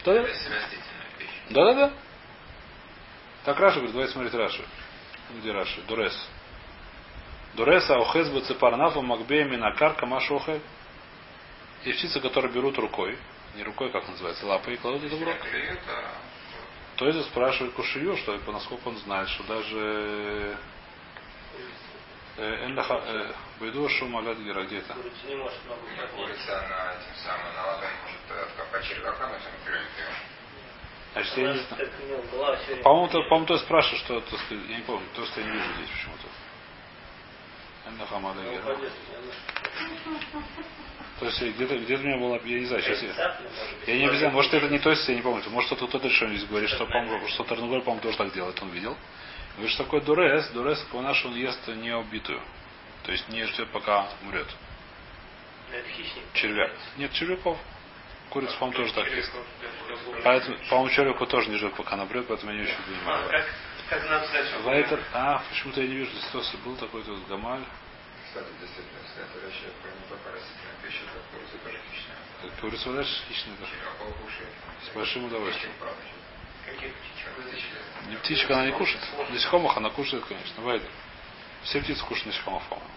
Да, 0.04 0.26
да. 1.50 1.54
Это 1.54 1.54
растительная 1.54 1.54
вещь. 1.54 1.54
Да, 1.54 1.64
да, 1.64 1.74
да. 1.74 1.92
Так 3.44 3.61
Раша 3.61 3.76
говорит, 3.76 3.92
давайте 3.92 4.12
смотреть 4.12 4.35
Рашу. 4.35 4.62
Где 5.38 5.52
Раши? 5.52 5.80
Дурес. 5.82 6.28
Дурес 7.54 7.88
аухез 7.90 8.28
бацепарнафа 8.30 9.00
макбея 9.00 9.44
минакар 9.44 9.94
камашохе. 9.94 10.61
Есть 11.85 11.98
птицы, 11.98 12.20
которые 12.20 12.52
берут 12.52 12.76
рукой. 12.78 13.18
Не 13.54 13.62
рукой, 13.62 13.90
как 13.90 14.06
называется, 14.09 14.46
лапой, 14.46 14.74
и 14.74 14.76
кладут 14.76 15.04
это 15.04 15.16
в 15.16 15.22
рот. 15.22 15.37
А 15.88 16.96
То 16.96 17.06
есть 17.06 17.28
спрашивает 17.28 17.74
Кушию, 17.74 18.16
что 18.16 18.38
насколько 18.52 18.88
он 18.88 18.96
знает, 18.98 19.28
что 19.28 19.44
даже 19.44 20.56
Энлаха 22.37 23.35
Бейду 23.61 23.88
Шума 23.88 24.22
Гадгера 24.22 24.64
где-то. 24.64 24.92
Курица 24.94 25.26
не 25.26 25.37
может 25.37 25.64
много 25.64 25.80
проглотить. 25.80 26.16
курица 26.16 26.66
на 26.68 26.92
этим 26.92 27.16
самым, 27.24 27.54
на 27.54 27.66
ладонь 27.66 27.88
может 28.02 28.48
откопать 28.48 28.85
червяка, 28.85 29.28
но 29.28 29.38
клюет 29.64 29.88
ее. 29.96 30.36
Значит, 31.16 31.38
я 31.38 31.52
не 31.55 31.59
знаю. 31.61 31.90
По-моему, 32.83 33.09
то, 33.09 33.22
по-моему, 33.22 33.46
то 33.46 33.59
спрашивает, 33.59 34.05
что, 34.05 34.20
сказать, 34.20 34.64
я 34.68 34.76
не 34.76 34.83
помню, 34.83 35.07
то, 35.14 35.24
что 35.24 35.40
я 35.40 35.46
не 35.46 35.52
вижу 35.52 35.64
здесь 35.76 35.88
почему-то. 35.88 36.29
Энлаха 37.88 38.18
Ну. 38.18 38.79
То 41.18 41.24
есть 41.26 41.40
где-то 41.40 41.79
где 41.79 41.96
у 41.96 42.00
меня 42.00 42.18
было, 42.18 42.38
я 42.44 42.61
не 42.61 42.66
знаю, 42.66 42.83
сейчас 42.83 43.02
я. 43.02 43.40
Я 43.87 43.96
не 43.96 44.05
обязательно, 44.05 44.33
может 44.33 44.52
это 44.52 44.68
не 44.68 44.79
то 44.79 44.90
я 44.90 45.14
не 45.14 45.22
помню. 45.22 45.42
Может 45.48 45.68
кто-то 45.68 45.87
кто-то 45.87 46.07
еще 46.07 46.29
здесь 46.29 46.44
говорит, 46.44 46.68
что, 46.68 46.85
по-моему, 46.85 47.26
что 47.29 47.44
Тарнуголь, 47.44 47.81
по-моему, 47.81 48.02
тоже 48.02 48.18
так 48.18 48.35
делает, 48.35 48.61
он 48.61 48.68
видел. 48.68 48.94
Говорит, 49.55 49.72
что 49.72 49.85
такое 49.85 50.02
дурес, 50.02 50.50
дурес, 50.50 50.79
по-нашему, 50.92 51.33
он 51.33 51.40
ест 51.40 51.66
не 51.68 51.96
убитую. 51.96 52.42
То 53.05 53.12
есть 53.12 53.26
не 53.31 53.42
ждет, 53.44 53.70
пока 53.70 54.07
умрет. 54.22 54.48
Червяк. 56.35 56.72
Нет, 56.98 57.11
червяков. 57.12 57.57
Курица, 58.30 58.56
по-моему, 58.58 58.76
тоже 58.82 58.92
так 58.94 59.06
ест. 59.10 59.32
Червяков, 59.32 59.46
да, 59.62 60.12
да, 60.12 60.20
Поэтому, 60.24 60.56
по-моему, 60.68 60.90
червяку 60.94 61.26
тоже 61.26 61.50
не 61.50 61.56
ждет, 61.56 61.74
пока 61.74 61.94
она 61.94 62.04
умрет, 62.04 62.26
поэтому 62.26 62.52
я 62.52 62.58
не 62.58 62.64
очень 62.64 62.74
А, 62.74 62.86
понимаю. 62.86 63.28
как, 63.30 63.46
как 63.88 64.10
надо? 64.10 64.62
Вайтер, 64.62 65.02
а, 65.12 65.42
почему-то 65.48 65.80
я 65.80 65.88
не 65.88 65.94
вижу, 65.94 66.10
здесь 66.10 66.30
тоже 66.30 66.56
был 66.64 66.76
такой 66.76 67.02
тут 67.04 67.26
Гамаль. 67.28 67.64
Кстати, 68.26 68.48
действительно, 68.60 68.98
речь 69.46 71.00
не 71.00 71.08
только 71.08 71.26
курица 71.32 71.58
тоже 71.64 71.78
хищная. 71.90 72.60
Курица 72.60 73.04
хищная 73.28 73.56
даже. 73.56 73.72
С 74.84 74.94
большим 74.94 75.24
удовольствием. 75.24 75.72
Не 78.08 78.16
птичка 78.16 78.54
она 78.54 78.66
не 78.66 78.72
кушает. 78.72 79.02
Насекомых 79.30 79.76
она 79.76 79.90
кушает, 79.90 80.24
конечно. 80.26 80.62
Вайдер. 80.62 80.88
Все 81.62 81.80
птицы 81.80 82.04
кушают 82.04 82.26
насекомых, 82.26 82.62
по-моему. 82.64 82.90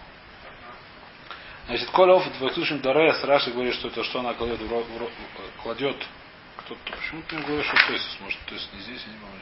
Значит, 1.70 1.88
Колев 1.90 2.26
в 2.26 2.52
случае 2.52 2.78
Дарес 2.80 3.22
Раши 3.22 3.52
говорит, 3.52 3.74
что 3.74 3.86
это 3.86 4.02
что 4.02 4.18
она 4.18 4.34
кладет 4.34 4.58
в 4.58 4.72
ро- 4.72 4.82
в 4.82 5.02
ро- 5.02 5.10
кладет. 5.62 5.96
Кто-то 6.56 6.80
почему-то 6.96 7.36
мне 7.36 7.44
говорит, 7.44 7.64
что 7.64 7.76
то 7.86 7.92
есть, 7.92 8.20
может, 8.20 8.40
то 8.46 8.54
есть 8.54 8.74
не 8.74 8.80
здесь, 8.80 9.04
я 9.06 9.12
не 9.12 9.18
помню. 9.20 9.36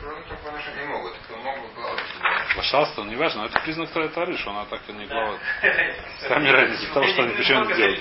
кроме 0.00 0.22
того, 0.22 0.36
потому 0.36 0.58
не 0.80 0.86
могут. 0.86 1.14
Кто. 1.18 2.54
Пожалуйста, 2.54 3.02
не 3.02 3.16
важно, 3.16 3.40
но 3.40 3.46
это 3.48 3.58
признак 3.58 3.90
Тары, 3.90 4.36
что 4.38 4.50
она 4.52 4.66
так 4.66 4.82
и 4.88 4.92
не 4.92 5.06
Да. 5.06 5.14
плавает. 5.16 5.40
Сами 6.20 6.48
разница 6.48 6.94
том, 6.94 7.08
что 7.08 7.22
они 7.24 7.34
почему 7.34 7.60
это 7.62 7.74
делают. 7.74 8.00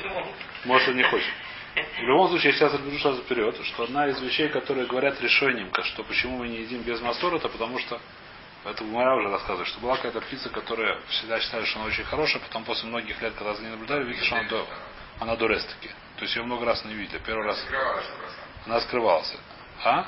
Может, 0.65 0.89
он 0.89 0.97
не 0.97 1.03
хочет. 1.03 1.33
В 1.97 2.03
любом 2.03 2.27
случае, 2.29 2.51
я 2.51 2.57
сейчас 2.59 2.73
разберу 2.73 2.99
сразу 2.99 3.23
вперед, 3.23 3.59
что 3.65 3.83
одна 3.85 4.07
из 4.07 4.21
вещей, 4.21 4.49
которые 4.49 4.85
говорят 4.85 5.19
решением, 5.19 5.71
что 5.83 6.03
почему 6.03 6.37
мы 6.37 6.47
не 6.47 6.57
едим 6.57 6.83
без 6.83 7.01
мастора, 7.01 7.37
это 7.37 7.49
потому 7.49 7.79
что 7.79 7.99
это 8.65 8.83
Гумара 8.83 9.15
уже 9.15 9.29
рассказывает, 9.29 9.67
что 9.67 9.79
была 9.79 9.95
какая-то 9.95 10.21
птица, 10.21 10.49
которая 10.49 10.99
всегда 11.09 11.39
считали, 11.39 11.65
что 11.65 11.79
она 11.79 11.87
очень 11.87 12.03
хорошая, 12.03 12.41
потом 12.41 12.63
после 12.65 12.89
многих 12.89 13.21
лет, 13.21 13.33
когда 13.35 13.53
за 13.53 13.61
ней 13.61 13.69
наблюдали, 13.69 14.03
видели, 14.03 14.23
что 14.25 14.35
она, 14.35 14.49
до, 14.49 14.67
она 15.19 15.35
дурес 15.35 15.65
таки. 15.65 15.89
То 16.17 16.23
есть 16.23 16.35
ее 16.35 16.43
много 16.43 16.65
раз 16.65 16.83
не 16.83 16.93
видели. 16.93 17.19
Первый 17.25 17.45
раз 17.45 17.65
она 18.65 18.81
скрывалась. 18.81 19.33
А? 19.83 20.05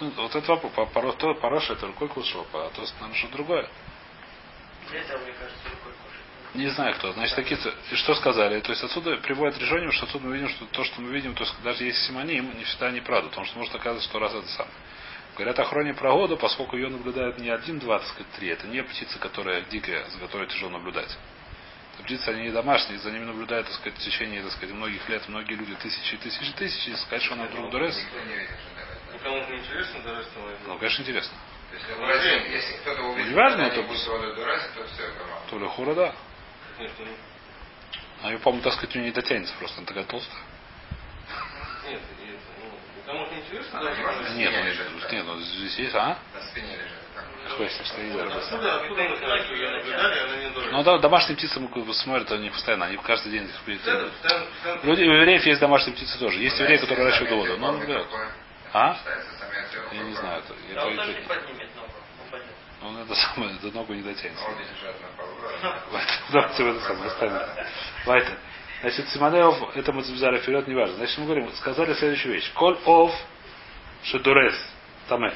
Ну, 0.00 0.10
вот 0.16 0.36
это 0.36 0.52
вопрос. 0.52 0.72
По- 0.74 1.34
Пароша 1.34 1.72
это 1.72 1.86
рукой 1.88 2.08
кушал, 2.08 2.46
а 2.52 2.70
то, 2.70 2.82
наверное, 3.00 3.14
что 3.16 3.28
другое. 3.28 3.68
Это, 4.92 5.18
мне 5.18 5.32
кажется, 5.32 5.64
рукой 5.64 5.92
кушать. 5.92 6.54
Не 6.54 6.68
знаю 6.68 6.94
кто. 6.94 7.12
Значит, 7.12 7.34
такие, 7.34 7.58
и 7.90 7.94
что 7.96 8.14
сказали? 8.14 8.60
То 8.60 8.70
есть 8.70 8.84
отсюда 8.84 9.16
приводит 9.16 9.58
решение, 9.58 9.90
что 9.90 10.06
отсюда 10.06 10.26
мы 10.26 10.34
видим, 10.34 10.48
что 10.50 10.66
то, 10.66 10.84
что 10.84 11.00
мы 11.00 11.10
видим, 11.10 11.34
то 11.34 11.42
есть 11.42 11.54
даже 11.62 11.84
если 11.84 12.00
симоним, 12.06 12.56
не 12.56 12.64
всегда 12.64 12.90
неправда, 12.90 13.28
потому 13.30 13.46
что 13.46 13.58
может 13.58 13.74
оказываться, 13.74 14.08
что 14.08 14.18
раз 14.20 14.32
это 14.34 14.46
самое. 14.48 14.74
Говорят 15.36 15.58
охроне 15.58 15.94
про 15.94 16.12
году, 16.12 16.36
поскольку 16.36 16.76
ее 16.76 16.88
наблюдают 16.88 17.38
не 17.38 17.48
один, 17.48 17.78
два, 17.78 17.98
так 17.98 18.08
сказать, 18.08 18.30
три. 18.32 18.48
Это 18.48 18.66
не 18.66 18.82
птица, 18.82 19.18
которая 19.18 19.62
дикая, 19.62 20.04
за 20.10 20.18
которой 20.18 20.46
тяжело 20.48 20.70
наблюдать. 20.70 21.16
Это 21.94 22.02
птицы, 22.04 22.28
они 22.28 22.42
не 22.42 22.50
домашние, 22.50 22.98
за 22.98 23.10
ними 23.10 23.24
наблюдают, 23.24 23.66
так 23.66 23.76
сказать, 23.76 23.98
в 23.98 24.02
течение, 24.02 24.42
так 24.42 24.52
сказать, 24.52 24.74
многих 24.74 25.08
лет, 25.08 25.26
многие 25.28 25.54
люди, 25.54 25.74
тысячи, 25.76 26.16
тысячи, 26.18 26.52
тысячи, 26.52 26.90
и 26.90 26.96
сказать, 26.96 27.22
что 27.22 27.34
она 27.34 27.44
вдруг 27.44 27.70
дурес. 27.70 27.98
Интересно 29.14 30.00
что 30.00 30.58
Ну, 30.66 30.78
конечно, 30.78 31.02
интересно. 31.02 31.36
Если, 31.72 32.76
кто-то 32.78 33.02
увидит, 33.02 33.30
Не 33.30 33.34
важно, 33.34 33.70
что 33.70 33.80
это 33.80 34.10
воду 34.10 34.34
Дурасе, 34.34 34.68
то 34.74 34.86
все. 34.86 35.10
То 35.50 35.58
ли 35.58 35.66
хура, 35.68 35.94
да. 35.94 36.14
А 38.22 38.30
ее, 38.30 38.38
по-моему, 38.38 38.62
так 38.62 38.74
сказать, 38.74 38.94
у 38.94 38.98
нее 38.98 39.08
не 39.08 39.14
дотянется 39.14 39.54
просто, 39.58 39.78
она 39.78 39.86
такая 39.86 40.04
толстая. 40.04 40.42
нет, 41.88 42.00
ну, 43.12 43.20
никому 43.20 43.26
же 43.26 43.34
не 43.34 43.42
даже 43.82 44.02
что- 44.02 44.32
Нет, 44.34 44.50
спине 44.50 44.50
ну, 44.50 44.64
лежит, 44.66 44.86
да. 45.02 45.10
нет, 45.12 45.24
ну 45.26 45.40
здесь 45.40 45.78
есть, 45.78 45.94
а? 45.94 46.18
На 46.34 46.42
спине 46.42 46.76
лежит. 46.76 46.98
если 47.64 47.84
стоит. 47.84 48.20
Откуда, 48.20 48.76
откуда 48.76 49.02
мы 49.02 49.16
знаем, 49.16 49.44
что 49.44 49.54
ее 49.54 49.70
наблюдали, 49.70 50.18
она 50.20 50.36
не? 50.36 50.70
Ну 50.72 50.82
да, 50.84 50.98
домашние 50.98 51.36
птицы 51.36 51.60
смотрят, 51.94 52.30
они 52.32 52.50
постоянно, 52.50 52.86
они 52.86 52.96
каждый 52.98 53.32
день 53.32 53.48
постоянно- 53.48 54.10
Люди, 54.84 55.02
у 55.02 55.12
евреев 55.12 55.44
есть 55.44 55.60
домашние 55.60 55.94
птицы 55.96 56.18
тоже. 56.18 56.38
Есть 56.38 56.58
евреи, 56.58 56.78
которые 56.78 57.04
выращивают 57.04 57.30
самец 57.30 57.48
воду. 57.48 57.60
Но 57.60 57.68
он 57.68 57.78
наблюдает. 57.78 58.06
А? 58.72 58.96
Я 59.92 60.02
не 60.02 60.14
знаю. 60.14 60.42
Это, 60.42 60.54
я 60.68 60.74
Да 60.76 60.86
он 60.86 60.98
это- 60.98 61.12
не 61.12 61.26
поднимет 61.26 61.68
ногу. 61.76 61.92
он 62.84 62.96
это 63.02 63.14
самое, 63.14 63.52
до 63.62 63.70
ногу 63.72 63.92
не 63.92 64.02
дотянется. 64.02 64.44
На 64.48 65.10
полу. 65.16 65.30
Давайте 66.30 66.62
в 66.62 66.68
это 66.68 66.80
самое 66.86 67.10
оставим. 67.10 67.38
Давайте. 68.06 68.30
Значит, 68.82 69.08
Симонеов, 69.10 69.76
это 69.76 69.92
мы 69.92 70.02
взяли 70.02 70.38
вперед, 70.38 70.66
не 70.66 70.74
важно. 70.74 70.96
Значит, 70.96 71.16
мы 71.18 71.26
говорим, 71.26 71.52
сказали 71.54 71.94
следующую 71.94 72.34
вещь. 72.34 72.50
Коль 72.52 72.76
ов 72.84 73.14
шедурес 74.02 74.54
таме. 75.08 75.32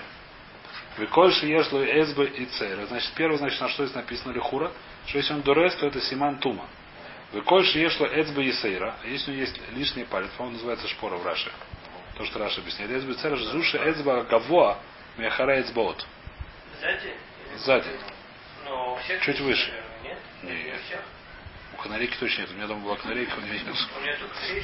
Виколь 0.98 1.32
шиешло 1.32 1.84
эсбы 1.84 2.26
и 2.26 2.46
цейра. 2.46 2.86
Значит, 2.86 3.12
первое, 3.14 3.38
значит, 3.38 3.60
на 3.60 3.68
что 3.68 3.84
здесь 3.84 3.94
написано 3.94 4.32
лихура, 4.32 4.72
что 5.06 5.18
если 5.18 5.34
он 5.34 5.42
дурес, 5.42 5.76
то 5.76 5.86
это 5.86 6.00
симан 6.00 6.38
тума. 6.38 6.66
Виколь 7.32 7.64
шиешло 7.66 8.06
эсбы 8.06 8.44
и 8.44 8.52
сейра. 8.52 8.96
Если 9.04 9.30
у 9.30 9.34
него 9.34 9.44
есть 9.44 9.60
лишний 9.72 10.04
палец, 10.04 10.30
по-моему, 10.36 10.56
называется 10.56 10.88
шпора 10.88 11.16
в 11.16 11.24
Раше. 11.24 11.52
То, 12.16 12.24
что 12.24 12.38
Раша 12.40 12.60
объясняет. 12.62 12.90
Эсбы 12.90 13.12
и 13.12 13.14
цейра, 13.14 13.36
зуши 13.36 13.76
эсба 13.76 14.24
гавоа 14.24 14.78
мехара 15.18 15.60
эсбоот. 15.60 16.04
Сзади? 16.80 17.14
Сзади. 17.58 17.90
Но 18.64 18.94
у 18.94 18.96
всех 18.96 19.22
Чуть 19.22 19.38
выше. 19.40 19.70
наверное, 19.70 20.02
Нет? 20.42 21.02
У 21.74 21.76
канарейки 21.76 22.16
точно 22.18 22.42
нет. 22.42 22.50
У 22.50 22.54
меня 22.54 22.66
дома 22.66 22.84
была 22.84 22.96
канарейка, 22.96 23.34
у 23.36 23.40
нее 23.40 23.60
нет. 23.60 23.76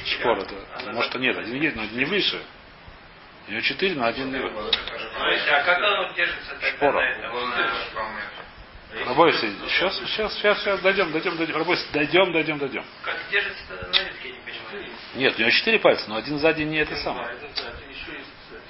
Сидят, 0.05 0.47
да. 0.47 0.79
она 0.81 0.93
Может, 0.93 1.15
нет, 1.15 1.37
один 1.37 1.61
есть, 1.61 1.75
но 1.75 1.83
один 1.83 1.97
не 1.97 2.05
выше. 2.05 2.41
У 3.47 3.51
него 3.51 3.61
четыре, 3.61 3.95
но 3.95 4.05
один 4.05 4.31
не 4.31 4.39
выше. 4.39 4.79
А 5.17 5.63
как 5.63 5.77
оно 5.77 6.13
держится 6.13 6.55
Шпора. 6.61 7.03
Рабойся, 9.05 9.47
сейчас, 9.69 9.95
сейчас, 10.05 10.33
сейчас, 10.35 10.59
сейчас, 10.61 10.79
дойдем, 10.81 11.11
дойдем, 11.11 11.35
дойдем. 11.35 11.55
Рабойся, 11.57 11.83
дойдем, 11.91 12.31
дойдем, 12.31 12.59
дойдем. 12.59 12.85
Как 13.01 13.17
держится 13.31 13.63
тогда 13.67 13.87
на 13.87 14.03
ветке, 14.03 14.29
я 14.29 14.35
не 14.35 14.39
понимаю. 14.41 14.91
Нет, 15.15 15.35
у 15.35 15.41
него 15.41 15.49
четыре 15.49 15.79
пальца, 15.79 16.07
но 16.07 16.15
один 16.15 16.37
сзади 16.37 16.61
не 16.61 16.77
это 16.77 16.95
самое. 16.97 17.27
это, 17.29 17.45
это 17.45 17.83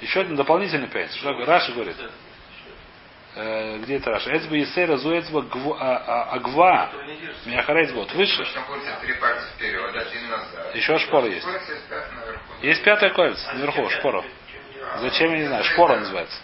еще 0.00 0.20
один 0.20 0.36
дополнительный 0.36 0.88
палец. 0.88 1.10
Раша 1.22 1.72
говорит. 1.72 1.96
Э, 3.36 3.78
где 3.78 3.96
это 3.96 4.10
Раша? 4.10 4.36
Эцба 4.36 4.54
Есера, 4.54 4.96
Зуэцба, 4.96 5.40
Гва- 5.42 5.76
а- 5.80 5.96
а- 6.06 6.34
Агва, 6.34 6.90
держится. 7.06 7.48
Миахарейц, 7.48 7.90
вот, 7.92 8.12
выше. 8.12 8.42
Еще 10.74 10.98
шпора 10.98 11.26
есть. 11.26 11.46
Есть 12.62 12.84
пятая 12.84 13.10
кольца, 13.10 13.50
А 13.50 13.54
наверху, 13.54 13.88
шпора. 13.90 14.24
Зачем, 14.98 15.32
я 15.32 15.38
не 15.38 15.46
знаю, 15.46 15.64
шпора 15.64 15.96
называется. 15.96 16.38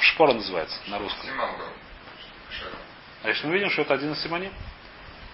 Шпора 0.00 0.32
называется 0.32 0.78
на 0.88 0.98
русском. 0.98 1.28
А 3.22 3.28
если 3.28 3.46
мы 3.46 3.54
видим, 3.54 3.70
что 3.70 3.82
это 3.82 3.94
один 3.94 4.12
из 4.12 4.22
симоним, 4.22 4.52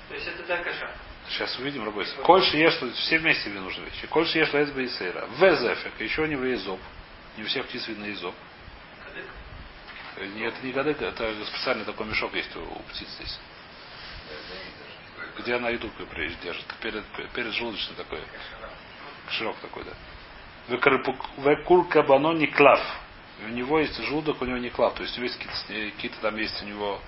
То 0.09 0.15
есть 0.15 0.27
это 0.29 0.43
так 0.43 0.63
каша. 0.63 0.91
Сейчас 1.29 1.59
увидим, 1.59 1.85
рабойся. 1.85 2.15
Кольше 2.23 2.57
ешь, 2.57 2.79
все 2.97 3.19
вместе 3.19 3.51
мне 3.51 3.61
нужны 3.61 3.85
вещи. 3.85 4.07
Кольше 4.07 4.39
ешь 4.39 4.53
лэцба 4.53 4.81
и 4.81 4.89
сейра. 4.89 5.27
Везефик, 5.39 6.01
еще 6.01 6.27
не 6.27 6.37
в 6.37 6.45
езоп. 6.45 6.81
Не 7.37 7.45
у 7.45 7.47
всех 7.47 7.67
птиц 7.67 7.87
видно 7.89 8.07
езоп. 8.07 8.35
Э, 10.19 10.49
Это 10.49 10.67
не 10.67 10.73
гадык, 10.73 11.01
это 11.01 11.45
специальный 11.47 11.85
такой 11.85 12.07
мешок 12.07 12.35
есть 12.35 12.55
у, 12.57 12.61
у 12.61 12.83
птиц 12.91 13.09
здесь. 13.09 13.39
Где 15.39 15.55
она 15.55 15.71
еду 15.71 15.91
прежде 16.11 16.37
держит. 16.43 16.67
Перед, 16.81 17.05
перед 17.33 17.53
желудочный 17.55 17.95
такой. 17.97 18.23
Широк 19.31 19.57
такой, 19.59 19.85
да. 19.85 19.93
Векур 20.69 21.89
кабано 21.89 22.33
не 22.33 22.49
клав. 22.49 22.81
У 23.45 23.49
него 23.49 23.79
есть 23.79 23.97
желудок, 23.97 24.43
у 24.43 24.45
него 24.45 24.59
не 24.59 24.71
клав. 24.71 24.95
То 24.95 25.03
есть 25.03 25.17
у 25.17 25.21
него 25.21 25.33
есть 25.33 25.39
какие-то, 25.39 25.95
какие-то 25.95 26.21
там 26.21 26.37
есть 26.37 26.61
у 26.63 26.67
него, 26.67 27.01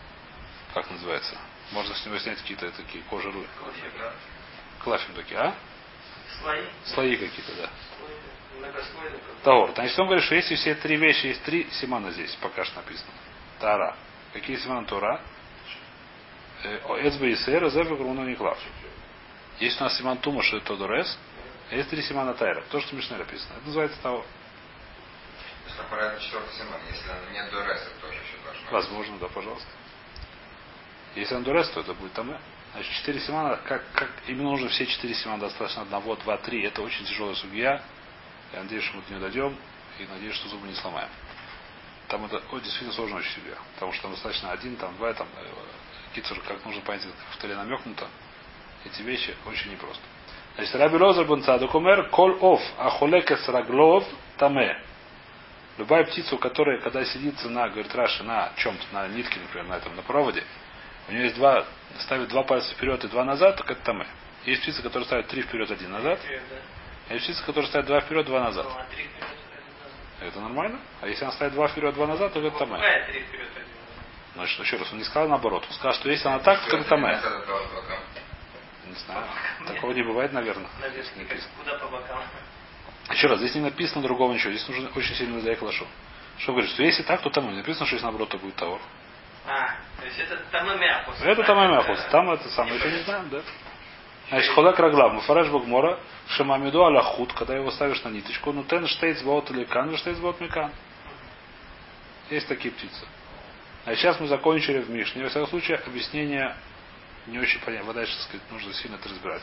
как 0.72 0.88
называется, 0.90 1.36
можно 1.72 1.94
с 1.94 2.06
него 2.06 2.18
снять 2.18 2.38
какие-то 2.38 2.70
такие 2.70 3.02
кожи 3.04 3.32
клафим 4.84 5.14
такие, 5.14 5.38
а? 5.38 5.54
Слои? 6.40 6.64
Слои 6.84 7.16
какие-то, 7.16 7.54
да. 7.56 7.70
Слои. 7.98 8.29
Таур. 9.42 9.70
Значит, 9.74 9.98
он 9.98 10.06
говорит, 10.06 10.24
что 10.24 10.34
если 10.34 10.54
все 10.54 10.74
три 10.74 10.96
вещи, 10.96 11.26
есть 11.26 11.42
три 11.44 11.68
симана 11.72 12.10
здесь, 12.10 12.34
пока 12.40 12.64
что 12.64 12.76
написано. 12.76 13.10
Тара. 13.58 13.96
Какие 14.32 14.56
симана 14.56 14.86
Тора? 14.86 15.20
Эцба 16.62 17.26
и 17.26 17.36
Сера, 17.36 17.70
Зева, 17.70 17.96
Груну 17.96 18.24
Никлав. 18.24 18.58
Есть 19.58 19.80
у 19.80 19.84
нас 19.84 19.96
симан 19.96 20.18
Тума, 20.18 20.42
что 20.42 20.58
это 20.58 20.66
Тодорес, 20.66 21.18
а 21.70 21.74
есть 21.74 21.88
три 21.90 22.02
симана 22.02 22.34
Тайра. 22.34 22.62
То, 22.70 22.80
что 22.80 22.90
в 22.90 22.92
Мишне 22.94 23.16
написано. 23.16 23.54
Это 23.56 23.66
называется 23.66 23.98
четвертый 26.20 26.52
Симон. 26.54 26.80
Если 26.88 27.08
он 27.10 27.32
нет 27.32 27.50
Дуреса, 27.50 27.88
тоже 28.00 28.18
еще 28.18 28.44
должно. 28.44 28.62
быть. 28.62 28.72
Возможно, 28.72 29.18
да, 29.18 29.28
пожалуйста. 29.28 29.68
Если 31.14 31.34
он 31.34 31.42
Дурес, 31.42 31.68
то 31.70 31.80
это 31.80 31.94
будет 31.94 32.12
Таме. 32.12 32.40
Значит, 32.72 32.92
четыре 32.92 33.20
симана, 33.20 33.56
как, 33.64 33.84
как 33.92 34.10
именно 34.28 34.50
нужно 34.50 34.68
все 34.68 34.86
четыре 34.86 35.14
симана 35.14 35.40
достаточно 35.40 35.82
одного, 35.82 36.14
два, 36.16 36.36
три. 36.38 36.62
Это 36.62 36.82
очень 36.82 37.04
тяжелая 37.04 37.34
судья. 37.34 37.82
Я 38.52 38.62
надеюсь, 38.62 38.84
что 38.84 38.96
мы 38.96 39.02
до 39.02 39.10
нее 39.10 39.20
дойдем. 39.20 39.56
И 39.98 40.06
надеюсь, 40.06 40.34
что 40.34 40.48
зубы 40.48 40.66
не 40.66 40.74
сломаем. 40.74 41.10
Там 42.08 42.24
это 42.24 42.42
о, 42.50 42.58
действительно 42.58 42.92
сложно 42.92 43.16
очень 43.18 43.32
судья. 43.32 43.54
Потому 43.74 43.92
что 43.92 44.02
там 44.02 44.12
достаточно 44.12 44.50
один, 44.50 44.76
там 44.76 44.96
два, 44.96 45.12
там 45.12 45.28
э, 45.36 45.44
Кицур, 46.14 46.40
как 46.40 46.64
нужно 46.64 46.80
понять, 46.82 47.06
в 47.32 47.36
Торе 47.36 47.54
намекнуто. 47.54 48.08
Эти 48.84 49.02
вещи 49.02 49.34
очень 49.46 49.70
непросто. 49.70 50.02
Значит, 50.56 50.74
Раби 50.74 50.96
Лозер 50.96 51.24
Бонцадок 51.26 51.74
умер, 51.74 52.08
кол 52.10 52.36
оф, 52.40 52.60
ахолекес 52.78 53.48
раглов 53.48 54.04
таме. 54.38 54.82
Любая 55.78 56.04
птица, 56.04 56.34
у 56.34 56.38
которой, 56.38 56.80
когда 56.80 57.04
сидится 57.04 57.48
на, 57.48 57.68
говорит 57.68 57.94
Раши, 57.94 58.24
на 58.24 58.52
чем-то, 58.56 58.84
на 58.92 59.08
нитке, 59.08 59.38
например, 59.38 59.68
на 59.68 59.74
этом, 59.74 59.94
на 59.94 60.02
проводе, 60.02 60.44
у 61.08 61.12
нее 61.12 61.24
есть 61.24 61.36
два, 61.36 61.64
ставит 62.00 62.28
два 62.28 62.42
пальца 62.42 62.74
вперед 62.74 63.04
и 63.04 63.08
два 63.08 63.24
назад, 63.24 63.56
так 63.56 63.70
это 63.70 63.80
таме. 63.82 64.06
Есть 64.44 64.62
птица, 64.62 64.82
которая 64.82 65.06
ставит 65.06 65.28
три 65.28 65.42
вперед, 65.42 65.70
один 65.70 65.92
назад. 65.92 66.18
А 67.10 67.14
есть 67.14 67.26
птица, 67.26 67.44
которая 67.44 67.68
ставит 67.68 67.86
два 67.88 68.00
вперед, 68.02 68.24
два 68.24 68.40
назад. 68.40 68.66
Это 70.20 70.40
нормально? 70.40 70.78
А 71.00 71.08
если 71.08 71.24
она 71.24 71.32
ставит 71.32 71.54
два 71.54 71.66
вперед, 71.66 71.92
два 71.94 72.06
назад, 72.06 72.32
то 72.32 72.40
это 72.40 72.66
назад? 72.66 72.86
Значит, 74.36 74.60
еще 74.60 74.76
раз, 74.76 74.92
он 74.92 74.98
не 74.98 75.04
сказал 75.04 75.28
наоборот. 75.28 75.64
Он 75.66 75.74
сказал, 75.74 75.92
что 75.94 76.08
если 76.08 76.28
она 76.28 76.38
так, 76.38 76.64
то 76.68 76.76
это 76.76 76.96
бока. 76.96 77.98
Не 78.86 78.94
знаю. 78.94 79.26
Такого 79.66 79.92
не 79.92 80.04
бывает, 80.04 80.32
наверное. 80.32 80.68
Куда 81.58 81.78
по 81.78 81.88
бокам? 81.88 82.22
Еще 83.10 83.26
раз, 83.26 83.40
здесь 83.40 83.56
не 83.56 83.60
написано 83.60 84.02
другого 84.02 84.32
ничего. 84.32 84.52
Здесь 84.52 84.68
нужно 84.68 84.90
очень 84.94 85.16
сильно 85.16 85.40
заехать 85.40 85.62
лошу. 85.62 85.86
Что 86.38 86.52
говорит, 86.52 86.70
что 86.70 86.84
если 86.84 87.02
так, 87.02 87.22
то 87.22 87.30
там 87.30 87.50
не 87.50 87.56
написано, 87.56 87.86
что 87.86 87.96
если 87.96 88.04
наоборот, 88.04 88.28
то 88.28 88.38
будет 88.38 88.54
товар. 88.54 88.80
А, 89.48 89.74
то 89.98 90.06
есть 90.06 90.18
это 90.20 90.36
тамамяхус. 90.52 91.16
Это 91.22 91.42
там 91.42 91.56
махус. 91.56 91.98
Там 92.12 92.30
это 92.30 92.48
самое, 92.50 92.76
еще 92.76 92.92
не 92.92 93.02
знаем, 93.02 93.28
да? 93.30 93.40
Значит, 94.30 94.52
холак 94.54 94.78
раглав, 94.78 95.12
муфараш 95.12 95.48
багмора, 95.48 95.98
шамамиду 96.28 96.84
аляхут, 96.86 97.32
когда 97.32 97.56
его 97.56 97.72
ставишь 97.72 98.02
на 98.04 98.10
ниточку, 98.10 98.52
ну 98.52 98.62
тен 98.62 98.86
штейц 98.86 99.22
баот 99.22 99.50
или 99.50 99.64
кан, 99.64 99.96
штейц 99.96 100.18
баот 100.18 100.40
мекан. 100.40 100.70
Есть 102.30 102.46
такие 102.46 102.72
птицы. 102.72 103.06
А 103.84 103.94
сейчас 103.96 104.20
мы 104.20 104.28
закончили 104.28 104.78
в 104.78 104.90
Мишне. 104.90 105.24
Во 105.24 105.30
всяком 105.30 105.48
случае, 105.48 105.78
объяснение 105.78 106.54
не 107.26 107.40
очень 107.40 107.60
понятно. 107.60 107.88
Вода, 107.88 108.02
так 108.02 108.10
сказать, 108.10 108.42
нужно 108.52 108.72
сильно 108.74 108.94
это 108.96 109.08
разбирать. 109.08 109.42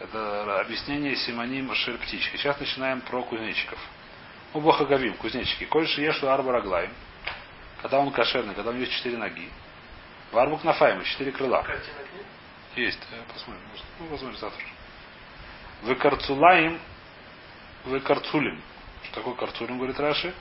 Это, 0.00 0.04
это 0.04 0.60
объяснение 0.60 1.16
симоним 1.16 1.74
шер 1.74 1.96
птички. 1.96 2.36
Сейчас 2.36 2.60
начинаем 2.60 3.00
про 3.00 3.22
кузнечиков. 3.22 3.78
У 4.52 4.60
Бахагавим, 4.60 5.14
кузнечики. 5.14 5.64
Кольше 5.64 6.02
ешло 6.02 6.30
арба 6.30 6.52
раглаем. 6.52 6.90
Когда 7.80 7.98
он 7.98 8.10
кошерный, 8.10 8.54
когда 8.54 8.70
у 8.70 8.72
него 8.74 8.84
есть 8.84 8.94
четыре 8.94 9.16
ноги. 9.16 9.48
Варбук 10.32 10.64
нафаем, 10.64 11.02
четыре 11.04 11.32
крыла. 11.32 11.64
Есть. 12.78 13.00
Э, 13.10 13.32
Посмотрим. 13.32 13.62
Ну, 13.98 14.06
возможно, 14.06 14.38
завтра. 14.38 14.64
Вы 15.82 15.96
карцулаем, 15.96 16.78
вы 17.84 17.98
карцулим. 18.00 18.62
Что 19.02 19.14
такое 19.16 19.34
карцулим, 19.34 19.78
говорит 19.78 19.98
Раши? 19.98 20.32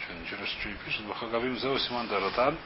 Что, 0.00 0.12
ничего, 0.14 0.44
что 0.44 0.68
не 0.68 0.74
пишет? 0.74 1.06
Вахагавим 1.06 1.56
зеу 1.58 1.78
симан 1.78 2.08
даратан. 2.08 2.58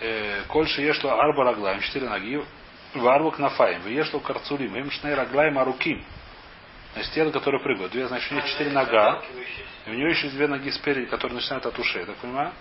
Э, 0.00 0.42
Кольше 0.48 0.82
ешло 0.82 1.18
арба 1.18 1.44
раглаем, 1.44 1.80
четыре 1.80 2.08
ноги. 2.08 2.44
Варбук 2.92 3.38
нафаем. 3.38 3.80
Вы 3.80 3.92
ешло 3.92 4.20
карцулим. 4.20 4.76
Им 4.76 4.90
шней 4.90 5.14
раглаем 5.14 5.58
аруким. 5.58 6.04
Значит, 6.92 7.12
тело, 7.12 7.30
которое 7.30 7.60
прыгает. 7.60 7.92
Две, 7.92 8.06
значит, 8.08 8.30
у 8.30 8.34
нее 8.34 8.46
четыре 8.46 8.72
нога. 8.72 9.22
И 9.86 9.90
у 9.90 9.94
нее 9.94 10.10
еще 10.10 10.28
две 10.28 10.46
ноги 10.48 10.68
спереди, 10.70 11.06
которые 11.06 11.36
начинают 11.36 11.64
от 11.64 11.78
ушей, 11.78 12.04
так 12.04 12.16
понимаю? 12.16 12.52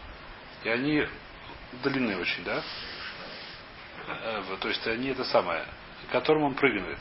И 0.64 0.70
они 0.70 1.05
длинные 1.84 2.17
очень, 2.17 2.43
да? 2.43 2.61
Э, 4.07 4.43
То 4.59 4.67
есть 4.67 4.86
они 4.88 5.09
это 5.09 5.24
самое, 5.26 5.65
которым 6.11 6.43
он 6.43 6.53
прыгивает. 6.55 6.99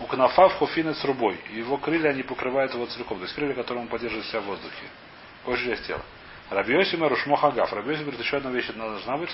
У 0.00 0.06
кнафа 0.06 0.48
в 0.48 0.54
хуфины 0.54 0.94
с 0.94 1.04
рубой. 1.04 1.40
Его 1.50 1.78
крылья, 1.78 2.10
они 2.10 2.22
покрывают 2.22 2.74
его 2.74 2.86
целиком. 2.86 3.18
То 3.18 3.24
есть 3.24 3.34
крылья, 3.34 3.54
которые 3.54 3.82
он 3.82 3.88
поддерживает 3.88 4.26
себя 4.26 4.40
в 4.40 4.44
воздухе. 4.44 4.86
Большая 5.46 5.76
часть 5.76 5.86
тела. 5.86 6.02
Рабиосима 6.50 7.08
Рушмо 7.08 7.36
Хагав. 7.36 7.72
Рабиосим 7.72 8.02
говорит, 8.02 8.20
еще 8.20 8.38
одна 8.38 8.50
вещь 8.50 8.70
она 8.74 8.88
должна 8.88 9.16
быть, 9.16 9.30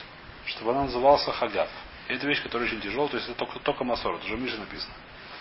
чтобы 0.47 0.73
она 0.73 0.85
назывался 0.85 1.33
Хагав. 1.33 1.69
И 2.09 2.15
это 2.15 2.27
вещь, 2.27 2.43
которая 2.43 2.69
очень 2.69 2.81
тяжелая, 2.81 3.09
то 3.09 3.17
есть 3.17 3.29
это 3.29 3.39
только, 3.39 3.59
только 3.61 3.85
Масор, 3.85 4.15
это 4.17 4.25
уже 4.27 4.37
в 4.37 4.41
написано. 4.41 4.95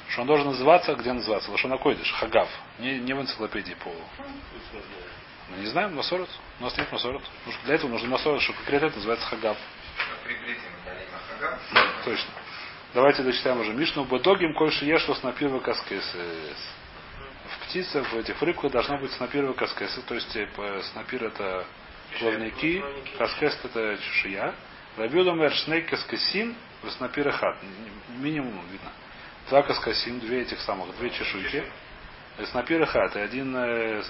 Что 0.10 0.22
он 0.22 0.28
должен 0.28 0.48
называться, 0.48 0.96
где 0.96 1.14
называться? 1.14 1.52
Лошона 1.52 1.78
Койдыш, 1.78 2.12
Хагав. 2.14 2.50
Не, 2.80 3.00
не 3.00 3.14
в 3.14 3.22
энциклопедии 3.22 3.76
по... 3.76 3.92
Мы 5.52 5.64
не 5.64 5.68
знаем, 5.68 5.96
Масорот. 5.96 6.30
У 6.60 6.64
нас 6.64 6.78
нет 6.78 6.92
Масорот. 6.92 7.24
Потому 7.24 7.54
что 7.54 7.66
для 7.66 7.76
этого 7.76 7.90
нужно 7.92 8.10
Масорот, 8.10 8.42
чтобы 8.42 8.58
конкретно 8.60 8.88
это 8.88 8.96
называется 8.98 9.26
Хагав. 9.28 9.58
Точно. 12.06 12.30
Давайте 12.94 13.24
дочитаем 13.24 13.60
уже 13.60 13.74
Мишну. 13.74 14.06
Бедогим 14.06 14.54
кольше 14.54 14.86
ешло 14.86 15.16
с 15.16 15.24
напирва 15.24 15.60
каскесес. 15.60 16.16
В 17.50 17.66
птицах, 17.66 18.12
в 18.12 18.18
этих 18.18 18.42
рыбках 18.42 18.72
должна 18.72 18.98
быть 18.98 19.12
снапирова 19.14 19.54
каскеса. 19.54 20.02
То 20.04 20.16
есть 20.16 20.36
э, 20.36 20.82
снапир 20.92 21.24
это 21.24 21.66
плавники, 22.20 22.84
каскес 23.18 23.60
это 23.64 23.98
чешуя. 23.98 24.54
Рабиуда 24.98 25.34
мэр 25.34 25.52
шней 25.54 25.82
каскесин 25.84 26.56
в 26.84 26.90
снапира 26.92 27.32
хат. 27.32 27.58
Минимум 28.18 28.66
видно. 28.72 28.92
Два 29.50 29.64
каскасин, 29.64 30.20
две 30.20 30.42
этих 30.44 30.60
самых, 30.62 30.96
две 30.98 31.10
чешуйки. 31.10 31.64
Э, 32.38 32.46
Снапир 32.46 32.82
и 32.82 32.86
хат, 32.86 33.16
и 33.16 33.20
один 33.20 33.56
э, 33.56 34.04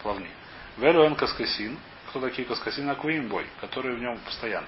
снапир, 0.00 0.02
плавник. 0.02 0.30
Велуэн 0.76 1.14
каскасин. 1.14 1.78
Кто 2.08 2.20
такие 2.20 2.46
каскасин? 2.46 2.88
Аквим 2.90 3.28
бой, 3.28 3.46
которые 3.60 3.96
в 3.96 4.00
нем 4.00 4.18
постоянно, 4.18 4.66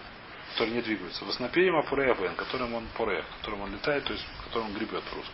которые 0.52 0.76
не 0.76 0.82
двигаются. 0.82 1.24
В 1.24 1.32
снапире 1.32 1.76
апуреявен, 1.76 2.34
которым 2.36 2.74
он 2.74 2.86
порех, 2.96 3.24
которым 3.38 3.62
он 3.62 3.72
летает, 3.72 4.04
то 4.04 4.12
есть 4.12 4.24
которым 4.44 4.68
он 4.68 4.74
гребет 4.74 5.02
по-русски. 5.04 5.32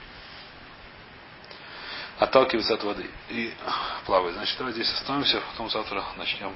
Отталкивается 2.18 2.74
от 2.74 2.82
воды 2.82 3.08
и 3.28 3.52
плавает. 4.04 4.34
Значит, 4.34 4.56
давайте 4.58 4.82
здесь 4.82 4.92
остановимся, 4.94 5.40
потом 5.52 5.70
завтра 5.70 6.04
начнем 6.16 6.52